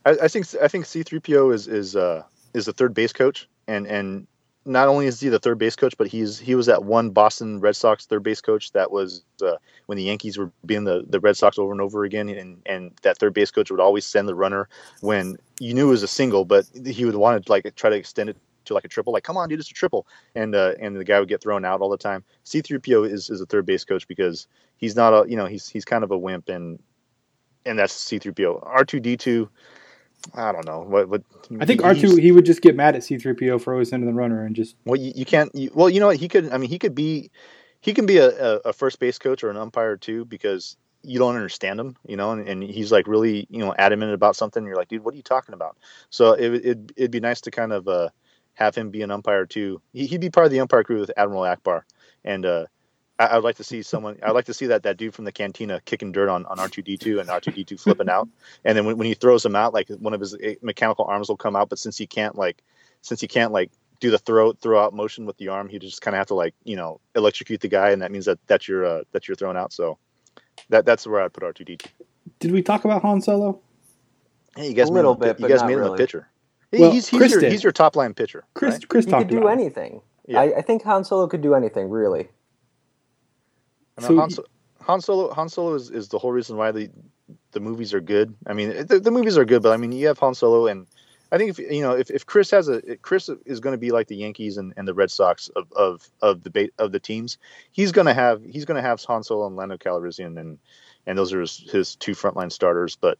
I, 0.05 0.17
I 0.23 0.29
think 0.29 0.47
I 0.61 0.67
think 0.67 0.87
C3PO 0.87 1.55
is 1.55 1.69
is 1.69 1.95
uh, 1.95 2.25
is 2.55 2.67
the 2.67 2.73
third 2.73 2.93
base 2.93 3.13
coach, 3.13 3.49
and 3.69 3.87
and 3.87 4.27
not 4.65 4.89
only 4.89 5.07
is 5.07 5.21
he 5.21 5.29
the 5.29 5.39
third 5.39 5.59
base 5.59 5.77
coach, 5.77 5.95
but 5.97 6.07
he's 6.07 6.39
he 6.39 6.55
was 6.55 6.67
that 6.67 6.85
one 6.85 7.11
Boston 7.11 7.61
Red 7.61 7.77
Sox 7.77 8.07
third 8.07 8.23
base 8.23 8.41
coach 8.41 8.73
that 8.73 8.91
was 8.91 9.25
uh, 9.43 9.57
when 9.87 9.97
the 9.97 10.05
Yankees 10.05 10.37
were 10.37 10.51
being 10.67 10.85
the, 10.85 11.05
the 11.09 11.21
Red 11.21 11.37
Sox 11.37 11.59
over 11.59 11.73
and 11.73 11.81
over 11.81 12.05
again, 12.05 12.29
and 12.29 12.63
and 12.67 12.93
that 13.03 13.19
third 13.19 13.35
base 13.35 13.51
coach 13.51 13.71
would 13.71 13.81
always 13.81 14.05
send 14.05 14.29
the 14.29 14.35
runner 14.35 14.69
when 15.01 15.37
you 15.59 15.75
knew 15.75 15.89
it 15.89 15.91
was 15.91 16.03
a 16.03 16.09
single, 16.09 16.45
but 16.45 16.67
he 16.87 17.05
would 17.05 17.17
want 17.17 17.45
to 17.45 17.51
like 17.51 17.75
try 17.75 17.91
to 17.91 17.97
extend 17.97 18.31
it 18.31 18.37
to 18.67 18.75
like 18.75 18.85
a 18.85 18.89
triple, 18.89 19.13
like 19.13 19.25
come 19.25 19.37
on, 19.37 19.49
dude, 19.49 19.61
it's 19.61 19.71
a 19.71 19.75
triple, 19.75 20.07
and 20.35 20.55
uh, 20.55 20.75
and 20.79 20.97
the 20.97 21.05
guy 21.05 21.19
would 21.19 21.29
get 21.29 21.41
thrown 21.41 21.65
out 21.65 21.81
all 21.81 21.89
the 21.89 21.97
time. 21.97 22.23
C3PO 22.45 23.11
is 23.11 23.31
is 23.31 23.41
a 23.41 23.47
third 23.47 23.65
base 23.65 23.85
coach 23.85 24.07
because 24.07 24.47
he's 24.77 24.95
not 24.95 25.13
a 25.13 25.29
you 25.29 25.37
know 25.37 25.47
he's 25.47 25.69
he's 25.69 25.85
kind 25.85 26.05
of 26.05 26.11
a 26.11 26.19
wimp 26.19 26.49
and 26.49 26.79
and 27.65 27.79
that's 27.79 28.05
C3PO. 28.05 28.67
R2D2 28.67 29.49
I 30.35 30.53
don't 30.53 30.67
know 30.67 30.81
what. 30.81 31.09
what 31.09 31.23
I 31.61 31.65
think 31.65 31.83
R 31.83 31.95
two 31.95 32.17
he 32.17 32.33
would 32.33 32.45
just 32.45 32.63
get 32.63 32.77
mad 32.77 32.95
at 32.95 33.05
C 33.05 33.19
three 33.19 33.35
PO 33.35 33.59
for 33.59 33.73
always 33.73 33.89
sending 33.89 34.09
the 34.09 34.15
runner 34.15 34.45
and 34.45 34.55
just. 34.55 34.77
Well, 34.85 35.01
you, 35.01 35.13
you 35.15 35.25
can't. 35.25 35.55
You, 35.55 35.71
well, 35.75 35.89
you 35.89 36.01
know 36.01 36.07
what? 36.07 36.17
He 36.17 36.29
could. 36.29 36.51
I 36.53 36.59
mean, 36.59 36.71
he 36.71 36.79
could 36.79 36.95
be. 36.95 37.31
He 37.81 37.95
can 37.95 38.05
be 38.05 38.19
a, 38.19 38.29
a, 38.59 38.75
first 38.75 38.99
base 38.99 39.19
coach 39.19 39.43
or 39.43 39.49
an 39.49 39.57
umpire 39.57 39.97
too 39.97 40.27
because 40.27 40.77
you 41.03 41.19
don't 41.19 41.35
understand 41.35 41.81
him, 41.81 41.97
you 42.07 42.15
know, 42.15 42.33
and, 42.33 42.47
and 42.47 42.63
he's 42.63 42.93
like 42.93 43.07
really, 43.07 43.47
you 43.49 43.59
know, 43.59 43.75
adamant 43.79 44.13
about 44.13 44.37
something. 44.37 44.67
you're 44.67 44.77
like, 44.77 44.89
dude, 44.89 45.03
what 45.03 45.15
are 45.15 45.17
you 45.17 45.23
talking 45.23 45.55
about? 45.55 45.79
So 46.11 46.35
it, 46.35 46.55
it 46.55 46.93
it'd 46.97 47.11
be 47.11 47.21
nice 47.21 47.41
to 47.43 47.51
kind 47.51 47.73
of 47.73 47.89
uh, 47.89 48.11
have 48.53 48.75
him 48.75 48.91
be 48.91 49.01
an 49.01 49.11
umpire 49.11 49.47
too. 49.47 49.81
He, 49.95 50.09
would 50.13 50.21
be 50.21 50.29
part 50.29 50.45
of 50.45 50.53
the 50.53 50.61
umpire 50.61 50.85
crew 50.85 51.01
with 51.01 51.11
Admiral 51.17 51.43
Ackbar 51.43 51.83
and 52.23 52.45
uh, 52.45 52.67
I, 53.21 53.35
would 53.35 53.45
like 53.45 53.57
to 53.57 53.65
see 53.65 53.83
someone. 53.83 54.19
I'd 54.23 54.33
like 54.33 54.47
to 54.47 54.55
see 54.55 54.67
that 54.67 54.83
that 54.85 54.97
dude 54.97 55.15
from 55.15 55.25
the 55.25 55.33
cantina 55.33 55.81
kicking 55.85 56.13
dirt 56.13 56.29
on 56.29 56.47
on 56.47 56.59
R 56.59 56.69
two 56.69 56.83
D 56.83 56.97
two 56.97 57.21
and 57.21 57.29
R 57.29 57.41
two 57.41 57.51
D 57.51 57.65
two 57.65 57.77
flipping 57.79 58.09
out, 58.09 58.29
and 58.65 58.77
then 58.77 58.87
when, 58.87 58.97
when 58.97 59.07
he 59.07 59.15
throws 59.15 59.45
him 59.45 59.55
out, 59.55 59.75
like 59.75 59.89
one 59.89 60.15
of 60.15 60.21
his 60.21 60.35
eh, 60.43 60.55
mechanical 60.63 61.05
arms 61.05 61.29
will 61.29 61.37
come 61.37 61.57
out, 61.57 61.69
but 61.69 61.79
since 61.79 61.99
he 61.99 62.07
can't 62.07 62.37
like, 62.37 62.63
since 63.03 63.21
he 63.21 63.29
can't 63.29 63.53
like 63.53 63.71
do 64.01 64.11
the 64.11 64.19
throw 64.19 64.53
throw 64.53 64.83
out 64.83 64.95
motion 64.95 65.27
with 65.27 65.37
the 65.37 65.49
arm, 65.49 65.69
he 65.69 65.79
just 65.79 66.01
kind 66.03 66.15
of 66.15 66.19
have 66.19 66.29
to 66.29 66.35
like 66.35 66.55
you 66.65 66.77
know 66.77 67.01
electrocute 67.15 67.61
the 67.61 67.69
guy, 67.69 67.91
and 67.91 68.03
that 68.03 68.11
means 68.11 68.25
that 68.25 68.39
that's 68.47 68.67
your 68.67 68.85
uh, 68.87 69.03
that 69.13 69.29
you're 69.29 69.37
thrown 69.37 69.57
out. 69.57 69.73
So 69.73 69.99
that 70.71 70.87
that's 70.87 71.07
where 71.07 71.21
I'd 71.21 71.33
put 71.33 71.43
R 71.43 71.53
two 71.53 71.65
D 71.65 71.77
two. 71.77 71.91
Did 72.39 72.53
we 72.53 72.63
talk 72.63 72.85
about 72.85 73.03
Han 73.03 73.21
Solo? 73.21 73.61
Hey, 74.57 74.69
you 74.69 74.75
guys 74.75 74.89
a 74.89 74.93
little 74.93 75.15
bit. 75.15 75.39
You 75.39 75.49
guys 75.49 75.63
made 75.63 75.75
him 75.75 75.81
really. 75.81 75.95
a 75.95 75.97
pitcher. 75.97 76.29
Well, 76.73 76.93
he's, 76.93 77.09
he's, 77.09 77.19
Chris 77.19 77.33
your, 77.33 77.51
he's 77.51 77.63
your 77.63 77.73
top 77.73 77.97
line 77.97 78.15
pitcher. 78.15 78.45
Chris, 78.55 78.75
right? 78.75 78.89
Chris 78.89 79.05
he 79.05 79.11
could 79.11 79.29
do 79.29 79.49
anything. 79.49 80.01
Yeah. 80.27 80.41
I, 80.41 80.59
I 80.59 80.63
think 80.63 80.83
Han 80.85 81.05
Solo 81.05 81.27
could 81.27 81.41
do 81.41 81.55
anything, 81.55 81.91
really. 81.91 82.29
So 83.99 84.17
Han, 84.17 84.31
Han, 84.83 85.01
Solo, 85.01 85.33
Han 85.33 85.49
Solo 85.49 85.75
is, 85.75 85.91
is 85.91 86.09
the 86.09 86.19
whole 86.19 86.33
reason 86.33 86.57
why 86.57 86.73
the 86.73 86.91
the 87.53 87.61
movies 87.61 87.93
are 87.95 88.01
good. 88.01 88.35
I 88.47 88.53
mean, 88.53 88.87
the, 88.87 89.01
the 89.01 89.11
movies 89.11 89.37
are 89.37 89.45
good, 89.45 89.63
but 89.63 89.73
I 89.73 89.77
mean, 89.77 89.93
you 89.93 90.07
have 90.07 90.19
Han 90.19 90.35
Solo, 90.35 90.67
and 90.67 90.87
I 91.33 91.39
think 91.39 91.51
if 91.51 91.59
you 91.59 91.83
know 91.83 91.93
if, 91.93 92.11
if 92.11 92.27
Chris 92.27 92.51
has 92.51 92.69
a 92.69 92.81
Chris 92.99 93.31
is 93.47 93.61
going 93.61 93.75
to 93.75 93.79
be 93.79 93.91
like 93.91 94.09
the 94.09 94.17
Yankees 94.17 94.57
and, 94.57 94.73
and 94.77 94.87
the 94.87 94.95
Red 94.95 95.11
Sox 95.11 95.49
of 95.51 95.71
of 95.73 96.09
of 96.23 96.43
the 96.43 96.71
of 96.79 96.93
the 96.93 97.01
teams, 97.01 97.39
he's 97.73 97.93
going 97.93 98.07
to 98.07 98.15
have 98.15 98.43
he's 98.45 98.65
going 98.65 98.83
to 98.83 98.89
have 98.89 99.03
Han 99.05 99.23
Solo 99.23 99.47
and 99.47 99.57
Lando 99.57 99.77
Calrissian, 99.77 100.39
and 100.41 100.59
and 101.07 101.19
those 101.19 101.33
are 101.33 101.41
his, 101.41 101.59
his 101.71 101.97
two 101.97 102.13
frontline 102.13 102.51
starters. 102.51 102.97
But 102.97 103.19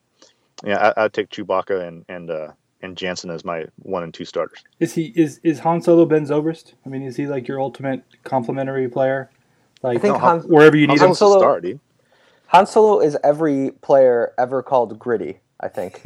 yeah, 0.63 0.93
I, 0.95 1.03
would 1.03 1.13
take 1.13 1.29
Chewbacca 1.29 1.87
and 1.87 2.05
and 2.09 2.29
uh, 2.29 2.51
and 2.81 2.97
Jansen 2.97 3.29
as 3.29 3.45
my 3.45 3.65
one 3.77 4.03
and 4.03 4.13
two 4.13 4.25
starters. 4.25 4.63
Is 4.79 4.93
he 4.93 5.13
is 5.15 5.39
is 5.43 5.59
Han 5.59 5.81
Solo 5.81 6.05
Ben 6.05 6.25
Zobrist? 6.25 6.73
I 6.85 6.89
mean, 6.89 7.03
is 7.03 7.15
he 7.15 7.27
like 7.27 7.47
your 7.47 7.61
ultimate 7.61 8.03
complementary 8.23 8.89
player? 8.89 9.29
Like 9.83 9.97
I 9.97 10.01
think 10.01 10.13
no, 10.15 10.19
Han, 10.19 10.39
wherever 10.41 10.77
you 10.77 10.87
need 10.87 10.99
Han 10.99 11.09
him 11.09 11.15
Solo, 11.15 11.35
to 11.35 11.39
start, 11.39 11.63
dude. 11.63 11.79
Han 12.47 12.65
Solo 12.65 12.99
is 12.99 13.17
every 13.23 13.71
player 13.81 14.33
ever 14.37 14.61
called 14.61 14.97
gritty. 14.99 15.39
I 15.59 15.67
think. 15.67 16.01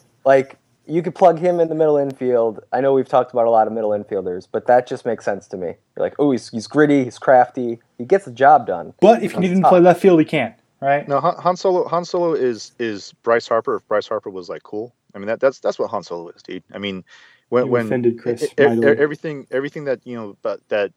like 0.24 0.56
you 0.86 1.02
could 1.02 1.14
plug 1.14 1.38
him 1.38 1.60
in 1.60 1.68
the 1.68 1.74
middle 1.74 1.96
infield. 1.96 2.60
I 2.72 2.80
know 2.80 2.92
we've 2.92 3.08
talked 3.08 3.32
about 3.32 3.46
a 3.46 3.50
lot 3.50 3.66
of 3.66 3.72
middle 3.72 3.90
infielders, 3.90 4.48
but 4.50 4.66
that 4.66 4.86
just 4.86 5.06
makes 5.06 5.24
sense 5.24 5.46
to 5.48 5.56
me. 5.56 5.66
You're 5.68 5.76
like, 6.06 6.14
oh, 6.18 6.32
he's, 6.32 6.48
he's 6.48 6.66
gritty, 6.66 7.04
he's 7.04 7.18
crafty, 7.18 7.78
he 7.98 8.04
gets 8.04 8.24
the 8.24 8.32
job 8.32 8.66
done. 8.66 8.92
But 9.00 9.22
if 9.22 9.34
you 9.34 9.40
need 9.40 9.52
him 9.52 9.62
to 9.62 9.68
play 9.68 9.80
left 9.80 10.00
field, 10.00 10.18
he 10.18 10.24
can't. 10.24 10.54
right? 10.80 11.06
No, 11.06 11.20
Han 11.20 11.56
Solo. 11.56 11.86
Han 11.88 12.04
Solo 12.04 12.32
is 12.32 12.72
is 12.78 13.12
Bryce 13.22 13.46
Harper. 13.46 13.76
If 13.76 13.86
Bryce 13.86 14.08
Harper 14.08 14.30
was 14.30 14.48
like 14.48 14.62
cool, 14.62 14.94
I 15.14 15.18
mean 15.18 15.28
that 15.28 15.40
that's 15.40 15.60
that's 15.60 15.78
what 15.78 15.90
Han 15.90 16.02
Solo 16.02 16.28
is, 16.30 16.42
dude. 16.42 16.64
I 16.72 16.78
mean, 16.78 17.04
when 17.50 17.66
you 17.66 17.70
when 17.70 17.86
offended 17.86 18.18
Chris, 18.18 18.42
it, 18.42 18.54
it, 18.56 18.98
everything 18.98 19.46
everything 19.50 19.84
that 19.84 20.00
you 20.04 20.16
know, 20.16 20.36
but 20.42 20.60
that 20.70 20.92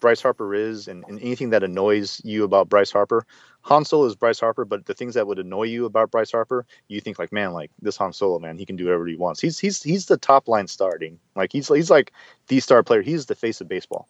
Bryce 0.00 0.20
Harper 0.20 0.54
is 0.54 0.88
and, 0.88 1.04
and, 1.08 1.20
anything 1.20 1.50
that 1.50 1.62
annoys 1.62 2.20
you 2.24 2.44
about 2.44 2.68
Bryce 2.68 2.90
Harper. 2.90 3.26
Han 3.62 3.84
Solo 3.84 4.06
is 4.06 4.14
Bryce 4.14 4.40
Harper, 4.40 4.64
but 4.64 4.86
the 4.86 4.94
things 4.94 5.14
that 5.14 5.26
would 5.26 5.38
annoy 5.38 5.64
you 5.64 5.84
about 5.84 6.10
Bryce 6.10 6.32
Harper, 6.32 6.66
you 6.88 7.00
think 7.00 7.18
like, 7.18 7.32
man, 7.32 7.52
like 7.52 7.70
this 7.80 7.96
Han 7.96 8.12
Solo, 8.12 8.38
man, 8.38 8.58
he 8.58 8.66
can 8.66 8.76
do 8.76 8.84
whatever 8.84 9.06
he 9.06 9.16
wants. 9.16 9.40
He's 9.40 9.58
he's 9.58 9.82
he's 9.82 10.06
the 10.06 10.16
top 10.16 10.48
line 10.48 10.66
starting. 10.66 11.18
Like 11.34 11.52
he's 11.52 11.68
he's 11.68 11.90
like 11.90 12.12
the 12.48 12.60
star 12.60 12.82
player. 12.82 13.02
He's 13.02 13.26
the 13.26 13.34
face 13.34 13.60
of 13.60 13.68
baseball. 13.68 14.08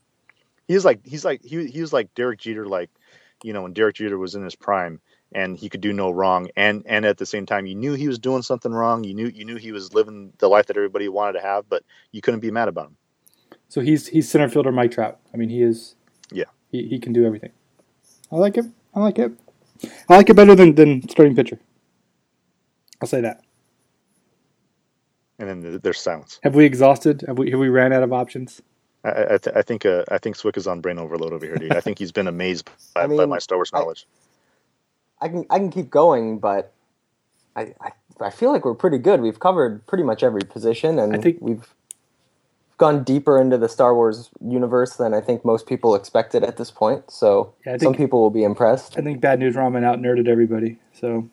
He's 0.66 0.84
like 0.84 1.00
he's 1.04 1.24
like 1.24 1.42
he 1.44 1.66
he 1.66 1.80
was 1.80 1.92
like 1.92 2.14
Derek 2.14 2.40
Jeter, 2.40 2.66
like 2.66 2.90
you 3.42 3.52
know 3.52 3.62
when 3.62 3.72
Derek 3.72 3.96
Jeter 3.96 4.18
was 4.18 4.34
in 4.34 4.44
his 4.44 4.56
prime 4.56 5.00
and 5.32 5.56
he 5.56 5.68
could 5.68 5.80
do 5.80 5.92
no 5.92 6.10
wrong 6.10 6.48
and 6.56 6.82
and 6.86 7.04
at 7.04 7.18
the 7.18 7.26
same 7.26 7.46
time 7.46 7.66
you 7.66 7.74
knew 7.74 7.92
he 7.92 8.08
was 8.08 8.18
doing 8.18 8.42
something 8.42 8.72
wrong 8.72 9.04
you 9.04 9.14
knew 9.14 9.26
you 9.26 9.44
knew 9.44 9.56
he 9.56 9.72
was 9.72 9.92
living 9.92 10.32
the 10.38 10.48
life 10.48 10.66
that 10.66 10.76
everybody 10.76 11.08
wanted 11.08 11.34
to 11.34 11.40
have 11.40 11.68
but 11.68 11.82
you 12.12 12.20
couldn't 12.22 12.40
be 12.40 12.50
mad 12.50 12.68
about 12.68 12.86
him 12.86 12.96
so 13.68 13.80
he's 13.80 14.08
he's 14.08 14.28
center 14.28 14.48
fielder 14.48 14.72
mike 14.72 14.90
trout 14.90 15.18
i 15.32 15.36
mean 15.36 15.48
he 15.48 15.62
is 15.62 15.94
yeah. 16.30 16.44
He, 16.70 16.86
he 16.86 16.98
can 16.98 17.12
do 17.12 17.24
everything. 17.26 17.50
I 18.30 18.36
like 18.36 18.56
it. 18.56 18.66
I 18.94 19.00
like 19.00 19.18
it. 19.18 19.32
I 20.08 20.16
like 20.16 20.28
it 20.28 20.34
better 20.34 20.54
than, 20.54 20.74
than 20.74 21.08
starting 21.08 21.34
pitcher. 21.34 21.58
I'll 23.00 23.08
say 23.08 23.20
that. 23.20 23.42
And 25.38 25.48
then 25.48 25.80
there's 25.82 26.00
silence. 26.00 26.40
Have 26.42 26.56
we 26.56 26.64
exhausted? 26.64 27.22
Have 27.28 27.38
we 27.38 27.52
have 27.52 27.60
we 27.60 27.68
ran 27.68 27.92
out 27.92 28.02
of 28.02 28.12
options? 28.12 28.60
I, 29.04 29.34
I, 29.34 29.38
th- 29.38 29.54
I 29.54 29.62
think 29.62 29.86
uh, 29.86 30.02
I 30.10 30.18
think 30.18 30.36
Cwik 30.36 30.56
is 30.56 30.66
on 30.66 30.80
brain 30.80 30.98
overload 30.98 31.32
over 31.32 31.46
here, 31.46 31.54
dude. 31.54 31.76
I 31.76 31.80
think 31.80 32.00
he's 32.00 32.10
been 32.10 32.26
amazed 32.26 32.68
by, 32.94 33.02
I 33.04 33.06
mean, 33.06 33.18
by 33.18 33.26
my 33.26 33.38
Star 33.38 33.56
Wars 33.56 33.72
knowledge. 33.72 34.08
I, 35.20 35.26
I, 35.26 35.28
can 35.28 35.46
I 35.48 35.58
can 35.58 35.70
keep 35.70 35.90
going, 35.90 36.40
but 36.40 36.72
I, 37.54 37.72
I 37.80 37.92
I 38.20 38.30
feel 38.30 38.50
like 38.50 38.64
we're 38.64 38.74
pretty 38.74 38.98
good. 38.98 39.20
We've 39.20 39.38
covered 39.38 39.86
pretty 39.86 40.02
much 40.02 40.24
every 40.24 40.42
position, 40.42 40.98
and 40.98 41.14
I 41.14 41.20
think 41.20 41.38
we've 41.40 41.72
gone 42.78 43.02
deeper 43.02 43.40
into 43.40 43.58
the 43.58 43.68
Star 43.68 43.94
Wars 43.94 44.30
universe 44.40 44.96
than 44.96 45.12
I 45.12 45.20
think 45.20 45.44
most 45.44 45.66
people 45.66 45.94
expected 45.94 46.44
at 46.44 46.56
this 46.56 46.70
point. 46.70 47.10
So 47.10 47.52
yeah, 47.66 47.72
think, 47.72 47.82
some 47.82 47.94
people 47.94 48.20
will 48.20 48.30
be 48.30 48.44
impressed. 48.44 48.96
I 48.96 49.02
think 49.02 49.20
Bad 49.20 49.40
News 49.40 49.56
Ramen 49.56 49.84
out 49.84 49.98
nerded 49.98 50.28
everybody. 50.28 50.78
So 50.92 51.28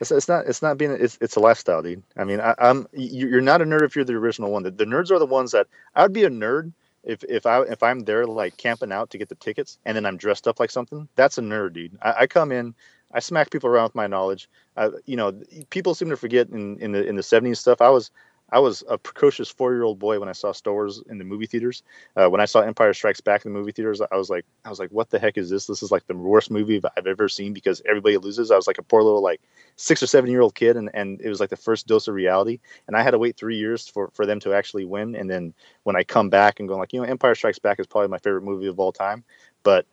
it's, 0.00 0.10
it's 0.10 0.28
not 0.28 0.46
it's 0.46 0.60
not 0.60 0.76
being 0.76 0.90
it's 0.90 1.16
it's 1.20 1.36
a 1.36 1.40
lifestyle, 1.40 1.82
dude. 1.82 2.02
I 2.16 2.24
mean, 2.24 2.40
I, 2.40 2.54
am 2.58 2.88
you're 2.92 3.40
not 3.40 3.62
a 3.62 3.64
nerd 3.64 3.82
if 3.82 3.94
you're 3.94 4.04
the 4.04 4.14
original 4.14 4.50
one. 4.50 4.64
The, 4.64 4.72
the 4.72 4.84
nerds 4.84 5.10
are 5.12 5.20
the 5.20 5.26
ones 5.26 5.52
that 5.52 5.68
I 5.94 6.02
would 6.02 6.12
be 6.12 6.24
a 6.24 6.30
nerd 6.30 6.72
if 7.04 7.22
if 7.24 7.46
I 7.46 7.62
if 7.62 7.82
I'm 7.82 8.00
there 8.00 8.26
like 8.26 8.56
camping 8.56 8.90
out 8.90 9.10
to 9.10 9.18
get 9.18 9.28
the 9.28 9.36
tickets 9.36 9.78
and 9.84 9.96
then 9.96 10.04
I'm 10.04 10.16
dressed 10.16 10.48
up 10.48 10.58
like 10.58 10.72
something. 10.72 11.08
That's 11.14 11.38
a 11.38 11.42
nerd, 11.42 11.74
dude. 11.74 11.96
I, 12.02 12.14
I 12.20 12.26
come 12.26 12.50
in. 12.50 12.74
I 13.14 13.20
smack 13.20 13.50
people 13.50 13.68
around 13.68 13.84
with 13.84 13.94
my 13.94 14.06
knowledge. 14.06 14.48
Uh, 14.76 14.90
you 15.04 15.16
know, 15.16 15.32
people 15.70 15.94
seem 15.94 16.08
to 16.08 16.16
forget 16.16 16.48
in, 16.48 16.78
in 16.80 16.92
the 16.92 17.06
in 17.06 17.14
the 17.14 17.22
'70s 17.22 17.58
stuff. 17.58 17.80
I 17.80 17.90
was 17.90 18.10
I 18.52 18.58
was 18.58 18.84
a 18.86 18.98
precocious 18.98 19.48
four 19.48 19.72
year 19.72 19.82
old 19.82 19.98
boy 19.98 20.20
when 20.20 20.28
I 20.28 20.32
saw 20.32 20.52
Star 20.52 20.74
Wars 20.74 21.02
in 21.08 21.16
the 21.16 21.24
movie 21.24 21.46
theaters. 21.46 21.82
Uh, 22.14 22.28
when 22.28 22.40
I 22.40 22.44
saw 22.44 22.60
Empire 22.60 22.92
Strikes 22.92 23.22
Back 23.22 23.46
in 23.46 23.52
the 23.52 23.58
movie 23.58 23.72
theaters, 23.72 24.02
I 24.02 24.16
was 24.16 24.28
like, 24.28 24.44
I 24.64 24.68
was 24.68 24.78
like, 24.78 24.90
what 24.90 25.08
the 25.08 25.18
heck 25.18 25.38
is 25.38 25.48
this? 25.48 25.66
This 25.66 25.82
is 25.82 25.90
like 25.90 26.06
the 26.06 26.14
worst 26.14 26.50
movie 26.50 26.80
I've 26.96 27.06
ever 27.06 27.30
seen 27.30 27.54
because 27.54 27.80
everybody 27.88 28.18
loses. 28.18 28.50
I 28.50 28.56
was 28.56 28.66
like 28.66 28.76
a 28.76 28.82
poor 28.82 29.02
little 29.02 29.22
like 29.22 29.40
six 29.76 30.02
or 30.02 30.06
seven 30.06 30.30
year 30.30 30.42
old 30.42 30.54
kid, 30.54 30.76
and, 30.76 30.90
and 30.92 31.18
it 31.22 31.30
was 31.30 31.40
like 31.40 31.48
the 31.48 31.56
first 31.56 31.86
dose 31.86 32.08
of 32.08 32.14
reality. 32.14 32.60
And 32.86 32.94
I 32.96 33.02
had 33.02 33.12
to 33.12 33.18
wait 33.18 33.38
three 33.38 33.56
years 33.56 33.88
for, 33.88 34.10
for 34.12 34.26
them 34.26 34.38
to 34.40 34.52
actually 34.52 34.84
win. 34.84 35.16
And 35.16 35.30
then 35.30 35.54
when 35.84 35.96
I 35.96 36.04
come 36.04 36.28
back 36.28 36.60
and 36.60 36.68
go 36.68 36.76
like, 36.76 36.92
you 36.92 37.00
know, 37.00 37.06
Empire 37.06 37.34
Strikes 37.34 37.58
Back 37.58 37.80
is 37.80 37.86
probably 37.86 38.08
my 38.08 38.18
favorite 38.18 38.44
movie 38.44 38.66
of 38.66 38.78
all 38.78 38.92
time, 38.92 39.24
but 39.62 39.86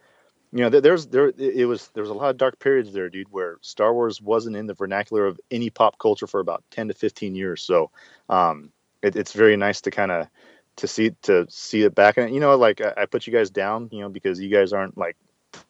you 0.51 0.67
know, 0.67 0.69
there's 0.69 1.05
there 1.07 1.31
it 1.37 1.67
was 1.67 1.89
there 1.89 2.01
was 2.01 2.09
a 2.09 2.15
lot 2.15 2.31
of 2.31 2.37
dark 2.37 2.59
periods 2.59 2.91
there, 2.91 3.09
dude, 3.09 3.31
where 3.31 3.57
Star 3.61 3.93
Wars 3.93 4.19
wasn't 4.19 4.55
in 4.55 4.65
the 4.65 4.73
vernacular 4.73 5.25
of 5.27 5.39
any 5.51 5.69
pop 5.69 5.99
culture 5.99 6.25
for 6.25 6.39
about 6.39 6.63
ten 6.71 6.87
to 6.87 6.93
fifteen 6.93 7.35
years. 7.35 7.61
So, 7.61 7.91
um, 8.29 8.71
it, 9.03 9.15
it's 9.15 9.33
very 9.33 9.57
nice 9.57 9.81
to 9.81 9.91
kind 9.91 10.11
of 10.11 10.27
to 10.77 10.87
see 10.87 11.11
to 11.23 11.45
see 11.49 11.83
it 11.83 11.93
back. 11.93 12.17
And 12.17 12.33
you 12.33 12.39
know 12.39 12.55
like 12.55 12.81
I, 12.81 12.93
I, 12.97 13.05
put 13.05 13.27
you 13.27 13.33
guys 13.33 13.49
down 13.49 13.89
you 13.91 14.01
know 14.01 14.09
because 14.09 14.39
you 14.39 14.49
guys 14.49 14.73
aren't 14.73 14.97
like 14.97 15.17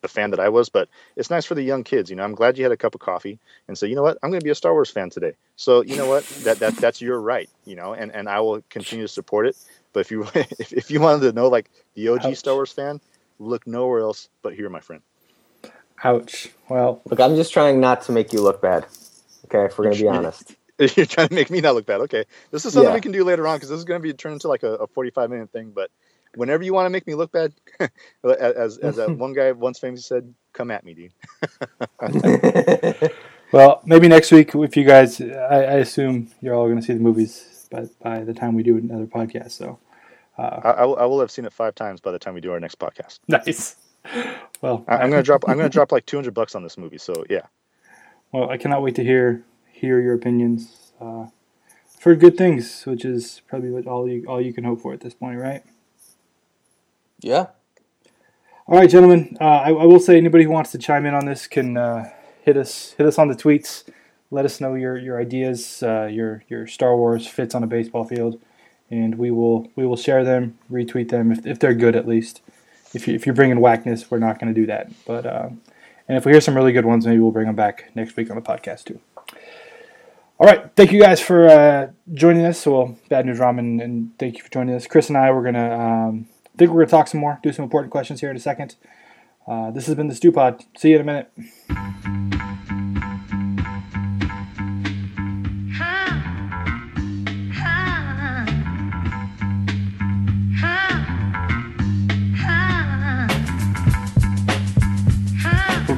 the 0.01 0.09
fan 0.09 0.32
that 0.32 0.41
I 0.41 0.49
was 0.49 0.67
but 0.67 0.89
it's 1.15 1.30
nice 1.30 1.45
for 1.45 1.55
the 1.55 1.61
young 1.61 1.84
kids 1.84 2.09
you 2.09 2.15
know. 2.15 2.23
I'm 2.23 2.36
glad 2.36 2.57
you 2.57 2.63
had 2.63 2.71
a 2.71 2.77
cup 2.77 2.95
of 2.95 3.01
coffee 3.01 3.39
and 3.67 3.77
say 3.77 3.88
you 3.88 3.95
know 3.95 4.03
what? 4.03 4.17
I'm 4.23 4.30
going 4.30 4.39
to 4.39 4.45
be 4.45 4.51
a 4.51 4.55
Star 4.55 4.73
Wars 4.73 4.89
fan 4.89 5.09
today. 5.09 5.34
So 5.55 5.82
you 5.82 5.97
know 5.97 6.07
what? 6.07 6.25
That 6.43 6.59
that 6.59 6.75
that's 6.77 7.01
your 7.01 7.19
right 7.19 7.49
you 7.65 7.75
know 7.75 7.93
and 7.93 8.13
and 8.15 8.30
I 8.30 8.39
will 8.39 8.63
continue 8.69 9.05
to 9.05 9.11
support 9.11 9.47
it. 9.47 9.57
But 9.91 10.01
if 10.01 10.11
you 10.11 10.23
if, 10.36 10.71
if 10.71 10.91
you 10.91 11.01
wanted 11.01 11.21
to 11.21 11.34
know 11.34 11.49
like 11.49 11.69
the 11.95 12.09
OG 12.09 12.25
Ouch. 12.25 12.38
Star 12.38 12.53
Wars 12.53 12.71
fan 12.71 13.01
look 13.39 13.65
nowhere 13.65 13.99
else 13.99 14.29
but 14.41 14.53
here 14.53 14.69
my 14.69 14.79
friend 14.79 15.01
Ouch 16.03 16.49
well 16.69 17.01
look 17.05 17.19
I'm 17.19 17.35
just 17.35 17.51
trying 17.53 17.79
not 17.79 18.03
to 18.03 18.11
make 18.11 18.31
you 18.33 18.41
look 18.41 18.61
bad 18.61 18.85
okay 19.45 19.65
if 19.65 19.77
we're 19.77 19.85
going 19.85 19.97
to 19.97 20.03
be 20.03 20.07
honest 20.17 20.55
You're 20.95 21.05
trying 21.05 21.27
to 21.27 21.33
make 21.33 21.49
me 21.49 21.59
not 21.59 21.75
look 21.75 21.85
bad. 21.85 21.99
Okay, 22.01 22.23
this 22.51 22.65
is 22.65 22.71
something 22.71 22.89
yeah. 22.89 22.95
we 22.95 23.01
can 23.01 23.11
do 23.11 23.25
later 23.25 23.45
on 23.45 23.57
because 23.57 23.67
this 23.67 23.79
is 23.79 23.83
going 23.83 24.01
to 24.01 24.07
be 24.07 24.13
turned 24.13 24.33
into 24.33 24.47
like 24.47 24.63
a, 24.63 24.75
a 24.75 24.87
45 24.87 25.29
minute 25.29 25.51
thing. 25.51 25.71
But 25.75 25.91
whenever 26.35 26.63
you 26.63 26.73
want 26.73 26.85
to 26.85 26.89
make 26.89 27.05
me 27.05 27.15
look 27.15 27.33
bad, 27.33 27.51
as 28.23 28.77
as 28.77 28.95
that 28.95 29.17
one 29.17 29.33
guy 29.33 29.51
once 29.51 29.77
famously 29.77 30.03
said, 30.03 30.33
"Come 30.53 30.71
at 30.71 30.85
me, 30.85 30.93
dude. 30.93 31.11
Well, 33.51 33.81
maybe 33.83 34.07
next 34.07 34.31
week 34.31 34.53
if 34.53 34.77
you 34.77 34.85
guys, 34.85 35.19
I, 35.19 35.25
I 35.25 35.73
assume 35.77 36.29
you're 36.39 36.53
all 36.53 36.67
going 36.67 36.79
to 36.79 36.83
see 36.83 36.93
the 36.93 36.99
movies 36.99 37.67
by 37.71 37.87
by 37.99 38.23
the 38.23 38.33
time 38.33 38.53
we 38.53 38.63
do 38.63 38.77
another 38.77 39.07
podcast. 39.07 39.51
So 39.51 39.79
uh, 40.39 40.61
I, 40.63 40.69
I, 40.69 40.85
will, 40.85 40.97
I 40.97 41.05
will 41.05 41.19
have 41.19 41.31
seen 41.31 41.45
it 41.45 41.53
five 41.53 41.75
times 41.75 41.99
by 41.99 42.11
the 42.11 42.19
time 42.19 42.33
we 42.33 42.41
do 42.41 42.51
our 42.51 42.59
next 42.59 42.79
podcast. 42.79 43.19
nice. 43.27 43.75
Well, 44.61 44.85
I, 44.87 44.97
I'm 44.97 45.09
gonna 45.09 45.23
drop. 45.29 45.43
I'm 45.47 45.57
gonna 45.57 45.69
drop 45.69 45.91
like 45.91 46.05
200 46.05 46.33
bucks 46.33 46.55
on 46.55 46.63
this 46.63 46.77
movie. 46.77 46.97
So 46.97 47.25
yeah. 47.29 47.47
Well, 48.31 48.49
I 48.49 48.57
cannot 48.57 48.81
wait 48.81 48.95
to 48.95 49.03
hear 49.03 49.43
hear 49.71 49.99
your 49.99 50.13
opinions. 50.13 50.93
Uh, 50.99 51.27
for 51.99 52.15
good 52.15 52.37
things, 52.37 52.85
which 52.85 53.03
is 53.03 53.41
probably 53.47 53.71
what 53.71 53.85
all 53.85 54.07
you 54.07 54.25
all 54.27 54.41
you 54.41 54.53
can 54.53 54.63
hope 54.63 54.81
for 54.81 54.93
at 54.93 55.01
this 55.01 55.13
point, 55.13 55.39
right? 55.39 55.63
yeah. 57.19 57.47
All 58.67 58.77
right, 58.77 58.89
gentlemen. 58.89 59.35
Uh, 59.41 59.45
I, 59.45 59.69
I 59.69 59.85
will 59.85 59.99
say 59.99 60.15
anybody 60.15 60.43
who 60.43 60.51
wants 60.51 60.71
to 60.71 60.77
chime 60.77 61.05
in 61.05 61.13
on 61.13 61.25
this 61.25 61.47
can 61.47 61.75
uh, 61.75 62.09
hit 62.43 62.55
us 62.55 62.93
hit 62.97 63.05
us 63.05 63.17
on 63.17 63.27
the 63.27 63.35
tweets. 63.35 63.83
Let 64.31 64.45
us 64.45 64.61
know 64.61 64.75
your 64.75 64.97
your 64.97 65.19
ideas, 65.19 65.81
uh, 65.83 66.05
your 66.05 66.43
your 66.47 66.67
Star 66.67 66.95
Wars 66.95 67.27
fits 67.27 67.55
on 67.55 67.63
a 67.63 67.67
baseball 67.67 68.03
field, 68.03 68.39
and 68.91 69.17
we 69.17 69.31
will 69.31 69.69
we 69.75 69.85
will 69.85 69.97
share 69.97 70.23
them, 70.23 70.57
retweet 70.71 71.09
them 71.09 71.31
if, 71.31 71.45
if 71.45 71.59
they're 71.59 71.73
good 71.73 71.95
at 71.95 72.07
least. 72.07 72.41
If 72.93 73.07
you 73.07 73.15
if 73.15 73.25
you're 73.25 73.35
bringing 73.35 73.59
whackness, 73.59 74.09
we're 74.09 74.19
not 74.19 74.39
going 74.39 74.53
to 74.53 74.59
do 74.59 74.67
that. 74.67 74.91
But 75.05 75.25
uh, 75.25 75.49
and 76.07 76.17
if 76.17 76.25
we 76.25 76.31
hear 76.31 76.41
some 76.41 76.55
really 76.55 76.71
good 76.71 76.85
ones, 76.85 77.05
maybe 77.05 77.19
we'll 77.19 77.31
bring 77.31 77.47
them 77.47 77.55
back 77.55 77.91
next 77.95 78.15
week 78.15 78.29
on 78.29 78.35
the 78.35 78.41
podcast 78.41 78.85
too. 78.85 78.99
All 80.39 80.47
right, 80.47 80.71
thank 80.75 80.91
you 80.91 81.01
guys 81.01 81.19
for 81.19 81.49
uh, 81.49 81.91
joining 82.13 82.45
us. 82.45 82.59
So 82.59 82.71
well, 82.71 82.97
bad 83.09 83.25
news 83.25 83.39
ramen, 83.39 83.83
and 83.83 84.17
thank 84.17 84.37
you 84.37 84.43
for 84.43 84.49
joining 84.49 84.73
us. 84.73 84.87
Chris 84.87 85.09
and 85.09 85.17
I 85.17 85.31
we're 85.31 85.43
gonna 85.43 85.77
um, 85.77 86.27
think 86.57 86.71
we're 86.71 86.81
gonna 86.81 86.91
talk 86.91 87.07
some 87.07 87.19
more, 87.19 87.39
do 87.43 87.51
some 87.51 87.63
important 87.63 87.91
questions 87.91 88.21
here 88.21 88.29
in 88.29 88.37
a 88.37 88.39
second. 88.39 88.75
Uh, 89.47 89.71
this 89.71 89.87
has 89.87 89.95
been 89.95 90.07
the 90.07 90.15
Stew 90.15 90.31
Pod. 90.31 90.63
See 90.77 90.91
you 90.91 90.99
in 90.99 91.01
a 91.01 91.05
minute. 91.05 92.18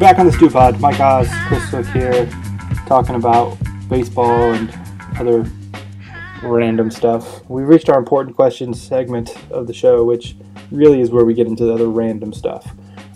Back 0.02 0.18
on 0.18 0.26
the 0.26 0.32
Stew 0.32 0.50
Pod. 0.50 0.82
Mike 0.82 1.00
Oz, 1.00 1.30
Chris 1.46 1.64
Cwik 1.66 1.94
here, 1.94 2.26
talking 2.88 3.14
about 3.14 3.56
baseball 3.88 4.52
and 4.52 4.76
other 5.20 5.46
random 6.42 6.90
stuff. 6.90 7.48
We 7.48 7.62
reached 7.62 7.88
our 7.88 8.00
important 8.00 8.36
questions 8.36 8.82
segment 8.82 9.38
of 9.52 9.68
the 9.68 9.76
show, 9.76 10.04
which 10.04 10.36
really 10.72 11.02
is 11.02 11.12
where 11.12 11.24
we 11.24 11.36
get 11.36 11.46
into 11.46 11.66
the 11.66 11.74
other 11.74 11.88
random 11.88 12.34
stuff. 12.34 12.74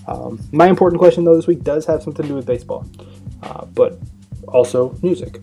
Um, 0.07 0.39
my 0.51 0.67
important 0.67 0.99
question, 0.99 1.23
though, 1.23 1.35
this 1.35 1.47
week 1.47 1.63
does 1.63 1.87
have 1.87 2.03
something 2.03 2.21
to 2.21 2.29
do 2.29 2.35
with 2.35 2.45
baseball, 2.45 2.85
uh, 3.41 3.65
but 3.65 3.97
also 4.47 4.95
music. 5.01 5.41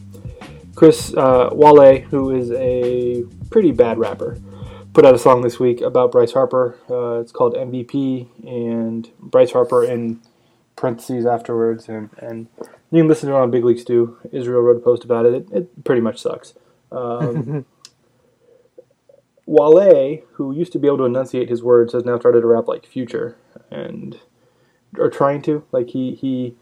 Chris 0.76 1.12
uh, 1.14 1.50
Wale, 1.50 2.02
who 2.02 2.30
is 2.30 2.52
a 2.52 3.24
pretty 3.50 3.72
bad 3.72 3.98
rapper, 3.98 4.38
put 4.92 5.04
out 5.04 5.12
a 5.12 5.18
song 5.18 5.42
this 5.42 5.58
week 5.58 5.80
about 5.80 6.12
Bryce 6.12 6.30
Harper. 6.30 6.78
Uh, 6.88 7.18
it's 7.18 7.32
called 7.32 7.54
MVP, 7.54 8.28
and 8.46 9.10
Bryce 9.18 9.50
Harper 9.50 9.82
in 9.82 10.20
parentheses 10.76 11.26
afterwards, 11.26 11.88
and, 11.88 12.10
and 12.18 12.48
you 12.90 13.00
can 13.00 13.08
listen 13.08 13.28
to 13.28 13.34
it 13.34 13.38
on 13.38 13.50
Big 13.50 13.64
League 13.64 13.78
Stew. 13.78 14.18
Israel 14.32 14.60
wrote 14.60 14.76
a 14.76 14.80
post 14.80 15.04
about 15.04 15.26
it. 15.26 15.34
It, 15.34 15.52
it 15.52 15.84
pretty 15.84 16.00
much 16.00 16.20
sucks. 16.20 16.54
Um, 16.90 17.64
Wale, 19.46 20.22
who 20.32 20.54
used 20.54 20.72
to 20.72 20.78
be 20.78 20.86
able 20.86 20.98
to 20.98 21.04
enunciate 21.04 21.48
his 21.48 21.62
words, 21.62 21.92
has 21.92 22.04
now 22.04 22.18
started 22.18 22.42
to 22.42 22.46
rap 22.46 22.68
like 22.68 22.86
Future, 22.86 23.36
and 23.70 24.20
or 24.98 25.10
trying 25.10 25.42
to. 25.42 25.64
Like 25.72 25.88
he 25.88 26.14
he 26.14 26.54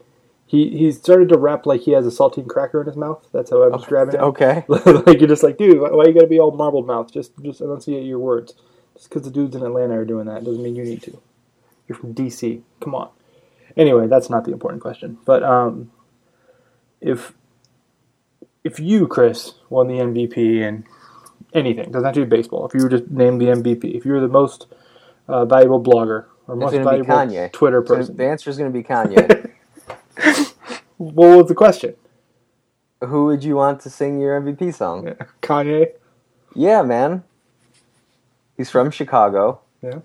he 0.45 0.77
he 0.77 0.91
started 0.91 1.29
to 1.29 1.37
rap 1.37 1.65
like 1.65 1.81
he 1.81 1.91
has 1.91 2.05
a 2.05 2.09
saltine 2.09 2.47
cracker 2.47 2.81
in 2.81 2.87
his 2.87 2.97
mouth. 2.97 3.25
That's 3.31 3.51
how 3.51 3.63
I'm 3.63 3.71
describing 3.71 4.15
it. 4.15 4.21
Okay. 4.21 4.65
like 4.67 5.19
you're 5.19 5.29
just 5.29 5.43
like, 5.43 5.57
dude, 5.57 5.79
why, 5.79 5.91
why 5.91 6.05
you 6.05 6.13
gotta 6.13 6.27
be 6.27 6.39
all 6.39 6.51
marbled 6.51 6.87
mouth? 6.87 7.11
Just 7.11 7.31
just 7.43 7.61
enunciate 7.61 8.05
your 8.05 8.19
words. 8.19 8.53
Just 8.95 9.09
because 9.09 9.23
the 9.23 9.31
dudes 9.31 9.55
in 9.55 9.63
Atlanta 9.63 9.97
are 9.97 10.05
doing 10.05 10.25
that 10.25 10.43
doesn't 10.43 10.61
mean 10.61 10.75
you 10.75 10.83
need 10.83 11.03
to. 11.03 11.21
You're 11.87 11.97
from 11.97 12.13
DC. 12.13 12.61
Come 12.81 12.95
on. 12.95 13.09
Anyway, 13.77 14.07
that's 14.07 14.29
not 14.29 14.45
the 14.45 14.51
important 14.51 14.81
question. 14.81 15.17
But 15.25 15.43
um, 15.43 15.91
if 16.99 17.33
if 18.63 18.79
you, 18.79 19.07
Chris, 19.07 19.55
won 19.69 19.87
the 19.87 19.95
MVP 19.95 20.67
and 20.67 20.83
anything, 21.53 21.91
doesn't 21.91 22.05
have 22.05 22.15
to 22.15 22.25
be 22.25 22.37
baseball. 22.37 22.67
If 22.67 22.73
you 22.73 22.83
were 22.83 22.89
just 22.89 23.09
named 23.09 23.41
the 23.41 23.47
MVP, 23.47 23.95
if 23.95 24.05
you 24.05 24.11
were 24.11 24.19
the 24.19 24.27
most 24.27 24.67
uh, 25.27 25.45
valuable 25.45 25.81
blogger 25.81 26.25
or 26.47 26.55
most 26.55 26.73
It's 26.73 26.83
gonna 26.83 26.97
be 26.99 27.05
valuable 27.05 27.35
Kanye. 27.35 27.51
Twitter 27.51 27.81
person, 27.81 28.15
the 28.15 28.25
answer 28.25 28.49
is 28.49 28.57
going 28.57 28.71
to 28.71 28.77
be 28.77 28.83
Kanye. 28.83 29.51
what 30.97 31.37
was 31.37 31.47
the 31.47 31.55
question? 31.55 31.95
Who 33.01 33.25
would 33.25 33.43
you 33.43 33.55
want 33.55 33.79
to 33.81 33.89
sing 33.89 34.19
your 34.19 34.39
MVP 34.39 34.73
song? 34.73 35.15
Kanye. 35.41 35.93
Yeah, 36.53 36.83
man. 36.83 37.23
He's 38.57 38.69
from 38.69 38.91
Chicago. 38.91 39.61
Yeah. 39.81 39.99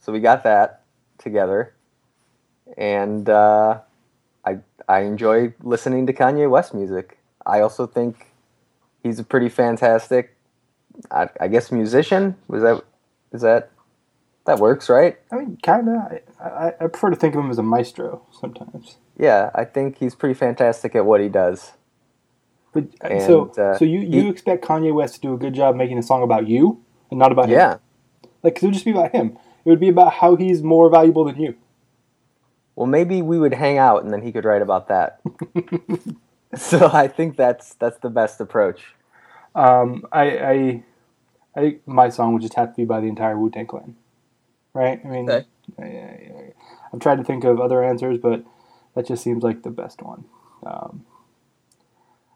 So 0.00 0.12
we 0.12 0.20
got 0.20 0.44
that 0.44 0.84
together. 1.18 1.74
And 2.76 3.28
uh, 3.28 3.80
I 4.44 4.58
I 4.88 5.00
enjoy 5.00 5.54
listening 5.62 6.06
to 6.06 6.12
Kanye 6.12 6.48
West 6.50 6.74
music. 6.74 7.18
I 7.46 7.60
also 7.60 7.86
think 7.86 8.26
he's 9.02 9.18
a 9.18 9.24
pretty 9.24 9.48
fantastic 9.48 10.34
I, 11.10 11.28
I 11.40 11.48
guess 11.48 11.70
musician. 11.72 12.36
Was 12.48 12.62
that 12.62 12.82
is 13.32 13.42
that 13.42 13.70
that 14.46 14.58
works, 14.58 14.88
right? 14.88 15.18
I 15.30 15.36
mean, 15.36 15.58
kind 15.62 15.88
of. 15.88 15.94
I, 15.96 16.20
I, 16.42 16.66
I 16.80 16.86
prefer 16.88 17.10
to 17.10 17.16
think 17.16 17.34
of 17.34 17.44
him 17.44 17.50
as 17.50 17.58
a 17.58 17.62
maestro 17.62 18.22
sometimes. 18.32 18.96
Yeah, 19.18 19.50
I 19.54 19.64
think 19.64 19.98
he's 19.98 20.14
pretty 20.14 20.34
fantastic 20.34 20.94
at 20.96 21.04
what 21.04 21.20
he 21.20 21.28
does. 21.28 21.72
But 22.72 22.84
uh, 23.04 23.08
And, 23.08 23.22
so, 23.22 23.48
uh, 23.58 23.76
so 23.76 23.84
you, 23.84 24.00
you 24.00 24.22
he- 24.22 24.28
expect 24.28 24.64
Kanye 24.64 24.94
West 24.94 25.16
to 25.16 25.20
do 25.20 25.34
a 25.34 25.36
good 25.36 25.52
job 25.54 25.76
making 25.76 25.98
a 25.98 26.02
song 26.02 26.22
about 26.22 26.48
you 26.48 26.82
and 27.10 27.18
not 27.18 27.30
about 27.32 27.46
him? 27.46 27.58
Yeah. 27.58 27.76
Like, 28.42 28.54
'cause 28.54 28.62
it 28.62 28.66
would 28.68 28.74
just 28.74 28.84
be 28.86 28.92
about 28.92 29.12
him. 29.12 29.36
It 29.64 29.68
would 29.68 29.80
be 29.80 29.88
about 29.90 30.14
how 30.14 30.36
he's 30.36 30.62
more 30.62 30.88
valuable 30.88 31.24
than 31.24 31.38
you. 31.40 31.54
Well, 32.78 32.86
maybe 32.86 33.22
we 33.22 33.40
would 33.40 33.54
hang 33.54 33.76
out 33.76 34.04
and 34.04 34.12
then 34.12 34.22
he 34.22 34.30
could 34.30 34.44
write 34.44 34.62
about 34.62 34.86
that. 34.86 35.20
so 36.54 36.88
I 36.92 37.08
think 37.08 37.36
that's 37.36 37.74
that's 37.74 37.98
the 37.98 38.08
best 38.08 38.40
approach. 38.40 38.94
Um, 39.56 40.04
I, 40.12 40.22
I, 40.38 40.84
I 41.56 41.60
think 41.60 41.88
my 41.88 42.08
song 42.08 42.34
would 42.34 42.42
just 42.42 42.54
have 42.54 42.70
to 42.70 42.76
be 42.76 42.84
by 42.84 43.00
the 43.00 43.08
entire 43.08 43.36
Wu 43.36 43.50
Tang 43.50 43.66
Clan, 43.66 43.96
right? 44.74 45.00
I 45.04 45.08
mean, 45.08 45.28
Okay. 45.28 45.46
I, 45.76 45.82
I, 45.82 46.52
I've 46.92 47.00
tried 47.00 47.16
to 47.16 47.24
think 47.24 47.42
of 47.42 47.60
other 47.60 47.82
answers, 47.82 48.16
but 48.16 48.44
that 48.94 49.08
just 49.08 49.24
seems 49.24 49.42
like 49.42 49.64
the 49.64 49.70
best 49.70 50.00
one. 50.00 50.26
Um, 50.64 51.04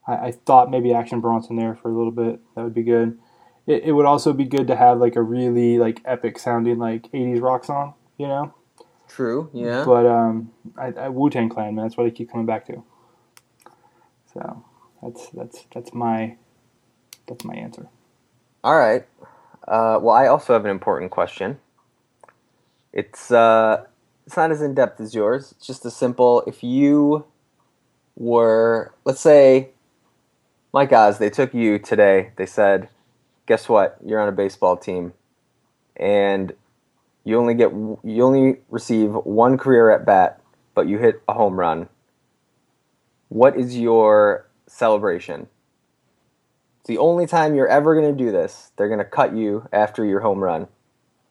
I, 0.08 0.14
I 0.14 0.32
thought 0.32 0.72
maybe 0.72 0.92
Action 0.92 1.20
Bronson 1.20 1.54
there 1.54 1.76
for 1.76 1.88
a 1.88 1.96
little 1.96 2.10
bit. 2.10 2.40
That 2.56 2.64
would 2.64 2.74
be 2.74 2.82
good. 2.82 3.16
It, 3.68 3.84
it 3.84 3.92
would 3.92 4.06
also 4.06 4.32
be 4.32 4.44
good 4.44 4.66
to 4.66 4.74
have 4.74 4.98
like 4.98 5.14
a 5.14 5.22
really 5.22 5.78
like 5.78 6.00
epic 6.04 6.36
sounding 6.40 6.78
like 6.78 7.02
'80s 7.12 7.40
rock 7.40 7.64
song, 7.64 7.94
you 8.18 8.26
know. 8.26 8.52
True. 9.14 9.50
Yeah. 9.52 9.84
But 9.84 10.06
um, 10.06 10.52
I, 10.76 10.92
I 10.98 11.08
Wu 11.10 11.28
Tang 11.28 11.48
Clan, 11.50 11.74
man, 11.74 11.84
that's 11.84 11.96
what 11.96 12.06
I 12.06 12.10
keep 12.10 12.30
coming 12.30 12.46
back 12.46 12.66
to. 12.66 12.82
So 14.32 14.64
that's 15.02 15.28
that's 15.30 15.66
that's 15.74 15.92
my 15.92 16.36
that's 17.26 17.44
my 17.44 17.54
answer. 17.54 17.88
All 18.64 18.78
right. 18.78 19.06
Uh, 19.68 19.98
well, 20.00 20.14
I 20.14 20.26
also 20.26 20.54
have 20.54 20.64
an 20.64 20.70
important 20.70 21.10
question. 21.10 21.58
It's 22.92 23.30
uh, 23.30 23.84
it's 24.26 24.36
not 24.36 24.50
as 24.50 24.62
in 24.62 24.74
depth 24.74 25.00
as 25.00 25.14
yours. 25.14 25.52
It's 25.52 25.66
just 25.66 25.84
a 25.84 25.90
simple. 25.90 26.42
If 26.46 26.64
you 26.64 27.26
were, 28.16 28.94
let's 29.04 29.20
say, 29.20 29.70
Mike 30.72 30.92
Oz, 30.92 31.18
they 31.18 31.30
took 31.30 31.52
you 31.52 31.78
today. 31.78 32.30
They 32.36 32.46
said, 32.46 32.88
"Guess 33.46 33.68
what? 33.68 33.98
You're 34.04 34.20
on 34.20 34.28
a 34.28 34.32
baseball 34.32 34.76
team, 34.76 35.12
and 35.96 36.54
you 37.24 37.38
only 37.38 37.54
get 37.54 37.72
you 37.72 38.22
only 38.22 38.58
receive 38.68 39.12
one 39.12 39.58
career 39.58 39.90
at 39.90 40.04
bat, 40.04 40.40
but 40.74 40.88
you 40.88 40.98
hit 40.98 41.22
a 41.28 41.34
home 41.34 41.58
run. 41.58 41.88
What 43.28 43.56
is 43.56 43.78
your 43.78 44.48
celebration?" 44.66 45.48
It's 46.82 46.88
the 46.88 46.98
only 46.98 47.28
time 47.28 47.54
you're 47.54 47.68
ever 47.68 47.94
going 47.94 48.12
to 48.12 48.24
do 48.24 48.32
this. 48.32 48.72
They're 48.74 48.88
going 48.88 48.98
to 48.98 49.04
cut 49.04 49.36
you 49.36 49.68
after 49.72 50.04
your 50.04 50.18
home 50.18 50.40
run. 50.40 50.66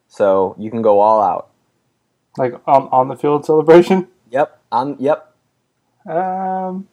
So 0.08 0.56
you 0.58 0.70
can 0.70 0.80
go 0.80 1.00
all 1.00 1.20
out. 1.20 1.50
Like 2.38 2.54
on 2.66 2.88
on 2.90 3.08
the 3.08 3.16
field 3.16 3.44
celebration. 3.44 4.08
Yep. 4.30 4.58
On 4.72 4.96
yep. 4.98 5.34
Um, 6.06 6.88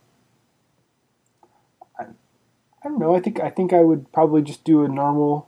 I, 1.98 2.04
I 2.04 2.90
don't 2.90 3.00
know. 3.00 3.16
I 3.16 3.22
think 3.22 3.40
I 3.40 3.50
think 3.50 3.72
I 3.72 3.80
would 3.80 4.12
probably 4.12 4.42
just 4.42 4.66
do 4.66 4.84
a 4.84 4.90
normal 4.90 5.48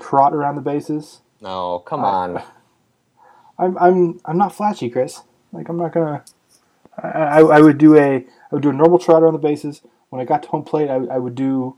trot 0.00 0.32
around 0.32 0.54
the 0.54 0.60
bases. 0.60 1.22
No, 1.42 1.80
come 1.80 2.04
Uh, 2.04 2.06
on. 2.06 2.42
I'm 3.58 3.78
I'm 3.78 4.20
I'm 4.24 4.38
not 4.38 4.54
flashy, 4.54 4.90
Chris. 4.90 5.22
Like 5.52 5.68
I'm 5.68 5.78
not 5.78 5.92
gonna. 5.92 6.24
I, 7.02 7.08
I, 7.08 7.40
I 7.40 7.60
would 7.60 7.78
do 7.78 7.96
a 7.98 8.16
I 8.18 8.24
would 8.52 8.62
do 8.62 8.70
a 8.70 8.74
normal 8.74 8.98
trot 8.98 9.22
around 9.22 9.34
the 9.34 9.38
bases. 9.40 9.82
When 10.10 10.20
I 10.22 10.24
got 10.26 10.42
to 10.44 10.50
home 10.50 10.64
plate, 10.64 10.90
I, 10.90 10.96
I 10.96 11.18
would 11.18 11.34
do, 11.34 11.76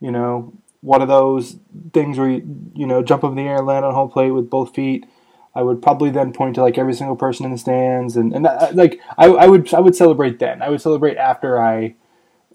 you 0.00 0.12
know, 0.12 0.54
one 0.82 1.02
of 1.02 1.08
those 1.08 1.58
things 1.94 2.18
where 2.18 2.30
you 2.30 2.72
you 2.74 2.86
know 2.86 3.02
jump 3.02 3.24
up 3.24 3.30
in 3.32 3.36
the 3.36 3.42
air 3.44 3.58
and 3.58 3.66
land 3.66 3.84
on 3.84 3.94
home 3.94 4.10
plate 4.10 4.32
with 4.32 4.50
both 4.50 4.74
feet, 4.74 5.06
I 5.54 5.62
would 5.62 5.82
probably 5.82 6.10
then 6.10 6.32
point 6.32 6.56
to 6.56 6.62
like 6.62 6.78
every 6.78 6.94
single 6.94 7.16
person 7.16 7.46
in 7.46 7.52
the 7.52 7.58
stands, 7.58 8.16
and 8.16 8.34
and 8.34 8.44
that, 8.46 8.76
like 8.76 9.00
I, 9.18 9.26
I 9.28 9.46
would 9.48 9.72
I 9.74 9.80
would 9.80 9.96
celebrate 9.96 10.38
then. 10.40 10.62
I 10.62 10.70
would 10.70 10.82
celebrate 10.82 11.16
after 11.18 11.60
I 11.60 11.96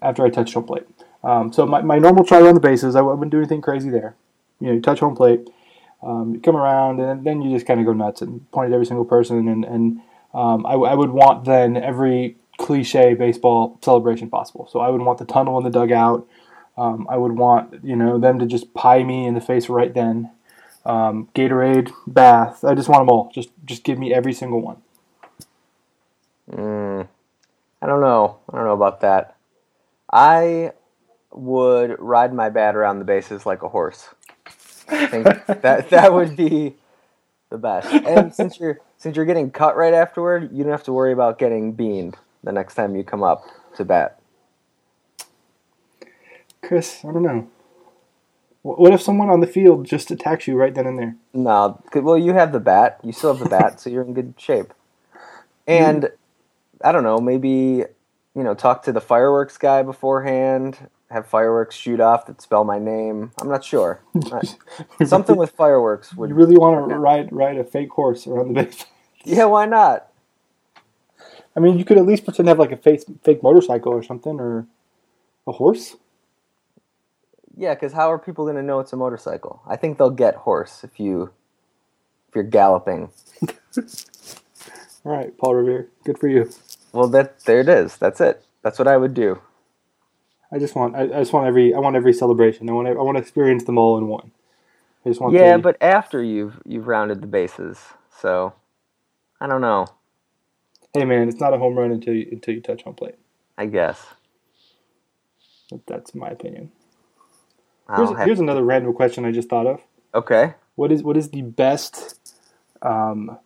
after 0.02 0.24
I 0.24 0.30
touched 0.30 0.54
home 0.54 0.64
plate. 0.64 0.86
Um, 1.24 1.52
so 1.52 1.66
my, 1.66 1.82
my 1.82 1.98
normal 1.98 2.24
try 2.24 2.40
around 2.40 2.54
the 2.54 2.60
bases, 2.60 2.96
I 2.96 3.02
wouldn't 3.02 3.30
do 3.30 3.38
anything 3.38 3.62
crazy 3.62 3.90
there. 3.90 4.16
You 4.60 4.68
know, 4.68 4.74
you 4.74 4.80
touch 4.82 5.00
home 5.00 5.16
plate, 5.16 5.48
um, 6.06 6.34
you 6.34 6.40
come 6.40 6.56
around, 6.56 7.00
and 7.00 7.26
then 7.26 7.42
you 7.42 7.52
just 7.52 7.66
kind 7.66 7.80
of 7.80 7.86
go 7.86 7.92
nuts 7.92 8.22
and 8.22 8.48
point 8.52 8.70
at 8.70 8.74
every 8.74 8.86
single 8.86 9.04
person, 9.04 9.48
and 9.48 9.64
and 9.64 10.00
um, 10.32 10.64
I, 10.64 10.74
I 10.74 10.94
would 10.94 11.10
want 11.10 11.44
then 11.44 11.76
every 11.76 12.36
cliche 12.58 13.14
baseball 13.14 13.78
celebration 13.82 14.30
possible. 14.30 14.68
So 14.70 14.78
I 14.80 14.88
would 14.88 15.02
want 15.02 15.18
the 15.18 15.24
tunnel 15.24 15.58
in 15.58 15.64
the 15.64 15.70
dugout. 15.70 16.26
Um, 16.78 17.06
I 17.10 17.16
would 17.16 17.32
want 17.32 17.84
you 17.84 17.96
know 17.96 18.18
them 18.18 18.38
to 18.38 18.46
just 18.46 18.72
pie 18.72 19.02
me 19.02 19.26
in 19.26 19.34
the 19.34 19.40
face 19.40 19.68
right 19.68 19.92
then. 19.92 20.30
Um, 20.84 21.28
Gatorade, 21.34 21.92
bath. 22.06 22.64
I 22.64 22.76
just 22.76 22.88
want 22.88 23.00
them 23.00 23.10
all. 23.10 23.30
Just 23.34 23.50
just 23.64 23.82
give 23.82 23.98
me 23.98 24.14
every 24.14 24.32
single 24.32 24.60
one. 24.60 24.76
Mm, 26.52 27.08
I 27.82 27.86
don't 27.86 28.00
know. 28.00 28.38
I 28.48 28.56
don't 28.56 28.64
know 28.64 28.74
about 28.74 29.00
that. 29.00 29.34
I 30.12 30.70
would 31.32 31.96
ride 31.98 32.32
my 32.32 32.48
bat 32.48 32.76
around 32.76 33.00
the 33.00 33.04
bases 33.04 33.44
like 33.44 33.64
a 33.64 33.68
horse. 33.68 34.10
I 34.88 35.06
think 35.06 35.24
that 35.24 35.90
that 35.90 36.12
would 36.12 36.36
be 36.36 36.76
the 37.50 37.58
best. 37.58 37.92
And 37.92 38.34
since 38.34 38.58
you're 38.58 38.80
since 38.98 39.16
you're 39.16 39.24
getting 39.24 39.50
cut 39.50 39.76
right 39.76 39.94
afterward, 39.94 40.50
you 40.52 40.62
don't 40.62 40.72
have 40.72 40.84
to 40.84 40.92
worry 40.92 41.12
about 41.12 41.38
getting 41.38 41.72
beamed 41.72 42.16
the 42.42 42.52
next 42.52 42.74
time 42.74 42.96
you 42.96 43.04
come 43.04 43.22
up 43.22 43.44
to 43.76 43.84
bat. 43.84 44.20
Chris, 46.62 47.04
I 47.04 47.12
don't 47.12 47.22
know. 47.22 47.48
What 48.62 48.92
if 48.92 49.00
someone 49.00 49.30
on 49.30 49.38
the 49.40 49.46
field 49.46 49.86
just 49.86 50.10
attacks 50.10 50.48
you 50.48 50.56
right 50.56 50.74
then 50.74 50.86
and 50.86 50.98
there? 50.98 51.16
No, 51.32 51.80
well, 51.94 52.18
you 52.18 52.32
have 52.32 52.50
the 52.50 52.58
bat. 52.58 52.98
You 53.04 53.12
still 53.12 53.32
have 53.32 53.42
the 53.42 53.48
bat, 53.48 53.80
so 53.80 53.90
you're 53.90 54.02
in 54.02 54.12
good 54.12 54.34
shape. 54.36 54.74
And 55.68 56.10
I 56.82 56.90
don't 56.90 57.04
know, 57.04 57.18
maybe 57.18 57.84
you 58.36 58.42
know, 58.42 58.54
talk 58.54 58.82
to 58.82 58.92
the 58.92 59.00
fireworks 59.00 59.56
guy 59.56 59.82
beforehand. 59.82 60.90
Have 61.10 61.28
fireworks 61.28 61.76
shoot 61.76 62.00
off 62.00 62.26
that 62.26 62.42
spell 62.42 62.64
my 62.64 62.80
name. 62.80 63.30
I'm 63.40 63.48
not 63.48 63.64
sure. 63.64 64.02
Something 65.04 65.36
with 65.36 65.52
fireworks 65.52 66.12
would. 66.14 66.30
You 66.30 66.34
really 66.34 66.56
want 66.56 66.88
to 66.90 66.96
ride 66.96 67.28
ride 67.30 67.58
a 67.58 67.64
fake 67.64 67.90
horse 67.90 68.26
around 68.26 68.48
the 68.48 68.64
base? 68.64 68.84
Yeah, 69.24 69.44
why 69.44 69.66
not? 69.66 70.08
I 71.56 71.60
mean, 71.60 71.78
you 71.78 71.84
could 71.84 71.96
at 71.96 72.06
least 72.06 72.24
pretend 72.24 72.46
to 72.46 72.50
have 72.50 72.58
like 72.58 72.72
a 72.72 72.76
fake 72.76 73.04
fake 73.22 73.42
motorcycle 73.42 73.92
or 73.92 74.02
something, 74.02 74.40
or 74.40 74.66
a 75.46 75.52
horse. 75.52 75.96
Yeah, 77.56 77.74
because 77.74 77.92
how 77.92 78.12
are 78.12 78.18
people 78.18 78.44
going 78.44 78.56
to 78.56 78.62
know 78.62 78.80
it's 78.80 78.92
a 78.92 78.96
motorcycle? 78.96 79.62
I 79.66 79.76
think 79.76 79.96
they'll 79.96 80.10
get 80.10 80.34
horse 80.34 80.84
if 80.84 81.00
you 81.00 81.30
if 82.28 82.34
you're 82.34 82.44
galloping. 82.44 83.10
All 85.04 85.12
right, 85.12 85.36
Paul 85.38 85.54
Revere, 85.54 85.88
good 86.04 86.18
for 86.18 86.28
you. 86.28 86.50
Well, 86.92 87.08
that 87.08 87.40
there 87.44 87.60
it 87.60 87.68
is. 87.68 87.96
That's 87.96 88.20
it. 88.20 88.44
That's 88.62 88.78
what 88.78 88.88
I 88.88 88.96
would 88.96 89.14
do. 89.14 89.40
I 90.52 90.58
just 90.58 90.74
want 90.74 90.96
I, 90.96 91.02
I 91.02 91.20
just 91.20 91.32
want 91.32 91.46
every 91.46 91.74
I 91.74 91.78
want 91.78 91.96
every 91.96 92.12
celebration. 92.12 92.68
I 92.70 92.72
want 92.72 92.88
I 92.88 92.92
want 92.92 93.16
to 93.16 93.22
experience 93.22 93.64
them 93.64 93.78
all 93.78 93.98
in 93.98 94.08
one. 94.08 94.32
I 95.04 95.10
just 95.10 95.20
want 95.20 95.34
Yeah, 95.34 95.56
the- 95.56 95.62
but 95.62 95.76
after 95.82 96.22
you've 96.22 96.60
you've 96.64 96.86
rounded 96.86 97.20
the 97.22 97.26
bases, 97.26 97.80
so 98.20 98.54
I 99.40 99.46
don't 99.46 99.60
know. 99.60 99.86
hey 100.94 101.04
man, 101.04 101.28
it's 101.28 101.40
not 101.40 101.54
a 101.54 101.58
home 101.58 101.76
run 101.76 101.92
until 101.92 102.14
you 102.14 102.28
until 102.32 102.54
you 102.54 102.60
touch 102.60 102.82
home 102.82 102.94
plate. 102.94 103.16
I 103.58 103.66
guess. 103.66 104.04
That's 105.86 106.14
my 106.14 106.28
opinion. 106.28 106.72
Here's, 107.96 108.10
here's 108.24 108.40
another 108.40 108.62
random 108.62 108.92
question 108.94 109.24
I 109.24 109.32
just 109.32 109.48
thought 109.48 109.66
of. 109.66 109.80
okay. 110.14 110.54
What 110.76 110.92
is 110.92 111.02
what 111.02 111.16
is 111.16 111.30
the 111.30 111.42
best 111.42 112.18
um, 112.82 113.38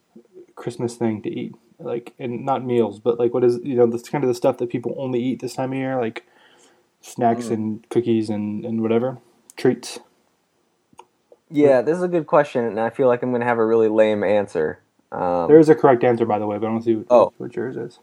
Christmas 0.56 0.96
thing 0.96 1.22
to 1.22 1.30
eat? 1.30 1.54
Like, 1.78 2.14
and 2.18 2.44
not 2.44 2.64
meals, 2.64 2.98
but 3.00 3.18
like, 3.18 3.32
what 3.34 3.44
is 3.44 3.58
you 3.62 3.74
know, 3.76 3.86
that's 3.86 4.08
kind 4.08 4.24
of 4.24 4.28
the 4.28 4.34
stuff 4.34 4.58
that 4.58 4.70
people 4.70 4.94
only 4.98 5.22
eat 5.22 5.40
this 5.40 5.54
time 5.54 5.72
of 5.72 5.78
year, 5.78 6.00
like 6.00 6.26
snacks 7.00 7.46
Mm. 7.48 7.52
and 7.52 7.88
cookies 7.90 8.28
and 8.30 8.64
and 8.64 8.82
whatever 8.82 9.18
treats. 9.56 10.00
Yeah, 11.50 11.82
this 11.82 11.96
is 11.96 12.02
a 12.02 12.08
good 12.08 12.26
question, 12.26 12.64
and 12.64 12.78
I 12.78 12.90
feel 12.90 13.08
like 13.08 13.22
I'm 13.22 13.30
going 13.30 13.40
to 13.40 13.46
have 13.46 13.58
a 13.58 13.66
really 13.66 13.88
lame 13.88 14.22
answer. 14.22 14.78
Um, 15.10 15.48
There 15.48 15.58
is 15.58 15.68
a 15.68 15.74
correct 15.74 16.04
answer, 16.04 16.24
by 16.24 16.38
the 16.38 16.46
way, 16.46 16.58
but 16.58 16.66
I 16.68 16.70
don't 16.70 16.82
see 16.82 16.94
what, 16.96 17.06
Oh. 17.10 17.32
what 17.38 17.56
yours 17.56 17.76
is. 17.76 17.98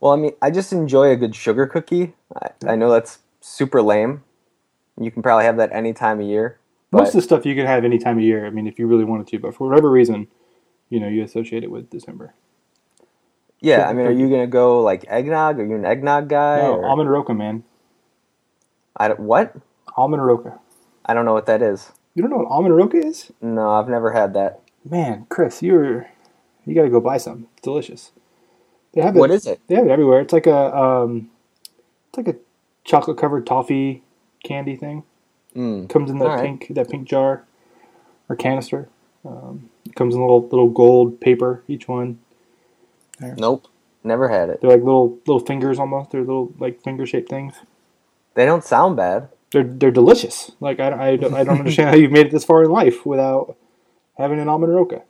well, 0.00 0.12
I 0.12 0.16
mean, 0.16 0.32
I 0.42 0.50
just 0.50 0.72
enjoy 0.72 1.10
a 1.10 1.16
good 1.16 1.34
sugar 1.36 1.66
cookie. 1.66 2.14
I, 2.34 2.72
I 2.72 2.76
know 2.76 2.90
that's 2.90 3.20
super 3.40 3.80
lame. 3.82 4.24
You 5.00 5.12
can 5.12 5.22
probably 5.22 5.44
have 5.44 5.56
that 5.58 5.70
any 5.72 5.92
time 5.92 6.18
of 6.20 6.26
year. 6.26 6.58
Most 6.90 7.08
of 7.08 7.14
the 7.14 7.22
stuff 7.22 7.46
you 7.46 7.54
can 7.54 7.66
have 7.66 7.84
any 7.84 7.98
time 7.98 8.16
of 8.18 8.24
year. 8.24 8.44
I 8.46 8.50
mean, 8.50 8.66
if 8.66 8.78
you 8.80 8.86
really 8.88 9.04
wanted 9.04 9.28
to, 9.28 9.38
but 9.38 9.54
for 9.54 9.68
whatever 9.68 9.88
reason, 9.90 10.26
you 10.88 10.98
know, 10.98 11.06
you 11.06 11.22
associate 11.22 11.62
it 11.62 11.70
with 11.70 11.90
December. 11.90 12.34
yeah, 13.60 13.76
sugar 13.76 13.88
I 13.88 13.92
mean, 13.92 14.06
are 14.06 14.10
you 14.12 14.28
going 14.28 14.40
to 14.40 14.46
go 14.50 14.80
like 14.82 15.04
eggnog? 15.08 15.60
Are 15.60 15.64
you 15.66 15.76
an 15.76 15.84
eggnog 15.84 16.28
guy? 16.28 16.62
No, 16.62 16.74
or- 16.76 16.86
almond 16.88 17.10
roca, 17.10 17.32
man. 17.34 17.62
I 18.98 19.08
don't, 19.08 19.20
what? 19.20 19.54
Almond 19.96 20.24
roca. 20.24 20.58
I 21.06 21.14
don't 21.14 21.24
know 21.24 21.32
what 21.32 21.46
that 21.46 21.62
is. 21.62 21.92
You 22.14 22.22
don't 22.22 22.30
know 22.30 22.38
what 22.38 22.48
almond 22.50 22.76
roca 22.76 22.96
is? 22.96 23.32
No, 23.40 23.70
I've 23.70 23.88
never 23.88 24.12
had 24.12 24.34
that. 24.34 24.60
Man, 24.84 25.26
Chris, 25.28 25.62
you're 25.62 26.08
you 26.66 26.74
got 26.74 26.82
to 26.82 26.90
go 26.90 27.00
buy 27.00 27.16
some. 27.16 27.46
It's 27.54 27.62
delicious. 27.62 28.10
They 28.92 29.00
have 29.00 29.16
it. 29.16 29.18
What 29.20 29.30
is 29.30 29.46
it? 29.46 29.60
They 29.68 29.74
have 29.76 29.86
it 29.86 29.90
everywhere. 29.90 30.20
It's 30.20 30.32
like 30.32 30.46
a 30.46 30.76
um, 30.76 31.30
it's 32.08 32.18
like 32.18 32.28
a 32.28 32.38
chocolate 32.84 33.18
covered 33.18 33.46
toffee 33.46 34.02
candy 34.42 34.76
thing. 34.76 35.04
Mm. 35.56 35.88
comes 35.88 36.10
in 36.10 36.18
that 36.18 36.28
All 36.28 36.36
right. 36.36 36.44
pink 36.44 36.74
that 36.74 36.90
pink 36.90 37.08
jar 37.08 37.44
or 38.28 38.36
canister. 38.36 38.88
Um, 39.24 39.70
it 39.86 39.94
comes 39.94 40.14
in 40.14 40.20
little 40.20 40.42
little 40.42 40.68
gold 40.68 41.20
paper 41.20 41.62
each 41.68 41.88
one. 41.88 42.18
Nope, 43.20 43.66
never 44.04 44.28
had 44.28 44.50
it. 44.50 44.60
They're 44.60 44.70
like 44.70 44.82
little 44.82 45.18
little 45.26 45.40
fingers 45.40 45.78
almost. 45.78 46.10
They're 46.10 46.20
little 46.20 46.52
like 46.58 46.82
finger 46.82 47.06
shaped 47.06 47.28
things. 47.28 47.54
They 48.38 48.46
don't 48.46 48.62
sound 48.62 48.94
bad. 48.96 49.28
They're 49.50 49.64
they're 49.64 49.90
delicious. 49.90 50.52
Like 50.60 50.78
I, 50.78 50.90
I, 51.10 51.16
don't- 51.16 51.34
I 51.34 51.42
don't 51.42 51.58
understand 51.62 51.88
how 51.90 51.96
you've 51.96 52.12
made 52.12 52.26
it 52.26 52.32
this 52.32 52.44
far 52.44 52.62
in 52.62 52.70
life 52.70 53.04
without 53.04 53.56
having 54.16 54.38
an 54.38 54.48
almond 54.48 54.72
roca. 54.74 55.02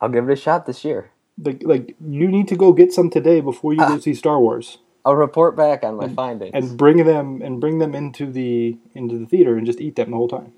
I'll 0.00 0.08
give 0.08 0.28
it 0.28 0.32
a 0.32 0.36
shot 0.36 0.64
this 0.66 0.84
year. 0.84 1.10
Like 1.42 1.62
like 1.64 1.96
you 2.06 2.28
need 2.28 2.46
to 2.48 2.56
go 2.56 2.72
get 2.72 2.92
some 2.92 3.10
today 3.10 3.40
before 3.40 3.72
you 3.74 3.80
Ah. 3.82 3.88
go 3.88 3.98
see 3.98 4.14
Star 4.14 4.38
Wars. 4.38 4.78
I'll 5.04 5.16
report 5.16 5.56
back 5.56 5.82
on 5.84 5.96
my 5.96 6.08
findings. 6.08 6.52
and 6.54 6.76
bring 6.76 7.04
them 7.04 7.40
and 7.42 7.60
bring 7.60 7.78
them 7.78 7.94
into 7.94 8.30
the 8.30 8.76
into 8.94 9.18
the 9.18 9.26
theater 9.26 9.56
and 9.56 9.66
just 9.66 9.80
eat 9.80 9.96
them 9.96 10.10
the 10.12 10.16
whole 10.16 10.28
time. 10.28 10.52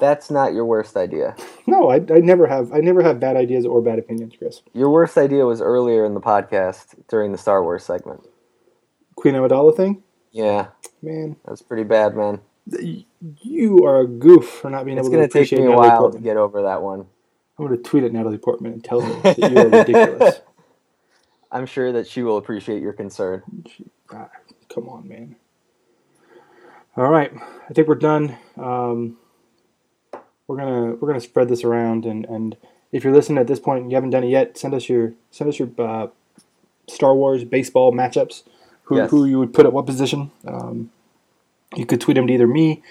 That's 0.00 0.30
not 0.30 0.52
your 0.52 0.64
worst 0.66 0.96
idea. 0.96 1.36
No, 1.64 1.90
I, 1.90 1.96
I 1.96 2.18
never 2.18 2.48
have 2.48 2.72
I 2.72 2.80
never 2.80 3.02
have 3.02 3.20
bad 3.20 3.36
ideas 3.36 3.64
or 3.64 3.80
bad 3.80 3.98
opinions, 4.00 4.34
Chris. 4.36 4.62
Your 4.74 4.90
worst 4.90 5.16
idea 5.16 5.46
was 5.46 5.60
earlier 5.62 6.04
in 6.04 6.12
the 6.14 6.20
podcast 6.20 6.96
during 7.08 7.30
the 7.32 7.38
Star 7.38 7.62
Wars 7.62 7.84
segment. 7.84 8.20
Queen 9.14 9.34
Amidala 9.36 9.74
thing, 9.76 10.02
Yeah, 10.32 10.68
man, 11.02 11.36
that's 11.46 11.62
pretty 11.62 11.84
bad, 11.84 12.16
man. 12.16 12.40
you 13.42 13.84
are 13.84 14.00
a 14.00 14.06
goof 14.06 14.48
for 14.48 14.70
not 14.70 14.84
being 14.86 14.98
It's 14.98 15.08
able 15.08 15.18
to 15.18 15.24
appreciate 15.24 15.24
It's 15.24 15.34
going 15.34 15.46
to 15.46 15.46
take 15.46 15.52
me 15.58 15.64
a 15.66 15.68
Natalie 15.68 15.88
while 15.88 16.10
to 16.12 16.18
get 16.18 16.36
over 16.36 16.62
that 16.62 16.82
one. 16.82 17.06
I'm 17.58 17.66
going 17.66 17.76
to 17.76 17.82
tweet 17.88 18.04
at 18.04 18.12
Natalie 18.12 18.38
Portman 18.38 18.72
and 18.72 18.84
tell 18.84 19.00
her 19.00 19.22
that 19.22 19.38
you 19.38 19.58
are 19.58 19.68
ridiculous. 19.78 20.40
I'm 21.50 21.66
sure 21.66 21.92
that 21.92 22.08
she 22.08 22.22
will 22.22 22.38
appreciate 22.38 22.82
your 22.82 22.94
concern. 22.94 23.42
Ah, 24.12 24.30
come 24.74 24.88
on, 24.88 25.06
man. 25.08 25.36
All 26.96 27.10
right, 27.10 27.32
I 27.68 27.72
think 27.72 27.88
we're 27.88 27.94
done. 27.94 28.36
Um, 28.56 29.18
we're 30.46 30.56
gonna 30.56 30.94
we're 30.94 31.08
gonna 31.08 31.20
spread 31.20 31.48
this 31.48 31.64
around, 31.64 32.04
and, 32.04 32.24
and 32.26 32.56
if 32.90 33.04
you're 33.04 33.14
listening 33.14 33.38
at 33.38 33.46
this 33.46 33.60
point 33.60 33.82
and 33.82 33.90
you 33.90 33.94
haven't 33.96 34.10
done 34.10 34.24
it 34.24 34.28
yet, 34.30 34.58
send 34.58 34.74
us 34.74 34.88
your 34.88 35.14
send 35.30 35.48
us 35.48 35.58
your 35.58 35.70
uh, 35.78 36.08
Star 36.88 37.14
Wars 37.14 37.44
baseball 37.44 37.92
matchups. 37.92 38.42
Who 38.92 38.98
Yes. 38.98 39.10
who 39.10 39.24
you 39.24 39.38
would 39.38 39.54
put 39.54 39.66
at 39.66 39.72
what 39.72 39.86
position? 39.86 40.30
Um, 40.46 40.90
you 41.74 41.86
could 41.86 42.00
tweet 42.00 42.16
them 42.16 42.26
to 42.26 42.32
either 42.32 42.46
me 42.46 42.82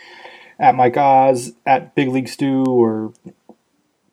at 0.60 0.74
Mike 0.76 0.98
Oz 0.98 1.54
at 1.66 1.94
Big 1.96 2.10
League 2.10 2.28
Stew 2.28 2.64
or 2.66 3.14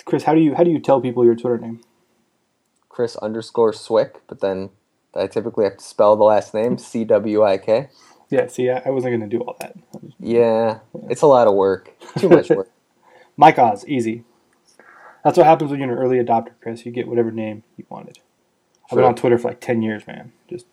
Chris. 0.04 0.24
How 0.24 0.34
do 0.34 0.40
you 0.40 0.54
how 0.54 0.64
do 0.64 0.70
you 0.70 0.78
tell 0.78 1.00
people 1.00 1.24
your 1.24 1.34
Twitter 1.34 1.58
name? 1.58 1.80
Chris 2.88 3.16
underscore 3.16 3.72
Cwik, 3.72 4.16
but 4.26 4.40
then 4.40 4.70
I 5.14 5.26
typically 5.26 5.64
have 5.64 5.76
to 5.78 5.84
spell 5.84 6.16
the 6.16 6.24
last 6.24 6.52
name 6.54 6.76
C 6.90 7.04
W 7.04 7.42
I 7.44 7.56
K. 7.58 7.88
Yeah, 8.30 8.46
see, 8.48 8.68
I, 8.68 8.82
I 8.84 8.90
wasn't 8.90 9.14
gonna 9.14 9.26
do 9.26 9.40
all 9.40 9.56
that. 9.60 9.74
Yeah, 10.20 10.80
it's 11.08 11.22
a 11.22 11.26
lot 11.26 11.48
of 11.48 11.54
work. 11.54 11.92
Too 12.18 12.28
much 12.28 12.50
work. 12.50 12.68
Mike 13.38 13.58
Oz, 13.58 13.86
easy. 13.88 14.24
That's 15.24 15.38
what 15.38 15.46
happens 15.46 15.70
when 15.70 15.80
you're 15.80 15.90
an 15.92 15.98
early 15.98 16.18
adopter, 16.22 16.52
Chris. 16.60 16.84
You 16.84 16.92
get 16.92 17.08
whatever 17.08 17.30
name 17.30 17.62
you 17.76 17.84
wanted. 17.88 18.18
I've 18.90 18.96
been 18.96 19.04
on 19.04 19.14
Twitter 19.14 19.38
for 19.38 19.48
like 19.48 19.60
ten 19.60 19.80
years, 19.82 20.06
man. 20.06 20.32
Just 20.48 20.66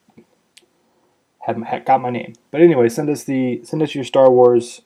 had, 1.46 1.86
got 1.86 2.02
my 2.02 2.10
name. 2.10 2.34
But 2.52 2.62
anyway, 2.62 2.90
send 2.90 3.10
us 3.10 3.24
the 3.24 3.64
send 3.64 3.82
us 3.82 3.96
your 3.96 4.04
Star 4.04 4.30
Wars 4.30 4.82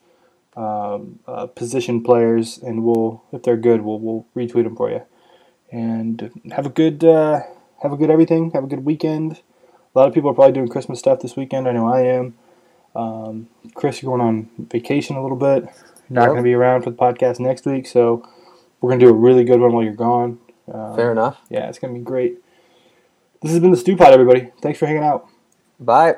um, 0.55 1.19
uh, 1.27 1.47
position 1.47 2.03
players, 2.03 2.57
and 2.57 2.83
we'll 2.83 3.23
if 3.31 3.43
they're 3.43 3.57
good, 3.57 3.81
we'll 3.81 3.99
we'll 3.99 4.25
retweet 4.35 4.63
them 4.63 4.75
for 4.75 4.89
you. 4.89 5.01
And 5.71 6.31
have 6.51 6.65
a 6.65 6.69
good 6.69 7.03
uh, 7.03 7.41
have 7.81 7.91
a 7.91 7.97
good 7.97 8.09
everything. 8.09 8.51
Have 8.51 8.63
a 8.63 8.67
good 8.67 8.85
weekend. 8.85 9.41
A 9.95 9.99
lot 9.99 10.07
of 10.07 10.13
people 10.13 10.29
are 10.29 10.35
probably 10.35 10.53
doing 10.53 10.67
Christmas 10.67 10.99
stuff 10.99 11.19
this 11.19 11.35
weekend. 11.35 11.67
I 11.67 11.71
know 11.71 11.87
I 11.87 12.01
am. 12.01 12.35
Um, 12.95 13.49
Chris, 13.73 14.01
you're 14.01 14.15
going 14.15 14.27
on 14.27 14.49
vacation 14.57 15.15
a 15.15 15.21
little 15.21 15.37
bit. 15.37 15.63
You're 16.09 16.21
not 16.21 16.25
going 16.27 16.37
to 16.37 16.43
be 16.43 16.53
around 16.53 16.83
for 16.83 16.91
the 16.91 16.95
podcast 16.95 17.39
next 17.39 17.65
week, 17.65 17.87
so 17.87 18.27
we're 18.81 18.89
going 18.89 18.99
to 18.99 19.05
do 19.05 19.11
a 19.11 19.15
really 19.15 19.43
good 19.43 19.59
one 19.59 19.73
while 19.73 19.83
you're 19.83 19.93
gone. 19.93 20.39
Um, 20.73 20.95
Fair 20.95 21.11
enough. 21.11 21.41
Yeah, 21.49 21.67
it's 21.67 21.79
gonna 21.79 21.93
be 21.93 21.99
great. 21.99 22.43
This 23.41 23.51
has 23.51 23.59
been 23.59 23.71
the 23.71 23.77
Stew 23.77 23.95
Pod, 23.95 24.13
everybody. 24.13 24.51
Thanks 24.61 24.79
for 24.79 24.85
hanging 24.85 25.03
out. 25.03 25.27
Bye. 25.79 26.17